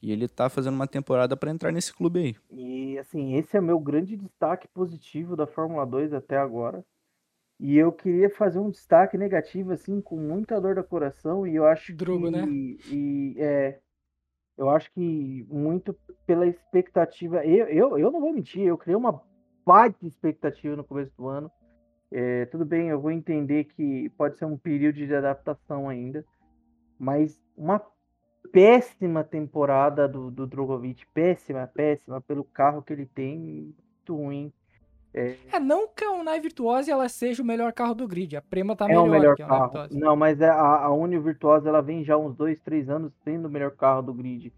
E 0.00 0.12
ele 0.12 0.28
tá 0.28 0.50
fazendo 0.50 0.74
uma 0.74 0.86
temporada 0.86 1.36
para 1.36 1.50
entrar 1.50 1.72
nesse 1.72 1.92
clube 1.92 2.20
aí. 2.20 2.36
E 2.50 2.98
assim, 2.98 3.36
esse 3.36 3.56
é 3.56 3.60
o 3.60 3.62
meu 3.62 3.78
grande 3.78 4.16
destaque 4.16 4.68
positivo 4.68 5.34
da 5.34 5.46
Fórmula 5.46 5.86
2 5.86 6.12
até 6.12 6.36
agora. 6.36 6.84
E 7.58 7.76
eu 7.78 7.92
queria 7.92 8.28
fazer 8.28 8.58
um 8.58 8.70
destaque 8.70 9.16
negativo, 9.16 9.72
assim, 9.72 10.00
com 10.00 10.16
muita 10.16 10.60
dor 10.60 10.74
do 10.74 10.84
coração. 10.84 11.46
E 11.46 11.54
eu 11.54 11.66
acho 11.66 11.94
Drugo, 11.94 12.26
que. 12.26 12.30
né? 12.30 12.46
E, 12.48 13.36
é, 13.38 13.78
eu 14.56 14.68
acho 14.70 14.92
que 14.92 15.46
muito 15.48 15.96
pela 16.26 16.46
expectativa. 16.46 17.44
Eu, 17.44 17.66
eu, 17.68 17.98
eu 17.98 18.10
não 18.10 18.20
vou 18.20 18.32
mentir, 18.32 18.62
eu 18.62 18.78
criei 18.78 18.96
uma 18.96 19.22
baita 19.64 20.06
expectativa 20.06 20.76
no 20.76 20.84
começo 20.84 21.12
do 21.16 21.28
ano. 21.28 21.50
É, 22.10 22.46
tudo 22.46 22.64
bem, 22.64 22.88
eu 22.88 23.00
vou 23.00 23.10
entender 23.10 23.64
que 23.64 24.08
pode 24.10 24.38
ser 24.38 24.44
um 24.44 24.56
período 24.56 24.96
de 24.96 25.14
adaptação 25.14 25.88
ainda. 25.88 26.24
Mas 26.98 27.40
uma 27.56 27.82
péssima 28.52 29.24
temporada 29.24 30.06
do, 30.06 30.30
do 30.30 30.46
Drogovic, 30.46 31.06
péssima, 31.12 31.66
péssima, 31.66 32.20
pelo 32.20 32.44
carro 32.44 32.82
que 32.82 32.92
ele 32.92 33.06
tem, 33.06 33.38
muito 33.38 34.16
ruim. 34.16 34.52
É, 35.14 35.36
É, 35.52 35.60
não 35.60 35.86
que 35.86 36.04
a 36.04 36.10
Unai 36.10 36.40
Virtuose 36.40 36.90
ela 36.90 37.08
seja 37.08 37.42
o 37.42 37.46
melhor 37.46 37.72
carro 37.72 37.94
do 37.94 38.06
grid. 38.08 38.36
A 38.36 38.42
Prema 38.42 38.74
tá 38.74 38.86
é 38.86 38.88
melhor, 38.88 39.06
o 39.06 39.10
melhor 39.10 39.36
que 39.36 39.42
a 39.42 39.46
Unai 39.46 39.58
carro. 39.58 39.70
Virtuose. 39.70 39.98
Não, 40.00 40.16
mas 40.16 40.40
é 40.40 40.48
a, 40.48 40.84
a 40.84 40.92
Uni 40.92 41.18
Virtuosa 41.18 41.68
ela 41.68 41.80
vem 41.80 42.02
já 42.02 42.16
uns 42.16 42.34
dois, 42.34 42.60
três 42.60 42.90
anos 42.90 43.12
sendo 43.22 43.46
o 43.46 43.50
melhor 43.50 43.70
carro 43.70 44.02
do 44.02 44.12
grid. 44.12 44.52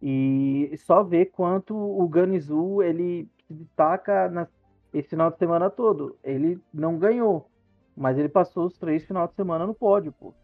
E 0.00 0.70
só 0.78 1.02
ver 1.02 1.26
quanto 1.26 1.74
o 1.74 2.06
Ganizu 2.08 2.82
ele 2.82 3.28
se 3.46 3.54
destaca 3.54 4.28
na, 4.28 4.46
esse 4.92 5.08
final 5.08 5.30
de 5.30 5.38
semana 5.38 5.70
todo. 5.70 6.16
Ele 6.22 6.60
não 6.74 6.98
ganhou, 6.98 7.48
mas 7.96 8.18
ele 8.18 8.28
passou 8.28 8.66
os 8.66 8.76
três 8.76 9.04
final 9.04 9.26
de 9.26 9.34
semana 9.34 9.66
no 9.66 9.74
pódio, 9.74 10.12
pô. 10.12 10.34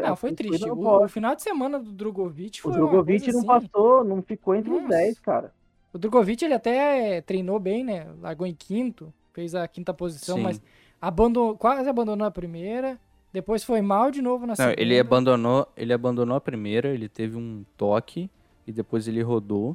Não, 0.00 0.16
foi 0.16 0.32
triste. 0.32 0.68
O, 0.70 1.04
o 1.04 1.08
final 1.08 1.34
de 1.34 1.42
semana 1.42 1.78
do 1.78 1.92
Drogovic 1.92 2.60
O 2.60 2.62
foi 2.62 2.72
uma 2.72 2.78
Drogovic 2.78 3.30
não 3.30 3.40
assim. 3.40 3.46
passou, 3.46 4.02
não 4.02 4.22
ficou 4.22 4.54
entre 4.54 4.70
os 4.72 4.82
Nossa. 4.82 4.96
10, 4.96 5.18
cara. 5.18 5.52
O 5.92 5.98
Drogovic 5.98 6.44
ele 6.44 6.54
até 6.54 7.20
treinou 7.20 7.58
bem, 7.60 7.84
né? 7.84 8.06
Largou 8.20 8.46
em 8.46 8.54
quinto, 8.54 9.12
fez 9.32 9.54
a 9.54 9.66
quinta 9.68 9.92
posição, 9.92 10.36
Sim. 10.36 10.42
mas 10.42 10.62
abandonou, 11.00 11.56
quase 11.56 11.88
abandonou 11.88 12.26
a 12.26 12.30
primeira. 12.30 12.98
Depois 13.32 13.64
foi 13.64 13.80
mal 13.80 14.10
de 14.10 14.20
novo 14.20 14.46
na 14.46 14.52
Não, 14.52 14.56
segunda. 14.56 14.80
ele 14.80 14.98
abandonou, 14.98 15.66
ele 15.76 15.92
abandonou 15.92 16.36
a 16.36 16.40
primeira, 16.40 16.88
ele 16.90 17.08
teve 17.08 17.36
um 17.36 17.64
toque 17.76 18.30
e 18.66 18.72
depois 18.72 19.08
ele 19.08 19.22
rodou 19.22 19.74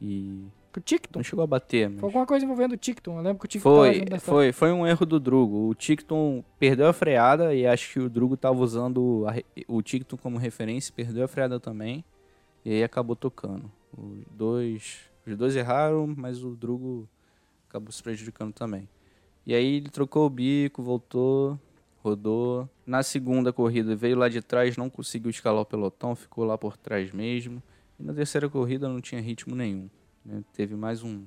e 0.00 0.44
O 0.76 0.80
Ticton. 0.80 1.18
não 1.18 1.24
chegou 1.24 1.42
a 1.42 1.46
bater, 1.46 1.88
mas 1.90 1.98
Foi 1.98 2.08
alguma 2.08 2.26
coisa 2.26 2.44
envolvendo 2.44 2.72
o 2.72 2.76
Ticton. 2.76 3.16
Eu 3.18 3.22
lembro 3.22 3.38
que 3.40 3.46
o 3.46 3.48
Ticton 3.48 3.68
foi, 3.68 4.06
foi, 4.20 4.52
foi 4.52 4.72
um 4.72 4.86
erro 4.86 5.04
do 5.04 5.18
Drugo. 5.18 5.68
O 5.68 5.74
Ticton 5.74 6.44
perdeu 6.58 6.86
a 6.86 6.92
freada 6.92 7.54
e 7.54 7.66
acho 7.66 7.92
que 7.92 7.98
o 8.00 8.08
Drugo 8.08 8.36
tava 8.36 8.60
usando 8.60 9.26
a 9.28 9.34
o 9.66 9.82
Ticton 9.82 10.16
como 10.16 10.38
referência, 10.38 10.92
perdeu 10.94 11.24
a 11.24 11.28
freada 11.28 11.58
também 11.58 12.04
e 12.64 12.70
aí 12.72 12.84
acabou 12.84 13.16
tocando. 13.16 13.70
Os 13.96 14.24
dois, 14.30 14.98
os 15.26 15.36
dois 15.36 15.56
erraram, 15.56 16.06
mas 16.16 16.42
o 16.42 16.50
Drugo 16.54 17.08
acabou 17.68 17.92
se 17.92 18.02
prejudicando 18.02 18.52
também. 18.52 18.88
E 19.46 19.54
aí 19.54 19.76
ele 19.76 19.88
trocou 19.88 20.26
o 20.26 20.30
bico, 20.30 20.82
voltou, 20.82 21.58
rodou. 22.02 22.68
Na 22.86 23.02
segunda 23.02 23.52
corrida 23.52 23.94
veio 23.96 24.16
lá 24.16 24.28
de 24.28 24.42
trás, 24.42 24.76
não 24.76 24.90
conseguiu 24.90 25.30
escalar 25.30 25.62
o 25.62 25.66
pelotão, 25.66 26.14
ficou 26.14 26.44
lá 26.44 26.56
por 26.56 26.76
trás 26.76 27.12
mesmo. 27.12 27.62
E 27.98 28.02
na 28.02 28.12
terceira 28.12 28.48
corrida 28.48 28.88
não 28.88 29.00
tinha 29.00 29.20
ritmo 29.20 29.54
nenhum. 29.54 29.88
né? 30.24 30.42
Teve 30.52 30.74
mais 30.76 31.02
um 31.02 31.24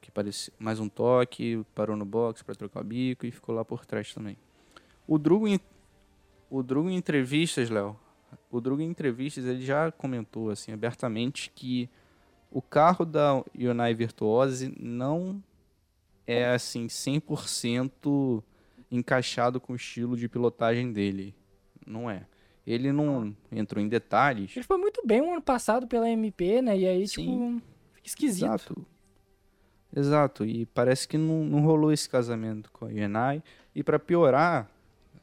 que 0.00 0.10
parecia 0.10 0.52
mais 0.58 0.80
um 0.80 0.88
toque, 0.88 1.64
parou 1.74 1.94
no 1.96 2.04
box 2.04 2.42
para 2.42 2.54
trocar 2.54 2.80
o 2.80 2.84
bico 2.84 3.26
e 3.26 3.30
ficou 3.30 3.54
lá 3.54 3.64
por 3.64 3.84
trás 3.84 4.12
também. 4.12 4.36
O 5.06 5.18
Drugo 5.18 5.46
em, 5.46 5.60
o 6.48 6.62
Drugo 6.62 6.88
em 6.88 6.96
entrevistas, 6.96 7.68
Léo, 7.68 7.96
o 8.50 8.60
Drugo 8.60 8.82
em 8.82 8.88
entrevistas 8.88 9.44
ele 9.44 9.64
já 9.64 9.90
comentou 9.92 10.50
assim 10.50 10.72
abertamente 10.72 11.50
que 11.54 11.88
o 12.50 12.60
carro 12.60 13.04
da 13.04 13.42
Hyundai 13.56 13.94
Virtuose 13.94 14.74
não 14.78 15.42
é 16.26 16.52
assim 16.52 16.86
100% 16.86 18.42
encaixado 18.90 19.60
com 19.60 19.72
o 19.72 19.76
estilo 19.76 20.16
de 20.16 20.28
pilotagem 20.28 20.92
dele. 20.92 21.34
Não 21.86 22.10
é. 22.10 22.26
Ele 22.66 22.92
não 22.92 23.34
entrou 23.50 23.82
em 23.82 23.88
detalhes. 23.88 24.56
Ele 24.56 24.64
foi 24.64 24.78
muito 24.78 25.00
bem 25.04 25.20
o 25.20 25.32
ano 25.32 25.42
passado 25.42 25.86
pela 25.86 26.08
MP, 26.08 26.60
né? 26.60 26.76
E 26.76 26.86
aí, 26.86 27.08
Sim. 27.08 27.22
tipo, 27.22 27.62
fica 27.94 28.08
esquisito. 28.08 28.44
Exato. 28.44 28.86
Exato. 29.94 30.44
E 30.44 30.66
parece 30.66 31.08
que 31.08 31.18
não, 31.18 31.44
não 31.44 31.62
rolou 31.62 31.92
esse 31.92 32.08
casamento 32.08 32.70
com 32.72 32.84
a 32.84 32.88
Hyundai. 32.88 33.42
E 33.74 33.82
para 33.82 33.98
piorar 33.98 34.70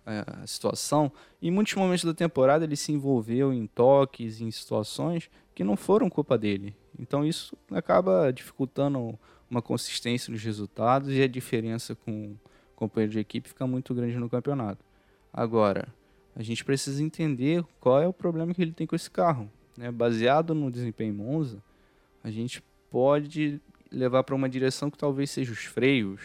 a 0.07 0.47
situação, 0.47 1.11
em 1.41 1.51
muitos 1.51 1.73
momentos 1.75 2.05
da 2.05 2.13
temporada 2.13 2.63
ele 2.63 2.77
se 2.77 2.93
envolveu 2.93 3.51
em 3.51 3.67
toques, 3.67 4.39
em 4.39 4.49
situações 4.49 5.29
que 5.53 5.65
não 5.65 5.75
foram 5.75 6.09
culpa 6.09 6.37
dele. 6.37 6.73
Então 6.97 7.25
isso 7.25 7.57
acaba 7.71 8.31
dificultando 8.31 9.19
uma 9.49 9.61
consistência 9.61 10.31
nos 10.31 10.41
resultados 10.41 11.09
e 11.09 11.21
a 11.21 11.27
diferença 11.27 11.93
com 11.93 12.31
o 12.31 12.39
companheiro 12.75 13.11
de 13.11 13.19
equipe 13.19 13.49
fica 13.49 13.67
muito 13.67 13.93
grande 13.93 14.17
no 14.17 14.29
campeonato. 14.29 14.83
Agora, 15.33 15.93
a 16.35 16.41
gente 16.41 16.63
precisa 16.63 17.03
entender 17.03 17.65
qual 17.79 18.01
é 18.01 18.07
o 18.07 18.13
problema 18.13 18.53
que 18.53 18.61
ele 18.61 18.71
tem 18.71 18.87
com 18.87 18.95
esse 18.95 19.11
carro. 19.11 19.51
Né? 19.77 19.91
Baseado 19.91 20.55
no 20.55 20.71
desempenho 20.71 21.13
em 21.13 21.17
Monza, 21.17 21.61
a 22.23 22.31
gente 22.31 22.63
pode 22.89 23.59
levar 23.91 24.23
para 24.23 24.35
uma 24.35 24.47
direção 24.47 24.89
que 24.89 24.97
talvez 24.97 25.29
seja 25.31 25.51
os 25.51 25.65
freios, 25.65 26.21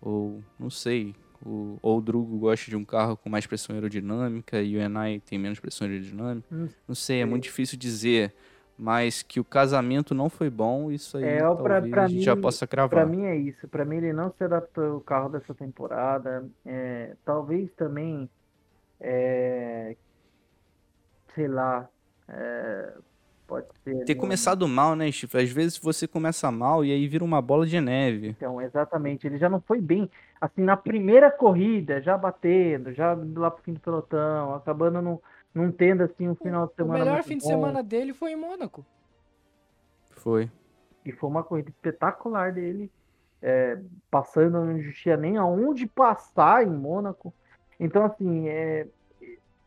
ou 0.00 0.42
não 0.58 0.70
sei, 0.70 1.14
o, 1.44 1.78
ou 1.82 1.98
o 1.98 2.00
Drugo 2.00 2.38
gosta 2.38 2.70
de 2.70 2.76
um 2.76 2.84
carro 2.84 3.16
com 3.16 3.28
mais 3.28 3.46
pressão 3.46 3.74
aerodinâmica 3.74 4.60
e 4.62 4.76
o 4.76 4.80
Enai 4.80 5.20
tem 5.24 5.38
menos 5.38 5.58
pressão 5.60 5.86
aerodinâmica. 5.88 6.46
Hum, 6.52 6.68
Não 6.86 6.94
sei, 6.94 7.20
é 7.20 7.24
muito 7.24 7.44
difícil 7.44 7.76
dizer, 7.78 8.32
mas 8.78 9.22
que 9.22 9.38
o 9.40 9.44
casamento 9.44 10.14
não 10.14 10.28
foi 10.28 10.48
bom, 10.50 10.90
isso 10.90 11.16
aí 11.16 11.24
É, 11.24 11.38
pra- 11.54 11.82
pra 11.82 12.04
a 12.04 12.08
gente 12.08 12.22
já 12.24 12.34
mim- 12.34 12.42
possa 12.42 12.66
Pra 12.66 12.88
cravar. 12.88 13.06
mim 13.06 13.24
é 13.24 13.36
isso. 13.36 13.66
Pra 13.68 13.84
mim 13.84 13.96
ele 13.96 14.12
não 14.12 14.32
se 14.36 14.42
adaptou 14.44 14.84
ao 14.94 15.00
carro 15.00 15.28
dessa 15.28 15.54
temporada. 15.54 16.48
É, 16.64 17.14
talvez 17.24 17.70
também, 17.76 18.28
é, 19.00 19.96
sei 21.34 21.48
lá, 21.48 21.88
é, 22.28 22.92
pode 23.46 23.66
ser. 23.84 24.04
Ter 24.04 24.16
um- 24.16 24.20
começado 24.20 24.66
mal, 24.68 24.94
né, 24.96 25.10
Steve? 25.10 25.38
Às 25.38 25.50
vezes 25.50 25.78
você 25.78 26.06
começa 26.06 26.50
mal 26.50 26.84
e 26.84 26.92
aí 26.92 27.06
vira 27.08 27.24
uma 27.24 27.40
bola 27.42 27.66
de 27.66 27.80
neve. 27.80 28.28
Então, 28.28 28.60
exatamente. 28.60 29.26
Ele 29.26 29.38
já 29.38 29.48
não 29.48 29.60
foi 29.60 29.80
bem. 29.80 30.10
Assim, 30.42 30.62
na 30.62 30.76
primeira 30.76 31.30
corrida, 31.30 32.02
já 32.02 32.18
batendo, 32.18 32.92
já 32.92 33.16
lá 33.36 33.48
pro 33.48 33.62
fim 33.62 33.74
do 33.74 33.78
pelotão, 33.80 34.52
acabando 34.56 35.00
não, 35.00 35.22
não 35.54 35.70
tendo 35.70 36.02
assim 36.02 36.28
um 36.28 36.34
final 36.34 36.66
de 36.66 36.72
O 36.72 36.74
semana 36.74 36.98
melhor 36.98 37.12
muito 37.14 37.28
fim 37.28 37.36
de 37.36 37.44
bom. 37.44 37.48
semana 37.50 37.80
dele 37.80 38.12
foi 38.12 38.32
em 38.32 38.36
Mônaco. 38.36 38.84
Foi. 40.10 40.50
E 41.04 41.12
foi 41.12 41.30
uma 41.30 41.44
corrida 41.44 41.70
espetacular 41.70 42.52
dele, 42.52 42.90
é, 43.40 43.78
passando 44.10 44.64
não 44.64 44.76
existia 44.76 45.16
nem 45.16 45.36
aonde 45.36 45.86
passar 45.86 46.64
em 46.66 46.70
Mônaco. 46.70 47.32
Então, 47.78 48.04
assim, 48.04 48.48
é, 48.48 48.88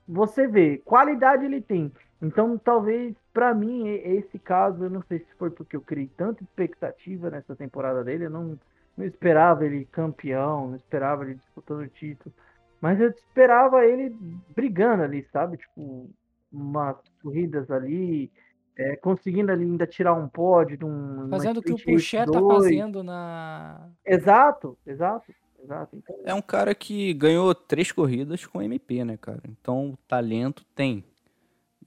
você 0.05 0.45
vê, 0.45 0.77
qualidade 0.79 1.45
ele 1.45 1.61
tem. 1.61 1.89
Então, 2.21 2.57
talvez, 2.57 3.15
para 3.33 3.53
mim, 3.53 3.87
e- 3.87 4.17
esse 4.17 4.37
caso, 4.39 4.85
eu 4.85 4.89
não 4.89 5.01
sei 5.03 5.19
se 5.19 5.33
foi 5.37 5.49
porque 5.49 5.75
eu 5.75 5.81
criei 5.81 6.07
tanta 6.17 6.43
expectativa 6.43 7.29
nessa 7.29 7.55
temporada 7.55 8.03
dele, 8.03 8.25
eu 8.25 8.29
não, 8.29 8.59
não 8.97 9.05
esperava 9.05 9.65
ele 9.65 9.85
campeão, 9.85 10.69
não 10.69 10.75
esperava 10.75 11.23
ele 11.23 11.35
disputando 11.35 11.81
o 11.81 11.87
título, 11.87 12.33
mas 12.79 12.99
eu 12.99 13.09
esperava 13.09 13.85
ele 13.85 14.15
brigando 14.55 15.03
ali, 15.03 15.27
sabe? 15.31 15.57
Tipo, 15.57 16.09
umas 16.51 16.97
corridas 17.21 17.69
ali, 17.69 18.31
é, 18.77 18.95
conseguindo 18.95 19.51
ali 19.51 19.63
ainda 19.63 19.87
tirar 19.87 20.13
um 20.13 20.27
pódio 20.27 20.77
de 20.77 20.85
um. 20.85 21.27
Fazendo 21.29 21.57
o 21.57 21.61
que 21.61 21.73
o 21.73 21.77
Puxet 21.77 22.25
tá 22.25 22.39
2. 22.39 22.63
fazendo 22.63 23.03
na. 23.03 23.89
Exato, 24.05 24.77
exato, 24.85 25.33
exato. 25.63 25.95
Então, 25.95 26.15
É 26.25 26.33
um 26.33 26.41
cara 26.41 26.75
que 26.75 27.13
ganhou 27.13 27.53
três 27.53 27.91
corridas 27.91 28.45
com 28.45 28.61
MP, 28.61 29.03
né, 29.03 29.17
cara? 29.17 29.41
Então, 29.47 29.97
talento 30.07 30.65
tem. 30.75 31.03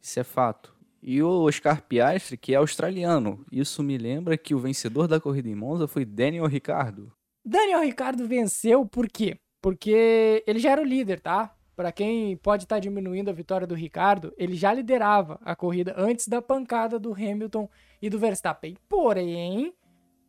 Isso 0.00 0.18
é 0.20 0.24
fato. 0.24 0.77
E 1.02 1.22
o 1.22 1.42
Oscar 1.42 1.82
Piastri, 1.82 2.36
que 2.36 2.54
é 2.54 2.56
australiano. 2.56 3.44
Isso 3.50 3.82
me 3.82 3.96
lembra 3.96 4.36
que 4.36 4.54
o 4.54 4.58
vencedor 4.58 5.06
da 5.06 5.20
corrida 5.20 5.48
em 5.48 5.54
Monza 5.54 5.86
foi 5.86 6.04
Daniel 6.04 6.46
Ricciardo. 6.46 7.12
Daniel 7.44 7.80
Ricardo 7.80 8.26
venceu 8.26 8.84
por 8.84 9.08
quê? 9.08 9.38
Porque 9.62 10.42
ele 10.46 10.58
já 10.58 10.72
era 10.72 10.82
o 10.82 10.84
líder, 10.84 11.20
tá? 11.20 11.54
Pra 11.74 11.92
quem 11.92 12.36
pode 12.36 12.64
estar 12.64 12.80
diminuindo 12.80 13.30
a 13.30 13.32
vitória 13.32 13.66
do 13.66 13.74
Ricardo, 13.74 14.34
ele 14.36 14.54
já 14.54 14.72
liderava 14.72 15.38
a 15.44 15.54
corrida 15.54 15.94
antes 15.96 16.26
da 16.26 16.42
pancada 16.42 16.98
do 16.98 17.12
Hamilton 17.12 17.70
e 18.02 18.10
do 18.10 18.18
Verstappen. 18.18 18.76
Porém, 18.88 19.72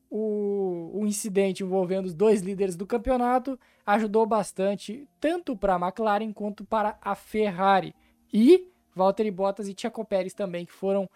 o, 0.09 0.91
o 0.93 1.07
incidente 1.07 1.63
envolvendo 1.63 2.05
os 2.05 2.13
dois 2.13 2.41
líderes 2.41 2.75
do 2.75 2.85
campeonato 2.85 3.59
ajudou 3.85 4.25
bastante 4.25 5.07
tanto 5.19 5.57
para 5.57 5.75
a 5.75 5.79
McLaren 5.79 6.31
quanto 6.31 6.63
para 6.63 6.97
a 7.01 7.15
Ferrari. 7.15 7.95
E 8.31 8.71
Valtteri 8.99 9.31
Bottas 9.31 9.67
e 9.67 9.75
Checo 9.75 10.03
Pérez 10.05 10.33
também, 10.33 10.65
que 10.65 10.71
foram 10.73 11.09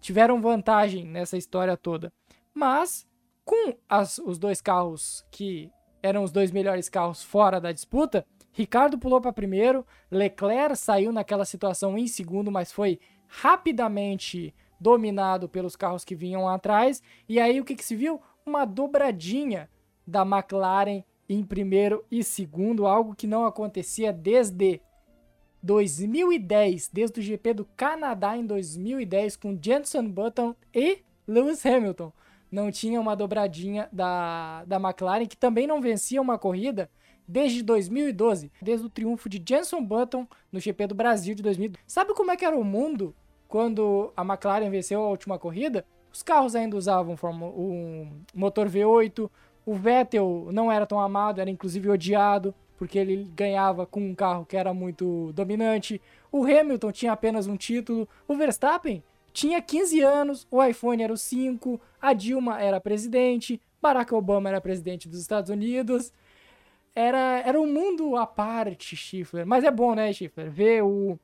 tiveram 0.00 0.40
vantagem 0.40 1.06
nessa 1.06 1.36
história 1.36 1.76
toda. 1.76 2.12
Mas 2.54 3.06
com 3.44 3.74
as- 3.88 4.18
os 4.18 4.38
dois 4.38 4.60
carros 4.60 5.24
que 5.30 5.70
eram 6.02 6.22
os 6.24 6.30
dois 6.30 6.50
melhores 6.50 6.88
carros 6.88 7.22
fora 7.22 7.60
da 7.60 7.72
disputa, 7.72 8.26
Ricardo 8.52 8.98
pulou 8.98 9.20
para 9.20 9.32
primeiro, 9.32 9.86
Leclerc 10.10 10.76
saiu 10.76 11.10
naquela 11.12 11.44
situação 11.44 11.96
em 11.96 12.06
segundo, 12.06 12.50
mas 12.50 12.70
foi 12.70 13.00
rapidamente 13.26 14.54
dominado 14.78 15.48
pelos 15.48 15.74
carros 15.76 16.04
que 16.04 16.14
vinham 16.14 16.48
atrás. 16.48 17.00
E 17.28 17.40
aí 17.40 17.60
o 17.60 17.64
que, 17.64 17.74
que 17.76 17.84
se 17.84 17.96
viu? 17.96 18.20
Uma 18.44 18.64
dobradinha 18.64 19.70
da 20.06 20.22
McLaren 20.22 21.02
em 21.28 21.42
primeiro 21.44 22.04
e 22.10 22.22
segundo, 22.22 22.86
algo 22.86 23.14
que 23.14 23.26
não 23.26 23.46
acontecia 23.46 24.12
desde 24.12 24.80
2010, 25.62 26.90
desde 26.92 27.20
o 27.20 27.22
GP 27.22 27.54
do 27.54 27.64
Canadá 27.76 28.36
em 28.36 28.44
2010, 28.44 29.36
com 29.36 29.58
Jenson 29.60 30.08
Button 30.08 30.54
e 30.74 30.98
Lewis 31.26 31.64
Hamilton. 31.64 32.12
Não 32.50 32.70
tinha 32.70 33.00
uma 33.00 33.14
dobradinha 33.14 33.88
da, 33.92 34.64
da 34.66 34.76
McLaren, 34.76 35.26
que 35.26 35.36
também 35.36 35.66
não 35.66 35.80
vencia 35.80 36.20
uma 36.20 36.38
corrida 36.38 36.90
desde 37.26 37.62
2012, 37.62 38.50
desde 38.60 38.86
o 38.86 38.90
triunfo 38.90 39.28
de 39.28 39.42
Jenson 39.46 39.82
Button 39.82 40.26
no 40.50 40.60
GP 40.60 40.88
do 40.88 40.94
Brasil 40.94 41.34
de 41.34 41.42
2012. 41.42 41.82
Sabe 41.86 42.14
como 42.14 42.30
é 42.30 42.36
que 42.36 42.44
era 42.44 42.56
o 42.56 42.64
mundo 42.64 43.14
quando 43.48 44.12
a 44.16 44.22
McLaren 44.22 44.68
venceu 44.68 45.00
a 45.02 45.08
última 45.08 45.38
corrida? 45.38 45.84
Os 46.12 46.22
carros 46.22 46.54
ainda 46.54 46.76
usavam 46.76 47.16
um 47.56 48.10
motor 48.34 48.68
V8, 48.68 49.30
O 49.64 49.74
Vettel 49.74 50.48
não 50.52 50.70
era 50.70 50.84
tão 50.84 51.00
amado, 51.00 51.40
era 51.40 51.48
inclusive 51.48 51.88
odiado, 51.88 52.54
porque 52.82 52.98
ele 52.98 53.30
ganhava 53.36 53.86
com 53.86 54.00
um 54.00 54.12
carro 54.12 54.44
que 54.44 54.56
era 54.56 54.74
muito 54.74 55.32
dominante. 55.34 56.02
O 56.32 56.42
Hamilton 56.42 56.90
tinha 56.90 57.12
apenas 57.12 57.46
um 57.46 57.56
título. 57.56 58.08
O 58.26 58.34
Verstappen 58.34 59.04
tinha 59.32 59.62
15 59.62 60.00
anos, 60.00 60.48
o 60.50 60.60
iPhone 60.60 61.00
era 61.00 61.12
o 61.12 61.16
5, 61.16 61.80
a 62.00 62.12
Dilma 62.12 62.60
era 62.60 62.80
presidente, 62.80 63.60
Barack 63.80 64.12
Obama 64.12 64.48
era 64.48 64.60
presidente 64.60 65.08
dos 65.08 65.20
Estados 65.20 65.48
Unidos. 65.48 66.12
Era, 66.92 67.40
era 67.46 67.60
um 67.60 67.72
mundo 67.72 68.16
à 68.16 68.26
parte, 68.26 68.96
Schiffler. 68.96 69.46
Mas 69.46 69.62
é 69.62 69.70
bom, 69.70 69.94
né, 69.94 70.12
Schiffler? 70.12 70.50
Ver 70.50 70.82
o, 70.82 71.16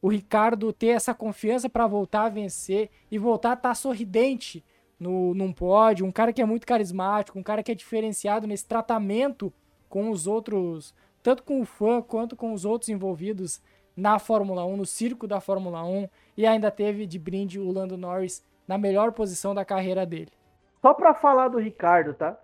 o 0.00 0.08
Ricardo 0.08 0.72
ter 0.72 0.96
essa 0.96 1.12
confiança 1.12 1.68
para 1.68 1.86
voltar 1.86 2.22
a 2.22 2.30
vencer 2.30 2.88
e 3.10 3.18
voltar 3.18 3.50
a 3.50 3.52
estar 3.52 3.68
tá 3.68 3.74
sorridente 3.74 4.64
no, 4.98 5.34
num 5.34 5.52
pódio. 5.52 6.06
Um 6.06 6.10
cara 6.10 6.32
que 6.32 6.40
é 6.40 6.46
muito 6.46 6.66
carismático, 6.66 7.38
um 7.38 7.42
cara 7.42 7.62
que 7.62 7.70
é 7.70 7.74
diferenciado 7.74 8.46
nesse 8.46 8.66
tratamento 8.66 9.52
com 9.92 10.08
os 10.08 10.26
outros, 10.26 10.94
tanto 11.22 11.42
com 11.42 11.60
o 11.60 11.66
fã 11.66 12.00
quanto 12.00 12.34
com 12.34 12.54
os 12.54 12.64
outros 12.64 12.88
envolvidos 12.88 13.60
na 13.94 14.18
Fórmula 14.18 14.64
1, 14.64 14.74
no 14.78 14.86
circo 14.86 15.26
da 15.26 15.38
Fórmula 15.38 15.84
1. 15.84 16.08
E 16.34 16.46
ainda 16.46 16.70
teve 16.70 17.06
de 17.06 17.18
brinde 17.18 17.60
o 17.60 17.70
Lando 17.70 17.98
Norris 17.98 18.42
na 18.66 18.78
melhor 18.78 19.12
posição 19.12 19.54
da 19.54 19.66
carreira 19.66 20.06
dele. 20.06 20.32
Só 20.80 20.94
para 20.94 21.12
falar 21.12 21.48
do 21.48 21.58
Ricardo, 21.58 22.14
tá? 22.14 22.40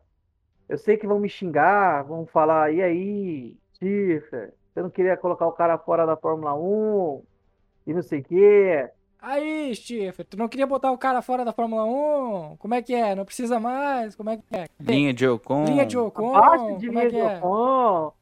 Eu 0.69 0.77
sei 0.77 0.99
que 0.99 1.07
vão 1.07 1.19
me 1.19 1.31
xingar, 1.31 2.03
vão 2.03 2.27
falar, 2.27 2.71
e 2.71 2.83
aí, 2.83 3.57
Schiffer, 3.79 4.53
você 4.75 4.83
não 4.83 4.91
queria 4.91 5.17
colocar 5.17 5.47
o 5.47 5.53
cara 5.53 5.79
fora 5.79 6.05
da 6.05 6.19
Fórmula 6.19 6.55
1? 6.55 7.23
e 7.89 7.95
não 7.95 8.03
sei 8.03 8.21
o 8.21 8.25
quê. 8.25 8.91
Aí, 9.21 9.75
Schiffer, 9.75 10.25
tu 10.25 10.37
não 10.37 10.49
queria 10.49 10.67
botar 10.67 10.93
o 10.93 10.99
cara 10.99 11.21
fora 11.21 11.45
da 11.45 11.53
Fórmula 11.53 11.85
1? 11.85 12.57
Como 12.57 12.75
é 12.75 12.83
que 12.83 12.95
é? 12.95 13.15
Não 13.17 13.25
precisa 13.25 13.59
mais? 13.59 14.15
Como 14.15 14.31
é 14.31 14.37
que 14.37 14.45
é? 14.53 14.67
Linha 14.79 15.13
de 15.13 15.27
Ocon. 15.27 15.65
Linha 15.65 15.85
de 15.85 15.99
Ocon. 15.99 16.33
Baixa 16.33 16.77
de 16.77 16.89
linha 16.89 17.03
é 17.03 17.09
de 17.09 17.19
é? 17.19 17.39
Ocon. 17.39 18.13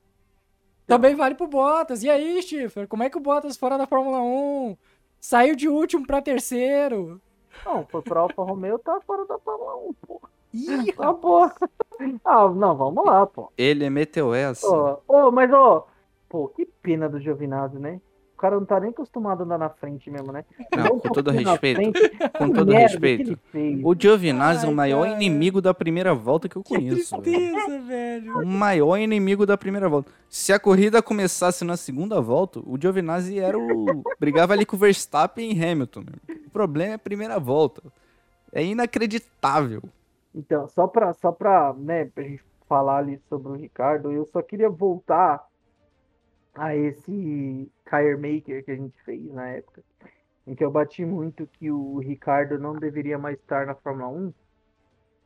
Também 0.86 1.14
vale 1.14 1.34
pro 1.34 1.46
Bottas. 1.46 2.02
E 2.02 2.08
aí, 2.08 2.40
Schiffer, 2.42 2.88
como 2.88 3.02
é 3.02 3.10
que 3.10 3.18
o 3.18 3.20
Bottas 3.20 3.56
fora 3.56 3.76
da 3.76 3.86
Fórmula 3.86 4.22
1? 4.22 4.76
Saiu 5.20 5.54
de 5.54 5.68
último 5.68 6.06
pra 6.06 6.22
terceiro. 6.22 7.20
Não, 7.64 7.84
foi 7.86 8.00
pro 8.00 8.20
Alfa 8.20 8.42
Romeo, 8.42 8.78
tá 8.78 8.98
fora 9.06 9.26
da 9.26 9.38
Fórmula 9.38 9.76
1, 9.76 9.94
pô. 10.06 10.20
Ih, 10.54 10.92
porra. 11.20 11.54
Ah, 12.22 12.46
não, 12.50 12.76
vamos 12.76 13.06
lá, 13.06 13.26
pô. 13.26 13.50
Ele 13.56 13.88
meteu 13.88 14.34
essa. 14.34 14.68
Ô, 14.68 15.00
oh, 15.08 15.30
mas, 15.30 15.50
ó, 15.50 15.78
oh, 15.78 15.84
pô, 16.28 16.48
que 16.48 16.66
pena 16.66 17.08
do 17.08 17.18
Giovinazzi, 17.18 17.78
né? 17.78 18.02
O 18.36 18.38
cara 18.38 18.56
não 18.56 18.66
tá 18.66 18.78
nem 18.78 18.90
acostumado 18.90 19.40
a 19.40 19.44
andar 19.46 19.56
na 19.56 19.70
frente 19.70 20.10
mesmo, 20.10 20.30
né? 20.30 20.44
Não, 20.76 21.00
com 21.00 21.08
todo 21.08 21.30
respeito. 21.30 21.80
Frente, 21.80 22.18
com 22.36 22.50
todo 22.50 22.70
respeito. 22.70 23.38
O 23.82 23.94
Giovinazzi 23.98 24.66
é 24.66 24.68
o 24.68 24.74
maior 24.74 25.04
cara. 25.04 25.14
inimigo 25.14 25.62
da 25.62 25.72
primeira 25.72 26.14
volta 26.14 26.46
que 26.46 26.54
eu 26.54 26.62
conheço. 26.62 27.16
Que 27.22 27.30
tristeza, 27.30 27.78
velho. 27.78 28.40
O 28.40 28.46
maior 28.46 28.98
inimigo 28.98 29.46
da 29.46 29.56
primeira 29.56 29.88
volta. 29.88 30.12
Se 30.28 30.52
a 30.52 30.60
corrida 30.60 31.00
começasse 31.00 31.64
na 31.64 31.78
segunda 31.78 32.20
volta, 32.20 32.60
o 32.60 32.78
Giovinazzi 32.78 33.38
era 33.38 33.58
o. 33.58 34.02
brigava 34.20 34.52
ali 34.52 34.66
com 34.66 34.76
o 34.76 34.78
Verstappen 34.78 35.50
e 35.50 35.64
Hamilton. 35.64 36.04
O 36.46 36.50
problema 36.50 36.92
é 36.92 36.94
a 36.96 36.98
primeira 36.98 37.40
volta. 37.40 37.82
É 38.52 38.62
inacreditável. 38.62 39.82
Então, 40.34 40.68
só 40.68 40.86
pra, 40.86 41.14
só 41.14 41.32
pra, 41.32 41.74
né, 41.78 42.04
pra 42.04 42.22
gente 42.22 42.44
falar 42.68 42.98
ali 42.98 43.18
sobre 43.30 43.48
o 43.48 43.54
Ricardo, 43.54 44.12
eu 44.12 44.26
só 44.26 44.42
queria 44.42 44.68
voltar 44.68 45.42
a 46.56 46.74
esse 46.74 47.70
Tire 47.88 48.16
Maker 48.16 48.64
que 48.64 48.70
a 48.70 48.76
gente 48.76 49.00
fez 49.02 49.32
na 49.32 49.48
época, 49.48 49.82
em 50.46 50.54
que 50.54 50.64
eu 50.64 50.70
bati 50.70 51.04
muito 51.04 51.46
que 51.46 51.70
o 51.70 51.98
Ricardo 51.98 52.58
não 52.58 52.74
deveria 52.74 53.18
mais 53.18 53.38
estar 53.38 53.66
na 53.66 53.74
Fórmula 53.74 54.08
1, 54.08 54.32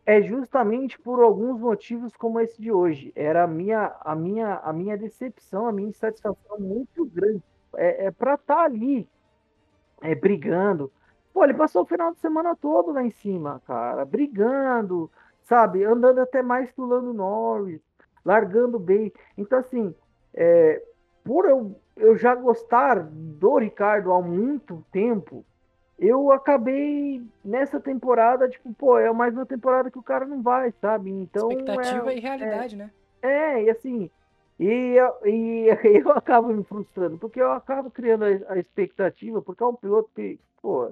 é 0.06 0.22
justamente 0.22 0.98
por 0.98 1.22
alguns 1.22 1.60
motivos 1.60 2.16
como 2.16 2.40
esse 2.40 2.60
de 2.60 2.72
hoje. 2.72 3.12
Era 3.14 3.44
a 3.44 3.46
minha, 3.46 3.94
a 4.00 4.14
minha, 4.14 4.56
a 4.56 4.72
minha 4.72 4.96
decepção, 4.96 5.66
a 5.66 5.72
minha 5.72 5.88
insatisfação 5.88 6.58
muito 6.58 7.04
grande. 7.06 7.42
É, 7.76 8.06
é 8.06 8.10
para 8.10 8.34
estar 8.34 8.56
tá 8.56 8.62
ali, 8.62 9.08
é, 10.00 10.14
brigando. 10.14 10.90
Pô, 11.32 11.44
ele 11.44 11.54
passou 11.54 11.82
o 11.82 11.86
final 11.86 12.12
de 12.12 12.18
semana 12.18 12.56
todo 12.56 12.92
lá 12.92 13.04
em 13.04 13.10
cima, 13.10 13.62
cara, 13.66 14.04
brigando, 14.04 15.08
sabe, 15.42 15.84
andando 15.84 16.20
até 16.20 16.42
mais 16.42 16.72
que 16.72 16.80
o 16.80 16.86
Lando 16.86 17.12
Norris, 17.12 17.80
largando 18.24 18.78
bem. 18.80 19.12
Então, 19.38 19.60
assim, 19.60 19.94
é, 20.34 20.82
por 21.24 21.46
eu, 21.46 21.74
eu 21.96 22.16
já 22.16 22.34
gostar 22.34 23.02
do 23.02 23.58
Ricardo 23.58 24.12
há 24.12 24.20
muito 24.20 24.84
tempo, 24.92 25.44
eu 25.98 26.32
acabei 26.32 27.22
nessa 27.44 27.78
temporada, 27.78 28.48
tipo, 28.48 28.72
pô, 28.72 28.98
é 28.98 29.12
mais 29.12 29.34
uma 29.34 29.44
temporada 29.44 29.90
que 29.90 29.98
o 29.98 30.02
cara 30.02 30.24
não 30.24 30.40
vai, 30.40 30.72
sabe? 30.80 31.10
Então. 31.10 31.50
Expectativa 31.50 32.12
é, 32.12 32.16
e 32.16 32.20
realidade, 32.20 32.74
é, 32.74 32.78
né? 32.78 32.90
É, 33.22 33.62
e 33.64 33.70
assim. 33.70 34.10
E, 34.58 34.96
e 35.24 35.66
eu 36.02 36.10
acabo 36.12 36.48
me 36.48 36.64
frustrando, 36.64 37.18
porque 37.18 37.40
eu 37.40 37.52
acabo 37.52 37.90
criando 37.90 38.24
a, 38.24 38.52
a 38.52 38.58
expectativa, 38.58 39.42
porque 39.42 39.62
é 39.62 39.66
um 39.66 39.74
piloto 39.74 40.10
que, 40.14 40.38
pô, 40.62 40.90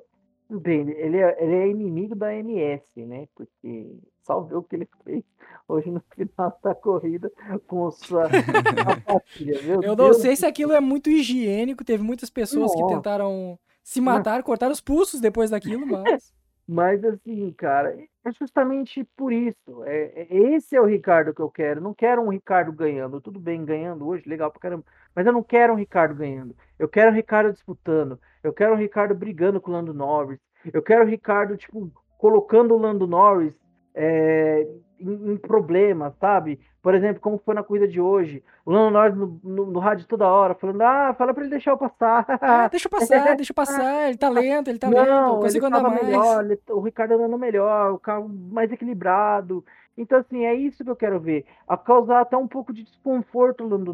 bem, 0.48 0.90
ele 0.90 1.18
é, 1.18 1.42
ele 1.42 1.54
é 1.54 1.68
inimigo 1.68 2.14
da 2.14 2.34
MS, 2.34 2.84
né? 3.04 3.26
Porque 3.34 3.98
só 4.28 4.40
ver 4.40 4.56
o 4.56 4.62
que 4.62 4.76
ele 4.76 4.88
fez 5.04 5.24
hoje 5.66 5.90
no 5.90 6.02
final 6.14 6.58
da 6.62 6.74
corrida 6.74 7.32
com 7.66 7.90
sua 7.90 8.28
Eu 9.82 9.96
não 9.96 10.12
sei 10.12 10.36
se 10.36 10.44
aquilo 10.44 10.72
é 10.72 10.80
muito 10.80 11.08
higiênico, 11.08 11.84
teve 11.84 12.02
muitas 12.02 12.28
pessoas 12.28 12.74
que 12.74 12.86
tentaram 12.86 13.58
se 13.82 14.02
matar, 14.02 14.42
cortar 14.42 14.70
os 14.70 14.82
pulsos 14.82 15.18
depois 15.20 15.50
daquilo, 15.50 15.86
mas. 15.88 16.36
Mas 16.70 17.02
assim, 17.02 17.50
cara, 17.56 17.98
é 18.22 18.30
justamente 18.30 19.02
por 19.16 19.32
isso. 19.32 19.82
É, 19.84 20.26
é, 20.28 20.36
esse 20.52 20.76
é 20.76 20.80
o 20.80 20.84
Ricardo 20.84 21.32
que 21.32 21.40
eu 21.40 21.50
quero. 21.50 21.80
Não 21.80 21.94
quero 21.94 22.20
um 22.20 22.28
Ricardo 22.28 22.70
ganhando. 22.70 23.22
Tudo 23.22 23.40
bem, 23.40 23.64
ganhando 23.64 24.06
hoje, 24.06 24.28
legal 24.28 24.50
pra 24.50 24.60
caramba. 24.60 24.84
Mas 25.14 25.26
eu 25.26 25.32
não 25.32 25.42
quero 25.42 25.72
um 25.72 25.76
Ricardo 25.76 26.14
ganhando. 26.14 26.54
Eu 26.78 26.86
quero 26.86 27.10
um 27.10 27.14
Ricardo 27.14 27.54
disputando. 27.54 28.20
Eu 28.44 28.52
quero 28.52 28.74
um 28.74 28.76
Ricardo 28.76 29.14
brigando 29.14 29.62
com 29.62 29.70
o 29.70 29.72
Lando 29.72 29.94
Norris. 29.94 30.38
Eu 30.70 30.82
quero 30.82 31.06
o 31.06 31.08
Ricardo, 31.08 31.56
tipo, 31.56 31.90
colocando 32.18 32.74
o 32.74 32.78
Lando 32.78 33.06
Norris 33.06 33.54
é, 33.98 34.64
em, 35.00 35.32
em, 35.32 35.36
problemas, 35.36 36.14
sabe? 36.20 36.60
Por 36.80 36.94
exemplo, 36.94 37.20
como 37.20 37.36
foi 37.44 37.52
na 37.52 37.64
corrida 37.64 37.88
de 37.88 38.00
hoje, 38.00 38.44
o 38.64 38.70
Lando 38.70 38.92
Norris 38.92 39.16
no, 39.16 39.40
no, 39.42 39.66
no 39.66 39.78
rádio 39.80 40.06
toda 40.06 40.28
hora, 40.28 40.54
falando, 40.54 40.80
ah, 40.82 41.14
fala 41.18 41.34
pra 41.34 41.42
ele 41.42 41.50
deixar 41.50 41.72
eu 41.72 41.78
passar. 41.78 42.24
Ah, 42.40 42.68
deixa 42.70 42.86
eu 42.86 42.90
passar, 42.90 43.34
deixa 43.34 43.50
eu 43.50 43.54
passar, 43.56 44.08
ele 44.08 44.16
tá 44.16 44.28
lento, 44.28 44.70
ele 44.70 44.78
tá 44.78 44.88
Não, 44.88 45.32
lento, 45.32 45.42
consigo 45.42 45.66
andar 45.66 45.82
mais. 45.82 46.06
Melhor, 46.06 46.44
ele, 46.44 46.60
o 46.70 46.80
Ricardo 46.80 47.14
andando 47.14 47.36
melhor, 47.36 47.92
o 47.92 47.98
carro 47.98 48.28
mais 48.28 48.70
equilibrado. 48.70 49.64
Então, 49.96 50.20
assim, 50.20 50.46
é 50.46 50.54
isso 50.54 50.84
que 50.84 50.90
eu 50.90 50.94
quero 50.94 51.18
ver. 51.18 51.44
A 51.66 51.76
causar 51.76 52.20
até 52.20 52.36
um 52.36 52.46
pouco 52.46 52.72
de 52.72 52.84
desconforto 52.84 53.66
Lando, 53.66 53.92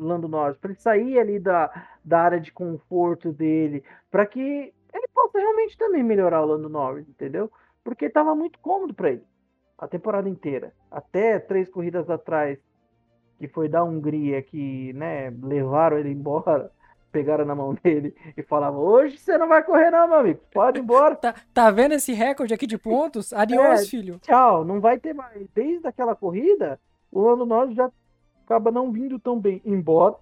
Lando 0.00 0.26
Norris, 0.26 0.56
para 0.56 0.70
ele 0.70 0.80
sair 0.80 1.18
ali 1.18 1.38
da, 1.38 1.70
da 2.02 2.20
área 2.22 2.40
de 2.40 2.50
conforto 2.50 3.30
dele, 3.30 3.84
para 4.10 4.24
que 4.24 4.40
ele 4.40 5.08
possa 5.14 5.38
realmente 5.38 5.76
também 5.76 6.02
melhorar 6.02 6.40
o 6.40 6.46
Lando 6.46 6.70
Norris, 6.70 7.06
entendeu? 7.06 7.52
Porque 7.84 8.06
estava 8.06 8.34
muito 8.34 8.58
cômodo 8.60 8.94
para 8.94 9.10
ele 9.10 9.31
a 9.82 9.88
temporada 9.88 10.28
inteira. 10.28 10.72
Até 10.88 11.40
três 11.40 11.68
corridas 11.68 12.08
atrás, 12.08 12.56
que 13.36 13.48
foi 13.48 13.68
da 13.68 13.82
Hungria, 13.82 14.40
que 14.40 14.92
né, 14.92 15.28
levaram 15.42 15.98
ele 15.98 16.10
embora, 16.10 16.70
pegaram 17.10 17.44
na 17.44 17.54
mão 17.56 17.74
dele 17.74 18.14
e 18.36 18.44
falavam: 18.44 18.80
Hoje 18.80 19.18
você 19.18 19.36
não 19.36 19.48
vai 19.48 19.64
correr, 19.64 19.90
não, 19.90 20.06
meu 20.06 20.18
amigo, 20.18 20.40
pode 20.52 20.78
ir 20.78 20.82
embora. 20.82 21.16
tá, 21.20 21.34
tá 21.52 21.68
vendo 21.72 21.94
esse 21.94 22.12
recorde 22.12 22.54
aqui 22.54 22.64
de 22.64 22.78
pontos? 22.78 23.32
Adiós, 23.32 23.82
é, 23.82 23.86
filho. 23.86 24.20
Tchau, 24.20 24.64
não 24.64 24.80
vai 24.80 25.00
ter 25.00 25.12
mais. 25.12 25.48
Desde 25.52 25.84
aquela 25.88 26.14
corrida, 26.14 26.78
o 27.10 27.20
Lando 27.20 27.44
Norris 27.44 27.74
já 27.74 27.90
acaba 28.46 28.70
não 28.70 28.92
vindo 28.92 29.18
tão 29.18 29.40
bem, 29.40 29.60
embora 29.64 30.14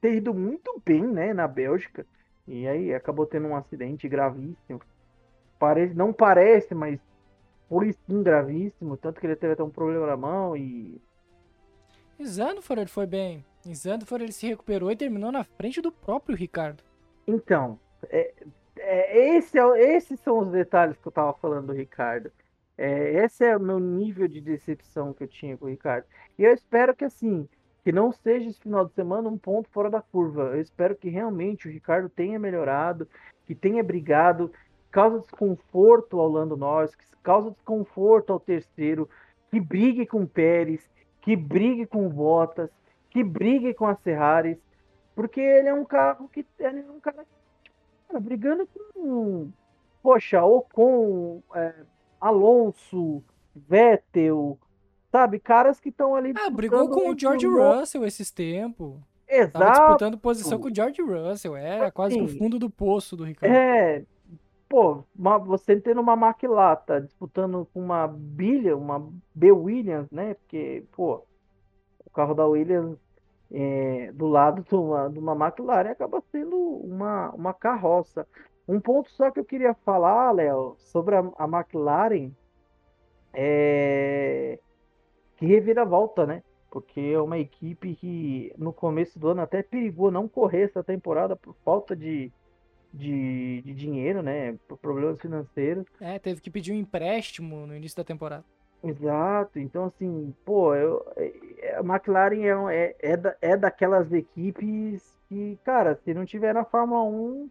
ter 0.00 0.14
ido 0.14 0.34
muito 0.34 0.82
bem 0.84 1.06
né, 1.06 1.32
na 1.32 1.46
Bélgica. 1.46 2.04
E 2.48 2.66
aí 2.66 2.92
acabou 2.92 3.26
tendo 3.26 3.46
um 3.46 3.54
acidente 3.54 4.08
gravíssimo. 4.08 4.80
Parece, 5.56 5.94
não 5.94 6.12
parece, 6.12 6.74
mas 6.74 6.98
por 7.70 7.86
isso 7.86 8.00
gravíssimo, 8.08 8.96
tanto 8.96 9.20
que 9.20 9.26
ele 9.28 9.36
teve 9.36 9.52
até 9.52 9.62
um 9.62 9.70
problema 9.70 10.04
na 10.04 10.16
mão 10.16 10.56
e. 10.56 11.00
Em 12.18 12.26
Zandvoort 12.26 12.80
ele 12.80 12.90
foi 12.90 13.06
bem. 13.06 13.44
Em 13.64 13.72
Zandvoort 13.72 14.24
ele 14.24 14.32
se 14.32 14.48
recuperou 14.48 14.90
e 14.90 14.96
terminou 14.96 15.30
na 15.30 15.44
frente 15.44 15.80
do 15.80 15.92
próprio 15.92 16.36
Ricardo. 16.36 16.82
Então, 17.28 17.78
é, 18.08 18.34
é, 18.76 19.36
esse 19.36 19.56
é, 19.56 19.96
esses 19.96 20.18
são 20.18 20.40
os 20.40 20.50
detalhes 20.50 20.96
que 20.98 21.06
eu 21.06 21.12
tava 21.12 21.32
falando 21.34 21.68
do 21.68 21.72
Ricardo. 21.72 22.32
É, 22.76 23.24
esse 23.24 23.44
é 23.44 23.56
o 23.56 23.60
meu 23.60 23.78
nível 23.78 24.26
de 24.26 24.40
decepção 24.40 25.12
que 25.12 25.22
eu 25.22 25.28
tinha 25.28 25.56
com 25.56 25.66
o 25.66 25.68
Ricardo. 25.68 26.06
E 26.36 26.42
eu 26.42 26.52
espero 26.52 26.92
que 26.96 27.04
assim, 27.04 27.48
que 27.84 27.92
não 27.92 28.10
seja 28.10 28.50
esse 28.50 28.58
final 28.58 28.84
de 28.84 28.94
semana 28.94 29.28
um 29.28 29.38
ponto 29.38 29.68
fora 29.70 29.88
da 29.88 30.02
curva. 30.02 30.54
Eu 30.54 30.60
espero 30.60 30.96
que 30.96 31.08
realmente 31.08 31.68
o 31.68 31.70
Ricardo 31.70 32.08
tenha 32.08 32.36
melhorado, 32.36 33.06
que 33.46 33.54
tenha 33.54 33.84
brigado, 33.84 34.50
causa 34.90 35.20
desconforto 35.20 36.18
ao 36.18 36.28
Lando 36.28 36.56
Norris, 36.56 36.94
que 36.94 37.04
causa 37.22 37.50
desconforto 37.50 38.32
ao 38.32 38.40
terceiro, 38.40 39.08
que 39.50 39.60
brigue 39.60 40.06
com 40.06 40.22
o 40.22 40.28
Pérez, 40.28 40.88
que 41.20 41.36
brigue 41.36 41.86
com 41.86 42.06
o 42.06 42.08
Bottas, 42.08 42.70
que 43.10 43.22
brigue 43.22 43.74
com 43.74 43.86
as 43.86 44.00
Ferraris, 44.00 44.58
porque 45.14 45.40
ele 45.40 45.68
é 45.68 45.74
um 45.74 45.84
carro 45.84 46.28
que 46.28 46.46
ele 46.58 46.80
é 46.80 46.90
um 46.90 47.00
cara, 47.00 47.26
cara 48.08 48.20
brigando 48.20 48.66
com, 48.94 49.50
poxa, 50.02 50.42
ou 50.42 50.62
com 50.62 51.42
é, 51.54 51.74
Alonso, 52.20 53.22
Vettel, 53.54 54.58
sabe, 55.10 55.38
caras 55.38 55.80
que 55.80 55.88
estão 55.88 56.14
ali. 56.14 56.32
Ah, 56.36 56.50
brigou 56.50 56.88
com 56.88 57.10
o 57.10 57.18
George 57.18 57.46
um- 57.46 57.56
Russell 57.56 58.04
esses 58.06 58.30
tempos. 58.30 58.94
Tava 59.26 59.42
Exato. 59.42 59.80
disputando 59.80 60.18
posição 60.18 60.58
com 60.58 60.68
o 60.68 60.74
George 60.74 61.00
Russell. 61.02 61.56
Era 61.56 61.90
quase 61.92 62.16
no 62.18 62.26
fundo 62.26 62.58
do 62.58 62.68
poço 62.68 63.16
do 63.16 63.22
Ricardo. 63.22 63.52
É, 63.54 64.04
pô, 64.70 65.04
uma- 65.16 65.38
você 65.38 65.80
tendo 65.80 66.00
uma 66.02 66.34
tá 66.86 67.00
disputando 67.00 67.66
com 67.74 67.80
uma 67.82 68.08
Bilha, 68.08 68.76
uma 68.76 69.00
B 69.34 69.52
Williams, 69.52 70.10
né? 70.12 70.34
Porque, 70.34 70.86
pô, 70.92 71.26
o 72.06 72.10
carro 72.10 72.34
da 72.34 72.46
Williams 72.46 72.98
é, 73.52 74.12
do 74.12 74.26
lado 74.28 74.62
de 74.62 74.74
uma, 74.74 75.08
de 75.10 75.18
uma 75.18 75.34
McLaren 75.34 75.90
acaba 75.90 76.22
sendo 76.32 76.56
uma, 76.58 77.30
uma 77.32 77.54
carroça. 77.54 78.26
Um 78.68 78.80
ponto 78.80 79.10
só 79.12 79.30
que 79.30 79.40
eu 79.40 79.44
queria 79.44 79.74
falar, 79.74 80.32
Léo, 80.32 80.76
sobre 80.78 81.16
a, 81.16 81.20
a 81.38 81.44
McLaren 81.46 82.32
é 83.32 84.58
que 85.36 85.46
reviravolta, 85.46 86.26
né? 86.26 86.42
Porque 86.70 87.00
é 87.00 87.20
uma 87.20 87.38
equipe 87.38 87.96
que 87.96 88.52
no 88.58 88.72
começo 88.72 89.18
do 89.18 89.28
ano 89.28 89.42
até 89.42 89.62
perigou 89.62 90.10
não 90.10 90.28
correr 90.28 90.62
essa 90.64 90.84
temporada 90.84 91.36
por 91.36 91.54
falta 91.64 91.96
de, 91.96 92.32
de, 92.92 93.62
de 93.62 93.74
dinheiro, 93.74 94.22
né? 94.22 94.56
Por 94.68 94.76
problemas 94.78 95.20
financeiros. 95.20 95.86
É, 96.00 96.18
teve 96.18 96.40
que 96.40 96.50
pedir 96.50 96.72
um 96.72 96.76
empréstimo 96.76 97.66
no 97.66 97.74
início 97.76 97.96
da 97.96 98.04
temporada. 98.04 98.44
Exato. 98.82 99.58
Então, 99.58 99.84
assim, 99.84 100.34
pô, 100.44 100.74
eu, 100.74 101.04
é- 101.16 101.76
a 101.76 101.80
McLaren 101.80 102.68
é, 102.70 102.96
é, 103.00 103.12
é, 103.12 103.16
da, 103.16 103.36
é 103.40 103.56
daquelas 103.56 104.10
equipes 104.12 105.02
que, 105.28 105.58
cara, 105.64 106.00
se 106.04 106.12
não 106.14 106.24
tiver 106.24 106.54
na 106.54 106.64
Fórmula 106.64 107.04
1, 107.04 107.50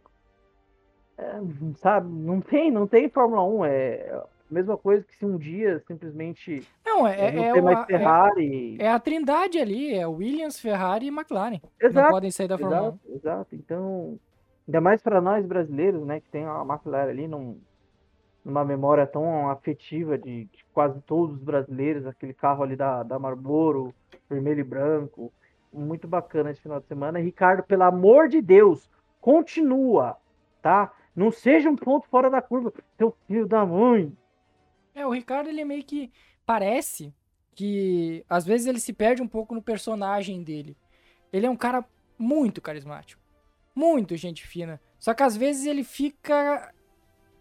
é, 1.18 1.32
sabe, 1.78 2.10
não 2.12 2.42
tem, 2.42 2.72
não 2.72 2.88
tem 2.88 3.10
Fórmula 3.10 3.44
1. 3.44 3.66
É 3.66 4.12
a 4.12 4.54
mesma 4.54 4.76
coisa 4.78 5.06
que 5.06 5.16
se 5.16 5.26
um 5.26 5.38
dia 5.38 5.80
simplesmente 5.88 6.68
Não, 6.84 7.06
é, 7.08 7.28
é, 7.28 7.32
não 7.32 7.44
é, 7.44 7.54
ter 7.54 7.62
mais 7.62 7.86
Ferrari. 7.86 8.78
é- 8.80 8.86
é 8.86 8.90
a 8.92 9.00
trindade 9.00 9.60
ali, 9.60 9.94
é 9.94 10.08
Williams, 10.08 10.60
Ferrari 10.60 11.06
e 11.06 11.10
McLaren. 11.10 11.60
que 11.60 11.68
Não 11.84 11.90
Exato. 11.90 12.10
podem 12.12 12.32
sair 12.32 12.48
da 12.48 12.58
Fórmula 12.58 12.82
1. 12.82 12.86
Exato, 12.88 13.00
exato. 13.14 13.56
Então, 13.56 14.20
ainda 14.70 14.80
mais 14.80 15.02
para 15.02 15.20
nós 15.20 15.44
brasileiros, 15.48 16.06
né, 16.06 16.20
que 16.20 16.30
tem 16.30 16.46
a 16.46 16.62
McLaren 16.62 17.10
ali 17.10 17.28
num, 17.28 17.60
numa 18.46 18.64
memória 18.64 19.08
tão 19.08 19.50
afetiva 19.50 20.16
de, 20.16 20.46
de 20.46 20.66
quase 20.72 21.02
todos 21.02 21.38
os 21.38 21.44
brasileiros, 21.44 22.06
aquele 22.06 22.36
carro 22.36 22.62
ali 22.62 22.76
da, 22.76 23.02
da 23.02 23.18
Marlboro, 23.18 23.94
vermelho 24.30 24.60
e 24.60 24.64
branco. 24.64 25.34
Muito 25.74 26.08
bacana 26.08 26.52
esse 26.52 26.62
final 26.62 26.80
de 26.80 26.86
semana. 26.86 27.20
Ricardo, 27.20 27.64
pelo 27.64 27.84
amor 27.84 28.28
de 28.28 28.42
Deus, 28.42 28.88
continua, 29.20 30.18
tá? 30.62 30.94
Não 31.16 31.32
seja 31.32 31.70
um 31.70 31.76
ponto 31.76 32.08
fora 32.08 32.30
da 32.30 32.42
curva, 32.42 32.72
seu 32.96 33.16
filho 33.28 33.48
da 33.48 33.66
mãe. 33.66 34.16
É, 34.94 35.06
o 35.06 35.12
Ricardo, 35.12 35.50
ele 35.50 35.66
meio 35.66 35.84
que 35.84 36.12
parece 36.46 37.14
que 37.56 38.24
às 38.30 38.46
vezes 38.46 38.68
ele 38.68 38.80
se 38.80 38.94
perde 38.94 39.22
um 39.22 39.28
pouco 39.28 39.56
no 39.56 39.64
personagem 39.64 40.44
dele. 40.44 40.78
Ele 41.34 41.48
é 41.48 41.50
um 41.50 41.58
cara 41.58 41.84
muito 42.18 42.62
carismático, 42.62 43.22
muito 43.76 44.16
gente 44.16 44.46
fina. 44.46 44.80
Só 44.98 45.14
que 45.14 45.24
às 45.24 45.36
vezes 45.38 45.66
ele 45.66 45.84
fica 45.84 46.74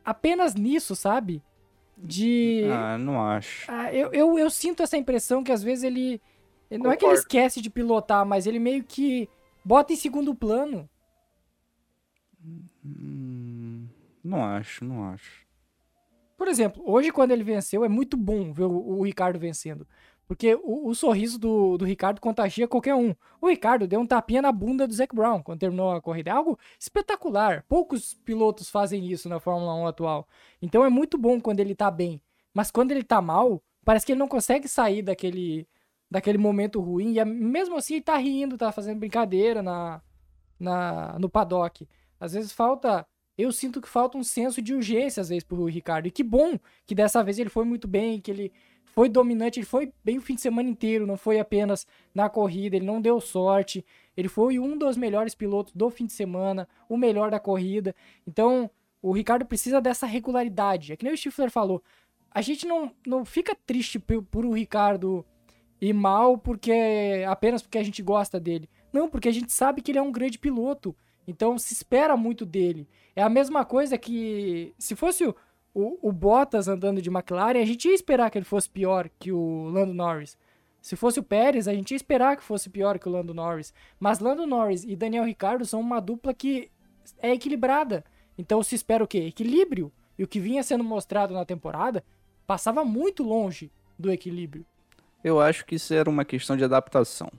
apenas 0.05 0.55
nisso, 0.55 0.95
sabe? 0.95 1.43
De. 1.97 2.63
Ah, 2.73 2.97
não 2.97 3.21
acho. 3.21 3.71
Ah, 3.71 3.93
eu, 3.93 4.13
eu, 4.13 4.39
eu 4.39 4.49
sinto 4.51 4.83
essa 4.83 4.97
impressão 4.97 5.43
que 5.43 5.51
às 5.53 5.63
vezes 5.63 5.85
ele. 5.85 6.21
Não 6.71 6.93
é 6.93 6.97
que 6.97 7.05
ele 7.05 7.13
Concordo. 7.13 7.19
esquece 7.21 7.61
de 7.61 7.71
pilotar, 7.71 8.25
mas 8.27 8.47
ele 8.47 8.59
meio 8.59 8.85
que 8.85 9.29
bota 9.65 9.93
em 9.93 9.97
segundo 9.97 10.35
plano. 10.35 10.89
Hum, 12.85 13.87
não 14.23 14.45
acho, 14.45 14.85
não 14.85 15.11
acho. 15.11 15.47
Por 16.37 16.47
exemplo, 16.47 16.83
hoje 16.87 17.11
quando 17.11 17.33
ele 17.33 17.43
venceu, 17.43 17.85
é 17.85 17.89
muito 17.89 18.17
bom 18.17 18.53
ver 18.53 18.65
o, 18.65 18.99
o 18.99 19.03
Ricardo 19.03 19.39
vencendo. 19.39 19.87
Porque 20.29 20.55
o, 20.63 20.91
o 20.91 20.95
sorriso 20.95 21.39
do, 21.39 21.79
do 21.79 21.87
Ricardo 21.87 22.21
contagia 22.21 22.69
qualquer 22.69 22.95
um. 22.95 23.15
O 23.41 23.49
Ricardo 23.49 23.87
deu 23.87 23.99
um 23.99 24.07
tapinha 24.07 24.43
na 24.43 24.53
bunda 24.53 24.87
do 24.87 24.93
Zac 24.93 25.17
Brown 25.17 25.43
quando 25.43 25.61
terminou 25.61 25.91
a 25.91 26.03
corrida. 26.03 26.31
É 26.31 26.35
algo 26.35 26.59
espetacular. 26.79 27.65
Poucos 27.67 28.13
pilotos 28.13 28.69
fazem 28.69 29.07
isso 29.11 29.27
na 29.27 29.41
Fórmula 29.41 29.75
1 29.75 29.87
atual. 29.87 30.29
Então 30.61 30.85
é 30.85 30.91
muito 30.91 31.17
bom 31.17 31.41
quando 31.41 31.61
ele 31.61 31.75
tá 31.75 31.91
bem. 31.91 32.21
Mas 32.53 32.71
quando 32.71 32.91
ele 32.91 33.03
tá 33.03 33.23
mal, 33.23 33.63
parece 33.83 34.05
que 34.05 34.13
ele 34.13 34.19
não 34.19 34.29
consegue 34.29 34.69
sair 34.69 35.01
daquele, 35.01 35.67
daquele 36.11 36.37
momento 36.37 36.79
ruim. 36.79 37.13
E 37.13 37.19
é- 37.19 37.25
mesmo 37.25 37.77
assim 37.77 37.95
ele 37.95 38.05
tá 38.05 38.17
rindo, 38.19 38.59
tá 38.59 38.71
fazendo 38.71 38.99
brincadeira 38.99 39.63
na, 39.63 40.03
na, 40.61 41.19
no 41.19 41.31
paddock. 41.31 41.89
Às 42.21 42.35
vezes 42.35 42.53
falta. 42.53 43.07
Eu 43.37 43.51
sinto 43.53 43.81
que 43.81 43.89
falta 43.89 44.19
um 44.19 44.25
senso 44.25 44.61
de 44.61 44.75
urgência, 44.75 45.21
às 45.23 45.29
vezes, 45.29 45.45
pro 45.45 45.65
Ricardo. 45.65 46.07
E 46.07 46.11
que 46.11 46.25
bom 46.25 46.59
que 46.85 46.95
dessa 46.95 47.23
vez 47.23 47.39
ele 47.39 47.49
foi 47.49 47.65
muito 47.65 47.87
bem, 47.89 48.21
que 48.21 48.31
ele 48.31 48.53
foi 48.95 49.09
dominante, 49.09 49.59
ele 49.59 49.67
foi 49.67 49.93
bem 50.05 50.19
o 50.19 50.21
fim 50.21 50.35
de 50.35 50.41
semana 50.41 50.69
inteiro, 50.69 51.07
não 51.07 51.17
foi 51.17 51.39
apenas 51.39 51.87
na 52.15 52.29
corrida, 52.29 52.77
ele 52.77 52.87
não 52.87 53.01
deu 53.01 53.21
sorte. 53.21 53.85
Ele 54.17 54.29
foi 54.29 54.59
um 54.59 54.77
dos 54.77 54.97
melhores 54.97 55.35
pilotos 55.35 55.73
do 55.75 55.89
fim 55.91 56.07
de 56.07 56.13
semana, 56.13 56.69
o 56.89 56.97
melhor 56.97 57.31
da 57.31 57.39
corrida. 57.39 57.95
Então, 58.27 58.71
o 59.01 59.13
Ricardo 59.13 59.47
precisa 59.47 59.81
dessa 59.81 60.07
regularidade. 60.07 60.93
É 60.93 60.97
que 60.97 61.05
nem 61.05 61.15
o 61.15 61.17
Stifler 61.17 61.51
falou. 61.51 61.83
A 62.31 62.43
gente 62.43 62.67
não, 62.67 62.91
não 63.07 63.25
fica 63.25 63.55
triste 63.55 63.99
por, 63.99 64.23
por 64.25 64.45
o 64.45 64.53
Ricardo 64.53 65.25
ir 65.81 65.93
mal 65.93 66.37
porque 66.37 67.25
apenas 67.29 67.63
porque 67.63 67.79
a 67.79 67.83
gente 67.83 68.03
gosta 68.03 68.41
dele. 68.41 68.69
Não, 68.93 69.09
porque 69.09 69.29
a 69.29 69.33
gente 69.33 69.53
sabe 69.53 69.81
que 69.81 69.93
ele 69.93 69.99
é 69.99 70.03
um 70.03 70.13
grande 70.13 70.39
piloto. 70.39 70.95
Então 71.27 71.59
se 71.59 71.73
espera 71.75 72.17
muito 72.17 72.45
dele. 72.45 72.89
É 73.15 73.23
a 73.23 73.29
mesma 73.29 73.65
coisa 73.65 73.99
que 73.99 74.75
se 74.79 74.97
fosse 74.97 75.25
o, 75.25 75.35
o, 75.81 75.97
o 76.03 76.11
Bottas 76.11 76.67
andando 76.67 77.01
de 77.01 77.09
McLaren, 77.09 77.61
a 77.61 77.65
gente 77.65 77.87
ia 77.87 77.95
esperar 77.95 78.31
que 78.31 78.39
ele 78.39 78.45
fosse 78.45 78.69
pior 78.69 79.09
que 79.17 79.31
o 79.31 79.69
Lando 79.69 79.95
Norris. 79.95 80.37
Se 80.83 80.97
fosse 80.97 81.21
o 81.21 81.23
Pérez, 81.23 81.69
a 81.69 81.75
gente 81.75 81.93
ia 81.93 81.97
esperar 81.97 82.37
que 82.37 82.43
fosse 82.43 82.69
pior 82.69 82.99
que 82.99 83.09
o 83.09 83.13
Lando 83.13 83.33
Norris. 83.33 83.73
Mas 84.01 84.19
Lando 84.19 84.45
Norris 84.45 84.83
e 84.83 84.97
Daniel 84.97 85.25
Ricciardo 85.25 85.65
são 85.65 85.79
uma 85.79 86.01
dupla 86.01 86.35
que 86.35 86.69
é 87.21 87.33
equilibrada. 87.33 88.05
Então 88.37 88.61
se 88.61 88.75
espera 88.75 89.05
o 89.05 89.07
quê? 89.07 89.19
Equilíbrio. 89.19 89.93
E 90.19 90.25
o 90.25 90.27
que 90.27 90.41
vinha 90.41 90.65
sendo 90.65 90.83
mostrado 90.83 91.33
na 91.33 91.45
temporada 91.45 92.05
passava 92.45 92.85
muito 92.85 93.23
longe 93.23 93.71
do 93.97 94.11
equilíbrio. 94.11 94.67
Eu 95.23 95.41
acho 95.41 95.65
que 95.65 95.77
isso 95.77 95.95
era 95.95 96.11
uma 96.11 96.25
questão 96.25 96.57
de 96.57 96.65
adaptação. 96.65 97.31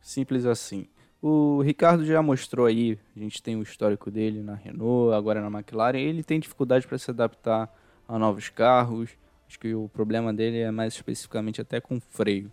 Simples 0.00 0.46
assim. 0.46 0.86
O 1.22 1.60
Ricardo 1.60 2.04
já 2.04 2.22
mostrou 2.22 2.64
aí, 2.66 2.98
a 3.14 3.18
gente 3.18 3.42
tem 3.42 3.54
o 3.56 3.62
histórico 3.62 4.10
dele 4.10 4.42
na 4.42 4.54
Renault, 4.54 5.14
agora 5.14 5.40
na 5.40 5.58
McLaren, 5.58 5.98
ele 5.98 6.22
tem 6.24 6.40
dificuldade 6.40 6.86
para 6.86 6.96
se 6.96 7.10
adaptar 7.10 7.70
a 8.08 8.18
novos 8.18 8.48
carros. 8.48 9.10
Acho 9.46 9.58
que 9.58 9.74
o 9.74 9.88
problema 9.88 10.32
dele 10.32 10.58
é 10.58 10.70
mais 10.70 10.94
especificamente 10.94 11.60
até 11.60 11.78
com 11.80 12.00
freio. 12.00 12.50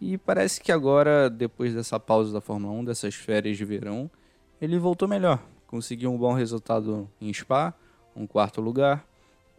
E 0.00 0.16
parece 0.16 0.62
que 0.62 0.72
agora, 0.72 1.28
depois 1.28 1.74
dessa 1.74 2.00
pausa 2.00 2.32
da 2.32 2.40
Fórmula 2.40 2.72
1, 2.72 2.84
dessas 2.86 3.14
férias 3.14 3.56
de 3.56 3.64
verão, 3.64 4.10
ele 4.60 4.78
voltou 4.78 5.06
melhor. 5.06 5.42
Conseguiu 5.66 6.10
um 6.10 6.16
bom 6.16 6.32
resultado 6.32 7.08
em 7.20 7.32
Spa, 7.34 7.74
um 8.16 8.26
quarto 8.26 8.60
lugar, 8.60 9.06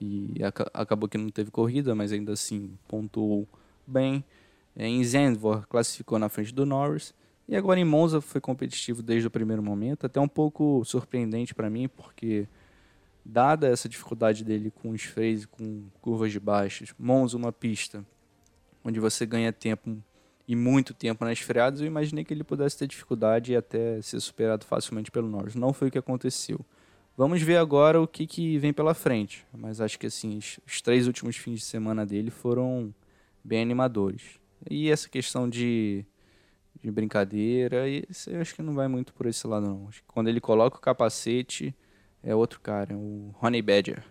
e 0.02 0.44
aca- 0.44 0.70
acabou 0.74 1.08
que 1.08 1.18
não 1.18 1.30
teve 1.30 1.52
corrida, 1.52 1.94
mas 1.94 2.12
ainda 2.12 2.34
assim 2.34 2.72
pontuou 2.88 3.48
bem. 3.86 4.24
Em 4.76 5.04
Zandvoort 5.04 5.68
classificou 5.68 6.18
na 6.18 6.28
frente 6.28 6.54
do 6.54 6.66
Norris. 6.66 7.14
E 7.48 7.56
agora 7.56 7.80
em 7.80 7.86
Monza 7.86 8.22
foi 8.22 8.42
competitivo 8.42 9.04
desde 9.04 9.28
o 9.28 9.32
primeiro 9.32 9.62
momento, 9.62 10.06
até 10.06 10.20
um 10.20 10.28
pouco 10.28 10.84
surpreendente 10.84 11.54
para 11.54 11.70
mim, 11.70 11.88
porque 11.88 12.48
dada 13.24 13.68
essa 13.68 13.88
dificuldade 13.88 14.44
dele 14.44 14.72
com 14.72 14.92
os 14.92 15.04
freios 15.04 15.44
e 15.44 15.48
com 15.48 15.84
curvas 16.02 16.32
de 16.32 16.40
baixas, 16.40 16.94
Monza 16.98 17.38
uma 17.38 17.52
pista 17.52 18.06
onde 18.84 19.00
você 19.00 19.26
ganha 19.26 19.52
tempo 19.52 19.98
e 20.48 20.56
muito 20.56 20.94
tempo 20.94 21.26
nas 21.26 21.40
freadas, 21.40 21.82
eu 21.82 21.88
imaginei 21.88 22.24
que 22.24 22.34
ele 22.34 22.44
pudesse 22.44 22.78
ter 22.78 22.88
dificuldade 22.88 23.52
e 23.52 23.56
até 23.56 24.00
ser 24.02 24.20
superado 24.20 24.64
facilmente 24.64 25.10
pelo 25.10 25.28
Norris. 25.28 25.56
Não 25.56 25.74
foi 25.74 25.88
o 25.88 25.92
que 25.92 25.98
aconteceu. 25.98 26.64
Vamos 27.18 27.42
ver 27.42 27.58
agora 27.58 28.00
o 28.00 28.08
que, 28.08 28.28
que 28.28 28.58
vem 28.60 28.72
pela 28.72 28.94
frente. 28.94 29.46
Mas 29.52 29.82
acho 29.82 29.98
que 29.98 30.06
assim, 30.06 30.38
os, 30.38 30.82
três 30.82 31.08
últimos 31.08 31.36
fins 31.36 31.62
de 31.62 31.66
semana 31.66 32.06
dele 32.06 32.30
foram 32.30 32.94
bem 33.44 33.62
animadores. 33.62 34.40
E 34.70 34.92
essa 34.92 35.10
questão 35.10 35.50
de, 35.50 36.06
de 36.86 36.92
brincadeira, 36.92 37.88
isso 37.90 38.30
eu 38.30 38.40
acho 38.40 38.54
que 38.54 38.62
não 38.62 38.74
vai 38.74 38.88
muito 38.88 39.14
por 39.14 39.26
esse 39.26 39.46
lado 39.48 39.68
não. 39.68 39.88
Acho 39.88 40.02
que 40.02 40.08
quando 40.08 40.28
ele 40.28 40.40
coloca 40.40 40.78
o 40.78 40.82
capacete, 40.82 41.76
é 42.24 42.36
outro 42.36 42.60
cara, 42.60 42.94
é 42.94 42.96
o 42.96 43.34
Honey 43.42 43.62
Badger. 43.62 44.04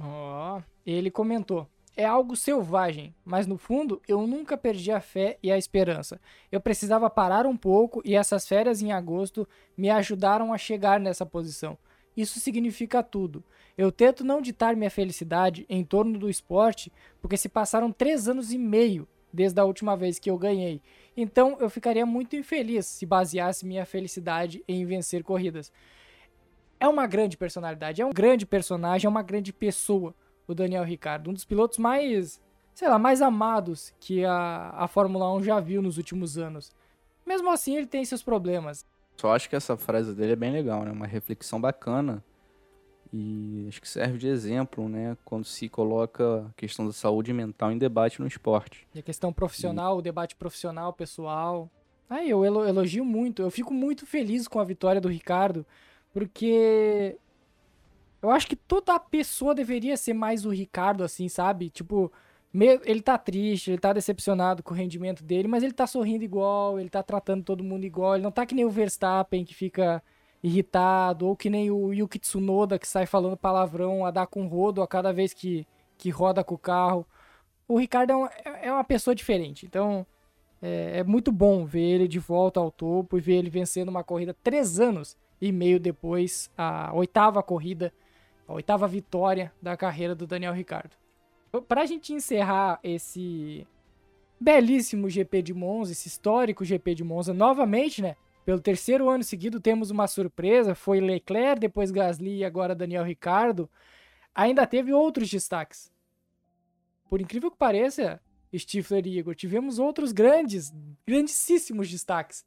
Ó, 0.00 0.60
ele 0.86 1.10
comentou. 1.10 1.68
É 1.96 2.04
algo 2.04 2.34
selvagem, 2.34 3.14
mas 3.24 3.46
no 3.46 3.56
fundo 3.56 4.02
eu 4.08 4.26
nunca 4.26 4.56
perdi 4.56 4.90
a 4.90 5.00
fé 5.00 5.38
e 5.42 5.52
a 5.52 5.58
esperança. 5.58 6.20
Eu 6.50 6.60
precisava 6.60 7.08
parar 7.08 7.46
um 7.46 7.56
pouco 7.56 8.02
e 8.04 8.16
essas 8.16 8.48
férias 8.48 8.82
em 8.82 8.90
agosto 8.90 9.46
me 9.76 9.90
ajudaram 9.90 10.52
a 10.52 10.58
chegar 10.58 10.98
nessa 10.98 11.24
posição. 11.24 11.78
Isso 12.16 12.40
significa 12.40 13.02
tudo. 13.02 13.44
Eu 13.76 13.92
tento 13.92 14.24
não 14.24 14.40
ditar 14.40 14.74
minha 14.74 14.90
felicidade 14.90 15.66
em 15.68 15.84
torno 15.84 16.18
do 16.18 16.30
esporte, 16.30 16.92
porque 17.20 17.36
se 17.36 17.48
passaram 17.48 17.92
três 17.92 18.28
anos 18.28 18.52
e 18.52 18.58
meio 18.58 19.06
desde 19.32 19.60
a 19.60 19.64
última 19.64 19.96
vez 19.96 20.18
que 20.18 20.30
eu 20.30 20.38
ganhei. 20.38 20.80
Então 21.16 21.56
eu 21.60 21.70
ficaria 21.70 22.04
muito 22.04 22.36
infeliz 22.36 22.86
se 22.86 23.06
baseasse 23.06 23.66
minha 23.66 23.86
felicidade 23.86 24.64
em 24.66 24.84
vencer 24.84 25.22
corridas. 25.22 25.72
É 26.80 26.88
uma 26.88 27.06
grande 27.06 27.36
personalidade, 27.36 28.02
é 28.02 28.06
um 28.06 28.12
grande 28.12 28.44
personagem, 28.44 29.06
é 29.06 29.10
uma 29.10 29.22
grande 29.22 29.52
pessoa 29.52 30.14
o 30.46 30.54
Daniel 30.54 30.84
Ricciardo, 30.84 31.30
um 31.30 31.32
dos 31.32 31.44
pilotos 31.44 31.78
mais 31.78 32.40
sei 32.74 32.88
lá, 32.88 32.98
mais 32.98 33.22
amados 33.22 33.94
que 34.00 34.24
a, 34.24 34.70
a 34.76 34.88
Fórmula 34.88 35.32
1 35.34 35.44
já 35.44 35.60
viu 35.60 35.80
nos 35.80 35.96
últimos 35.96 36.36
anos. 36.36 36.72
Mesmo 37.24 37.50
assim, 37.50 37.76
ele 37.76 37.86
tem 37.86 38.04
seus 38.04 38.22
problemas. 38.22 38.84
Só 39.16 39.32
acho 39.32 39.48
que 39.48 39.54
essa 39.54 39.76
frase 39.76 40.12
dele 40.12 40.32
é 40.32 40.36
bem 40.36 40.50
legal, 40.50 40.82
né? 40.82 40.90
Uma 40.90 41.06
reflexão 41.06 41.60
bacana. 41.60 42.22
E 43.16 43.66
acho 43.68 43.80
que 43.80 43.88
serve 43.88 44.18
de 44.18 44.26
exemplo, 44.26 44.88
né? 44.88 45.16
Quando 45.24 45.44
se 45.44 45.68
coloca 45.68 46.40
a 46.40 46.52
questão 46.56 46.84
da 46.84 46.92
saúde 46.92 47.32
mental 47.32 47.70
em 47.70 47.78
debate 47.78 48.20
no 48.20 48.26
esporte. 48.26 48.84
E 48.92 48.98
a 48.98 49.02
questão 49.02 49.32
profissional, 49.32 49.94
e... 49.94 49.98
o 50.00 50.02
debate 50.02 50.34
profissional, 50.34 50.92
pessoal. 50.92 51.70
Aí 52.10 52.28
eu 52.28 52.44
elogio 52.44 53.04
muito, 53.04 53.40
eu 53.40 53.52
fico 53.52 53.72
muito 53.72 54.04
feliz 54.04 54.48
com 54.48 54.58
a 54.58 54.64
vitória 54.64 55.00
do 55.00 55.08
Ricardo, 55.08 55.64
porque 56.12 57.16
eu 58.20 58.32
acho 58.32 58.48
que 58.48 58.56
toda 58.56 58.98
pessoa 58.98 59.54
deveria 59.54 59.96
ser 59.96 60.12
mais 60.12 60.44
o 60.44 60.50
Ricardo, 60.50 61.04
assim, 61.04 61.28
sabe? 61.28 61.70
Tipo, 61.70 62.10
ele 62.84 63.00
tá 63.00 63.16
triste, 63.16 63.70
ele 63.70 63.78
tá 63.78 63.92
decepcionado 63.92 64.60
com 64.60 64.74
o 64.74 64.76
rendimento 64.76 65.22
dele, 65.22 65.46
mas 65.46 65.62
ele 65.62 65.72
tá 65.72 65.86
sorrindo 65.86 66.24
igual, 66.24 66.80
ele 66.80 66.90
tá 66.90 67.02
tratando 67.02 67.44
todo 67.44 67.62
mundo 67.62 67.84
igual, 67.84 68.16
ele 68.16 68.24
não 68.24 68.32
tá 68.32 68.44
que 68.44 68.56
nem 68.56 68.64
o 68.64 68.70
Verstappen 68.70 69.44
que 69.44 69.54
fica 69.54 70.02
irritado, 70.46 71.26
ou 71.26 71.34
que 71.34 71.50
nem 71.50 71.70
o 71.70 71.92
Yuki 71.92 72.18
Tsunoda 72.18 72.78
que 72.78 72.86
sai 72.86 73.06
falando 73.06 73.36
palavrão 73.36 74.04
a 74.04 74.10
dar 74.10 74.26
com 74.26 74.46
rodo 74.46 74.82
a 74.82 74.86
cada 74.86 75.12
vez 75.12 75.32
que, 75.32 75.66
que 75.98 76.10
roda 76.10 76.44
com 76.44 76.54
o 76.54 76.58
carro. 76.58 77.06
O 77.66 77.78
Ricardo 77.78 78.10
é, 78.10 78.16
um, 78.16 78.28
é 78.62 78.72
uma 78.72 78.84
pessoa 78.84 79.14
diferente, 79.14 79.64
então 79.64 80.06
é, 80.60 80.98
é, 80.98 81.04
muito 81.04 81.32
bom 81.32 81.64
ver 81.64 81.80
ele 81.80 82.06
de 82.06 82.18
volta 82.18 82.60
ao 82.60 82.70
topo 82.70 83.16
e 83.16 83.20
ver 83.20 83.36
ele 83.36 83.50
vencendo 83.50 83.88
uma 83.88 84.04
corrida 84.04 84.36
três 84.44 84.78
anos 84.78 85.16
e 85.40 85.50
meio 85.50 85.80
depois, 85.80 86.50
a 86.56 86.92
oitava 86.94 87.42
corrida, 87.42 87.92
a 88.46 88.52
oitava 88.52 88.86
vitória 88.86 89.52
da 89.60 89.76
carreira 89.76 90.14
do 90.14 90.26
Daniel 90.26 90.52
Ricardo 90.52 90.94
pra 91.62 91.86
gente 91.86 92.12
encerrar 92.12 92.78
esse 92.82 93.66
belíssimo 94.40 95.08
GP 95.08 95.42
de 95.42 95.54
Monza, 95.54 95.92
esse 95.92 96.08
histórico 96.08 96.64
GP 96.64 96.94
de 96.94 97.04
Monza, 97.04 97.32
novamente, 97.32 98.02
né? 98.02 98.16
Pelo 98.44 98.60
terceiro 98.60 99.08
ano 99.08 99.24
seguido 99.24 99.58
temos 99.58 99.90
uma 99.90 100.06
surpresa, 100.06 100.74
foi 100.74 101.00
Leclerc, 101.00 101.60
depois 101.60 101.90
Gasly 101.90 102.38
e 102.38 102.44
agora 102.44 102.74
Daniel 102.74 103.04
Ricardo. 103.04 103.70
Ainda 104.34 104.66
teve 104.66 104.92
outros 104.92 105.30
destaques. 105.30 105.90
Por 107.08 107.20
incrível 107.20 107.50
que 107.50 107.56
pareça, 107.56 108.20
Stifler 108.54 109.06
e 109.06 109.18
Igor, 109.18 109.34
tivemos 109.34 109.78
outros 109.78 110.12
grandes, 110.12 110.72
grandíssimos 111.06 111.90
destaques. 111.90 112.44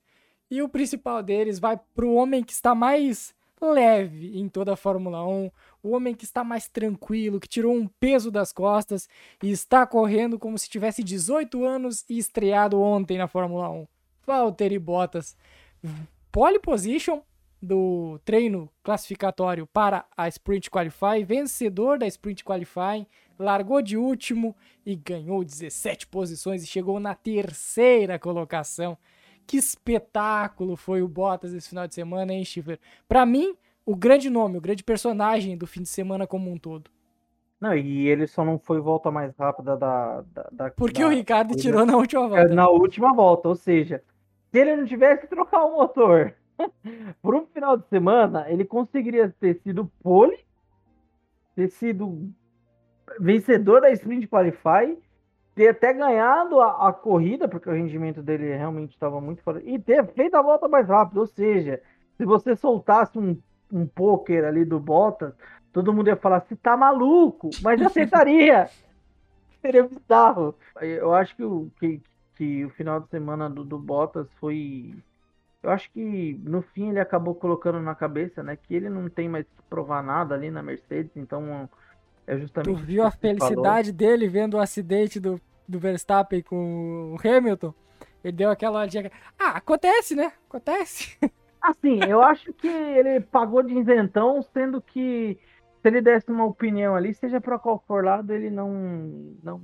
E 0.50 0.62
o 0.62 0.70
principal 0.70 1.24
deles 1.24 1.60
vai 1.60 1.80
para 1.96 2.06
o 2.06 2.14
homem 2.14 2.44
que 2.44 2.54
está 2.54 2.76
mais 2.76 3.36
leve 3.60 4.40
em 4.40 4.48
toda 4.48 4.74
a 4.74 4.78
Fórmula 4.78 5.26
1, 5.26 5.52
o 5.82 5.96
homem 5.96 6.14
que 6.14 6.26
está 6.26 6.44
mais 6.44 6.68
tranquilo, 6.68 7.40
que 7.40 7.48
tirou 7.48 7.74
um 7.74 7.88
peso 7.88 8.30
das 8.30 8.54
costas 8.54 9.10
e 9.42 9.50
está 9.50 9.86
correndo 9.86 10.38
como 10.38 10.58
se 10.58 10.70
tivesse 10.70 11.04
18 11.04 11.66
anos 11.66 12.06
e 12.08 12.20
estreado 12.20 12.80
ontem 12.80 13.18
na 13.18 13.28
Fórmula 13.28 13.70
1. 13.70 13.88
Valtteri 14.26 14.78
Bottas. 14.78 15.36
Pole 16.32 16.60
position 16.60 17.22
do 17.62 18.20
treino 18.24 18.70
classificatório 18.84 19.66
para 19.68 20.06
a 20.16 20.28
Sprint 20.28 20.70
Qualify, 20.70 21.24
vencedor 21.26 21.98
da 21.98 22.08
Sprint 22.08 22.44
Qualify, 22.44 23.08
largou 23.38 23.82
de 23.82 23.98
último 23.98 24.56
e 24.86 24.96
ganhou 24.96 25.44
17 25.44 26.08
posições 26.08 26.64
e 26.64 26.68
chegou 26.68 27.00
na 27.00 27.16
terceira 27.16 28.20
colocação. 28.20 28.98
Que 29.46 29.58
espetáculo 29.58 30.76
foi 30.76 31.02
o 31.02 31.08
Bottas 31.08 31.54
esse 31.54 31.70
final 31.70 31.88
de 31.88 31.96
semana, 31.96 32.34
hein, 32.34 32.44
Schiffer? 32.44 32.80
Para 33.08 33.26
mim, 33.26 33.56
o 33.86 33.96
grande 33.96 34.30
nome, 34.30 34.58
o 34.58 34.62
grande 34.62 34.84
personagem 34.84 35.58
do 35.58 35.66
fim 35.66 35.82
de 35.82 35.90
semana 35.90 36.28
como 36.28 36.52
um 36.52 36.58
todo. 36.58 36.92
Não, 37.60 37.76
e 37.76 38.08
ele 38.08 38.28
só 38.28 38.46
não 38.46 38.60
foi 38.60 38.80
volta 38.80 39.10
mais 39.10 39.36
rápida 39.36 39.76
da. 39.76 40.22
da, 40.34 40.50
da 40.52 40.72
Porque 40.72 41.02
da, 41.02 41.08
o 41.08 41.10
Ricardo 41.10 41.56
tirou 41.56 41.86
na 41.86 41.98
última 41.98 42.28
volta. 42.28 42.54
Na 42.54 42.70
última 42.70 43.14
volta, 43.16 43.48
ou 43.50 43.56
seja, 43.56 44.04
se 44.52 44.60
ele 44.60 44.76
não 44.76 44.86
tivesse 44.86 45.22
que 45.22 45.28
trocar 45.28 45.64
o 45.66 45.78
motor 45.78 46.34
por 47.22 47.36
um 47.36 47.46
final 47.48 47.78
de 47.78 47.88
semana, 47.88 48.50
ele 48.50 48.66
conseguiria 48.66 49.34
ter 49.40 49.56
sido 49.62 49.92
pole, 50.02 50.38
ter 51.56 51.70
sido 51.70 52.30
vencedor 53.20 53.82
da 53.82 53.92
Sprint 53.92 54.28
Qualify, 54.28 54.98
ter 55.56 55.70
até 55.70 55.94
ganhado 55.94 56.60
a, 56.60 56.90
a 56.90 56.94
corrida, 56.94 57.48
porque 57.48 57.70
o 57.70 57.74
rendimento 57.74 58.22
dele 58.22 58.56
realmente 58.56 58.92
estava 58.92 59.20
muito 59.20 59.42
fora, 59.42 59.62
e 59.64 59.80
ter 59.80 60.06
feito 60.14 60.36
a 60.36 60.42
volta 60.42 60.68
mais 60.68 60.88
rápida. 60.88 61.20
Ou 61.20 61.28
seja, 61.28 61.82
se 62.16 62.26
você 62.26 62.56
soltasse 62.56 63.18
um 63.18 63.36
um 63.72 63.86
poker 63.86 64.46
ali 64.46 64.64
do 64.66 64.80
Bottas, 64.80 65.34
todo 65.72 65.94
mundo 65.94 66.08
ia 66.08 66.16
falar, 66.16 66.42
você 66.42 66.56
tá 66.56 66.76
maluco, 66.76 67.50
mas 67.62 67.82
aceitaria. 67.82 68.70
Seria 69.62 69.84
bizarro. 69.84 70.56
Eu 70.82 71.14
acho 71.14 71.36
que 71.36 71.44
o, 71.44 71.70
que, 71.80 71.98
que 71.98 72.10
o 72.66 72.70
final 72.72 73.00
de 73.00 73.10
semana 73.10 73.50
do, 73.50 73.64
do 73.64 73.78
Bottas 73.78 74.28
foi. 74.40 74.96
Eu 75.64 75.72
acho 75.72 75.92
que 75.92 76.40
no 76.44 76.62
fim 76.62 76.90
ele 76.90 77.00
acabou 77.00 77.36
colocando 77.36 77.80
na 77.80 77.96
cabeça, 77.96 78.44
né, 78.44 78.56
que 78.56 78.76
ele 78.76 78.90
não 78.90 79.10
tem 79.10 79.28
mais 79.28 79.46
que 79.46 79.64
provar 79.70 80.04
nada 80.04 80.36
ali 80.36 80.52
na 80.52 80.62
Mercedes, 80.62 81.12
então 81.16 81.70
é 82.26 82.38
justamente. 82.38 82.76
Tu 82.76 82.86
viu 82.86 83.04
a 83.04 83.12
felicidade 83.12 83.92
falou. 83.92 83.98
dele 83.98 84.28
vendo 84.28 84.56
o 84.56 84.60
acidente 84.60 85.20
do, 85.20 85.42
do 85.68 85.80
Verstappen 85.80 86.42
com 86.42 87.16
o 87.16 87.28
Hamilton? 87.28 87.74
Ele 88.24 88.36
deu 88.36 88.50
aquela 88.50 88.80
olhadinha. 88.80 89.12
Ah, 89.40 89.52
acontece, 89.58 90.16
né? 90.16 90.32
Acontece. 90.48 91.18
Assim, 91.62 92.00
eu 92.08 92.22
acho 92.22 92.54
que 92.54 92.68
ele 92.68 93.20
pagou 93.20 93.64
de 93.64 93.74
isentão, 93.74 94.42
sendo 94.54 94.82
que 94.82 95.38
se 95.82 95.88
ele 95.88 96.02
desse 96.02 96.30
uma 96.32 96.46
opinião 96.46 96.96
ali, 96.96 97.14
seja 97.14 97.42
para 97.42 97.60
qual 97.60 97.84
for 97.88 98.04
lado, 98.04 98.32
ele 98.32 98.50
não, 98.50 98.72
não. 99.44 99.62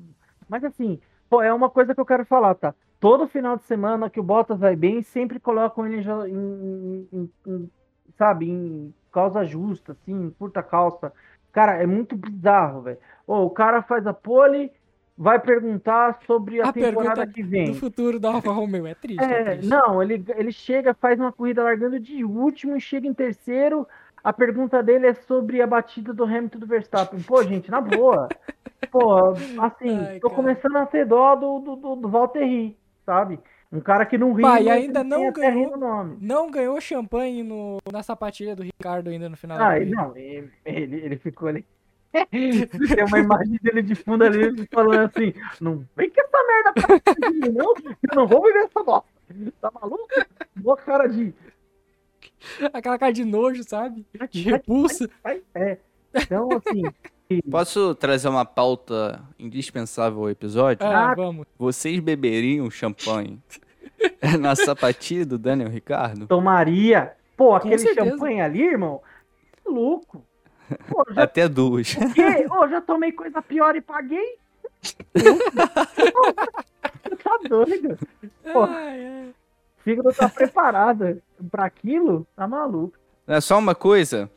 Mas 0.49 0.63
assim, 0.63 0.99
é 1.41 1.53
uma 1.53 1.69
coisa 1.69 1.93
que 1.93 2.01
eu 2.01 2.05
quero 2.05 2.25
falar, 2.25 2.55
tá? 2.55 2.73
Todo 2.99 3.27
final 3.27 3.57
de 3.57 3.63
semana 3.63 4.09
que 4.09 4.19
o 4.19 4.23
Bottas 4.23 4.59
vai 4.59 4.75
bem, 4.75 5.01
sempre 5.01 5.39
colocam 5.39 5.85
ele 5.85 6.01
em, 6.01 7.07
em, 7.11 7.29
em 7.45 7.69
sabe, 8.17 8.49
em 8.49 8.93
causa 9.11 9.45
justa, 9.45 9.93
assim, 9.93 10.33
curta 10.37 10.63
calça. 10.63 11.11
Cara, 11.51 11.75
é 11.81 11.85
muito 11.85 12.15
bizarro, 12.15 12.81
velho. 12.81 12.97
O 13.27 13.49
cara 13.49 13.81
faz 13.81 14.07
a 14.07 14.13
pole, 14.13 14.71
vai 15.17 15.39
perguntar 15.39 16.19
sobre 16.25 16.61
a, 16.61 16.69
a 16.69 16.73
temporada 16.73 17.27
que 17.27 17.43
vem. 17.43 17.71
Do 17.71 17.75
futuro 17.75 18.19
da 18.19 18.33
Alfa 18.33 18.51
Romeo, 18.51 18.87
é 18.87 18.95
triste. 18.95 19.23
É, 19.23 19.41
é 19.41 19.43
triste. 19.55 19.69
Não, 19.69 20.01
ele, 20.01 20.23
ele 20.35 20.51
chega, 20.51 20.93
faz 20.93 21.19
uma 21.19 21.31
corrida 21.31 21.63
largando 21.63 21.99
de 21.99 22.23
último 22.23 22.75
e 22.75 22.81
chega 22.81 23.07
em 23.07 23.13
terceiro. 23.13 23.87
A 24.23 24.31
pergunta 24.31 24.81
dele 24.81 25.07
é 25.07 25.13
sobre 25.13 25.61
a 25.61 25.67
batida 25.67 26.13
do 26.13 26.23
Hamilton 26.23 26.59
do 26.59 26.65
Verstappen. 26.65 27.21
Pô, 27.21 27.43
gente, 27.43 27.69
na 27.69 27.81
boa. 27.81 28.29
Pô, 28.89 29.31
assim, 29.59 29.99
Ai, 29.99 30.19
tô 30.19 30.29
cara. 30.29 30.41
começando 30.41 30.77
a 30.77 30.85
ter 30.85 31.05
dó 31.05 31.35
do, 31.35 31.59
do, 31.59 31.75
do, 31.75 31.95
do 31.97 32.09
Valtteri, 32.09 32.77
sabe? 33.05 33.39
Um 33.71 33.81
cara 33.81 34.05
que 34.05 34.17
não 34.17 34.33
ri. 34.33 34.41
Pai, 34.43 34.69
ainda 34.69 35.03
não 35.03 35.31
ganhou, 35.31 35.75
não 36.21 36.51
ganhou 36.51 36.79
champanhe 36.79 37.41
no, 37.43 37.79
na 37.91 38.03
sapatilha 38.03 38.55
do 38.55 38.63
Ricardo 38.63 39.09
ainda 39.09 39.27
no 39.27 39.35
final. 39.35 39.57
Ah, 39.59 39.79
não, 39.79 40.15
ele, 40.15 40.51
ele 40.65 41.17
ficou 41.17 41.49
ali. 41.49 41.65
Tem 42.29 43.03
uma 43.07 43.19
imagem 43.19 43.59
dele 43.63 43.81
de 43.81 43.95
fundo 43.95 44.23
ali 44.23 44.67
falando 44.71 44.99
assim: 44.99 45.33
não 45.59 45.83
vem 45.95 46.11
com 46.11 46.21
essa 46.21 46.47
merda 46.47 46.73
pra 46.73 47.31
mim, 47.31 47.39
não, 47.51 47.73
eu 47.75 48.15
não 48.15 48.27
vou 48.27 48.43
viver 48.43 48.65
essa 48.65 48.83
bosta. 48.83 49.09
Tá 49.59 49.71
maluco? 49.81 50.07
Boa 50.55 50.77
cara 50.77 51.07
de. 51.07 51.33
Aquela 52.73 52.97
cara 52.97 53.11
de 53.11 53.23
nojo, 53.23 53.63
sabe? 53.63 54.05
De 54.29 54.41
repulsa. 54.43 55.09
É. 55.55 55.77
Então, 56.13 56.49
assim. 56.51 56.83
Posso 57.49 57.95
trazer 57.95 58.27
uma 58.27 58.45
pauta 58.45 59.21
indispensável 59.39 60.19
ao 60.19 60.29
episódio? 60.29 60.85
Ah, 60.85 61.13
vamos. 61.15 61.47
Vocês 61.57 61.99
beberiam 61.99 62.69
champanhe 62.69 63.39
na 64.39 64.55
sapatilha 64.55 65.25
do 65.25 65.37
Daniel 65.37 65.69
Ricardo? 65.69 66.27
Tomaria. 66.27 67.13
Pô, 67.35 67.55
aquele 67.55 67.79
champanhe 67.95 68.41
ali, 68.41 68.61
irmão, 68.61 69.01
é 69.65 69.69
louco. 69.69 70.23
Pô, 70.87 71.05
já... 71.11 71.23
Até 71.23 71.47
duas. 71.47 71.95
O 71.95 72.13
quê? 72.13 72.45
Oh, 72.49 72.67
já 72.67 72.81
tomei 72.81 73.11
coisa 73.11 73.41
pior 73.41 73.75
e 73.75 73.81
paguei? 73.81 74.37
tá 77.23 77.39
doido? 77.49 77.97
Pô, 78.51 78.67
fígado 79.83 80.13
tá 80.13 80.27
preparado 80.29 81.21
pra 81.51 81.65
aquilo? 81.65 82.27
Tá 82.35 82.47
maluco. 82.47 82.97
É 83.27 83.39
só 83.39 83.57
uma 83.57 83.75
coisa. 83.75 84.29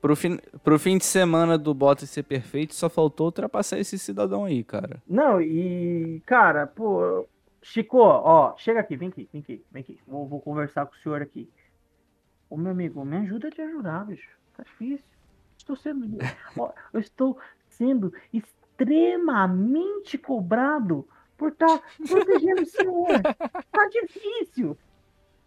Pro 0.00 0.14
fim, 0.14 0.38
pro 0.62 0.78
fim 0.78 0.98
de 0.98 1.04
semana 1.04 1.56
do 1.56 1.72
Bottas 1.72 2.10
ser 2.10 2.24
perfeito, 2.24 2.74
só 2.74 2.90
faltou 2.90 3.26
ultrapassar 3.26 3.78
esse 3.78 3.98
cidadão 3.98 4.44
aí, 4.44 4.62
cara. 4.62 5.02
Não, 5.08 5.40
e, 5.40 6.20
cara, 6.26 6.66
pô, 6.66 7.26
Chico, 7.62 7.98
ó, 7.98 8.54
chega 8.58 8.80
aqui, 8.80 8.96
vem 8.96 9.08
aqui, 9.08 9.28
vem 9.32 9.40
aqui, 9.40 9.64
vem 9.72 9.80
aqui. 9.80 9.98
Vou, 10.06 10.26
vou 10.26 10.40
conversar 10.40 10.84
com 10.84 10.94
o 10.94 10.98
senhor 10.98 11.22
aqui. 11.22 11.48
Ô, 12.50 12.56
meu 12.58 12.72
amigo, 12.72 13.02
me 13.02 13.16
ajuda 13.16 13.48
a 13.48 13.50
te 13.50 13.62
ajudar, 13.62 14.04
bicho. 14.04 14.28
Tá 14.54 14.62
difícil 14.62 15.14
estou 15.64 15.76
sendo, 15.76 16.18
eu 16.92 17.00
estou 17.00 17.38
sendo 17.68 18.12
extremamente 18.32 20.18
cobrado 20.18 21.08
por 21.36 21.52
estar 21.52 21.78
tá 21.78 21.82
protegendo 22.06 22.62
o 22.62 22.66
senhor. 22.66 23.22
Tá 23.22 23.88
difícil. 23.90 24.78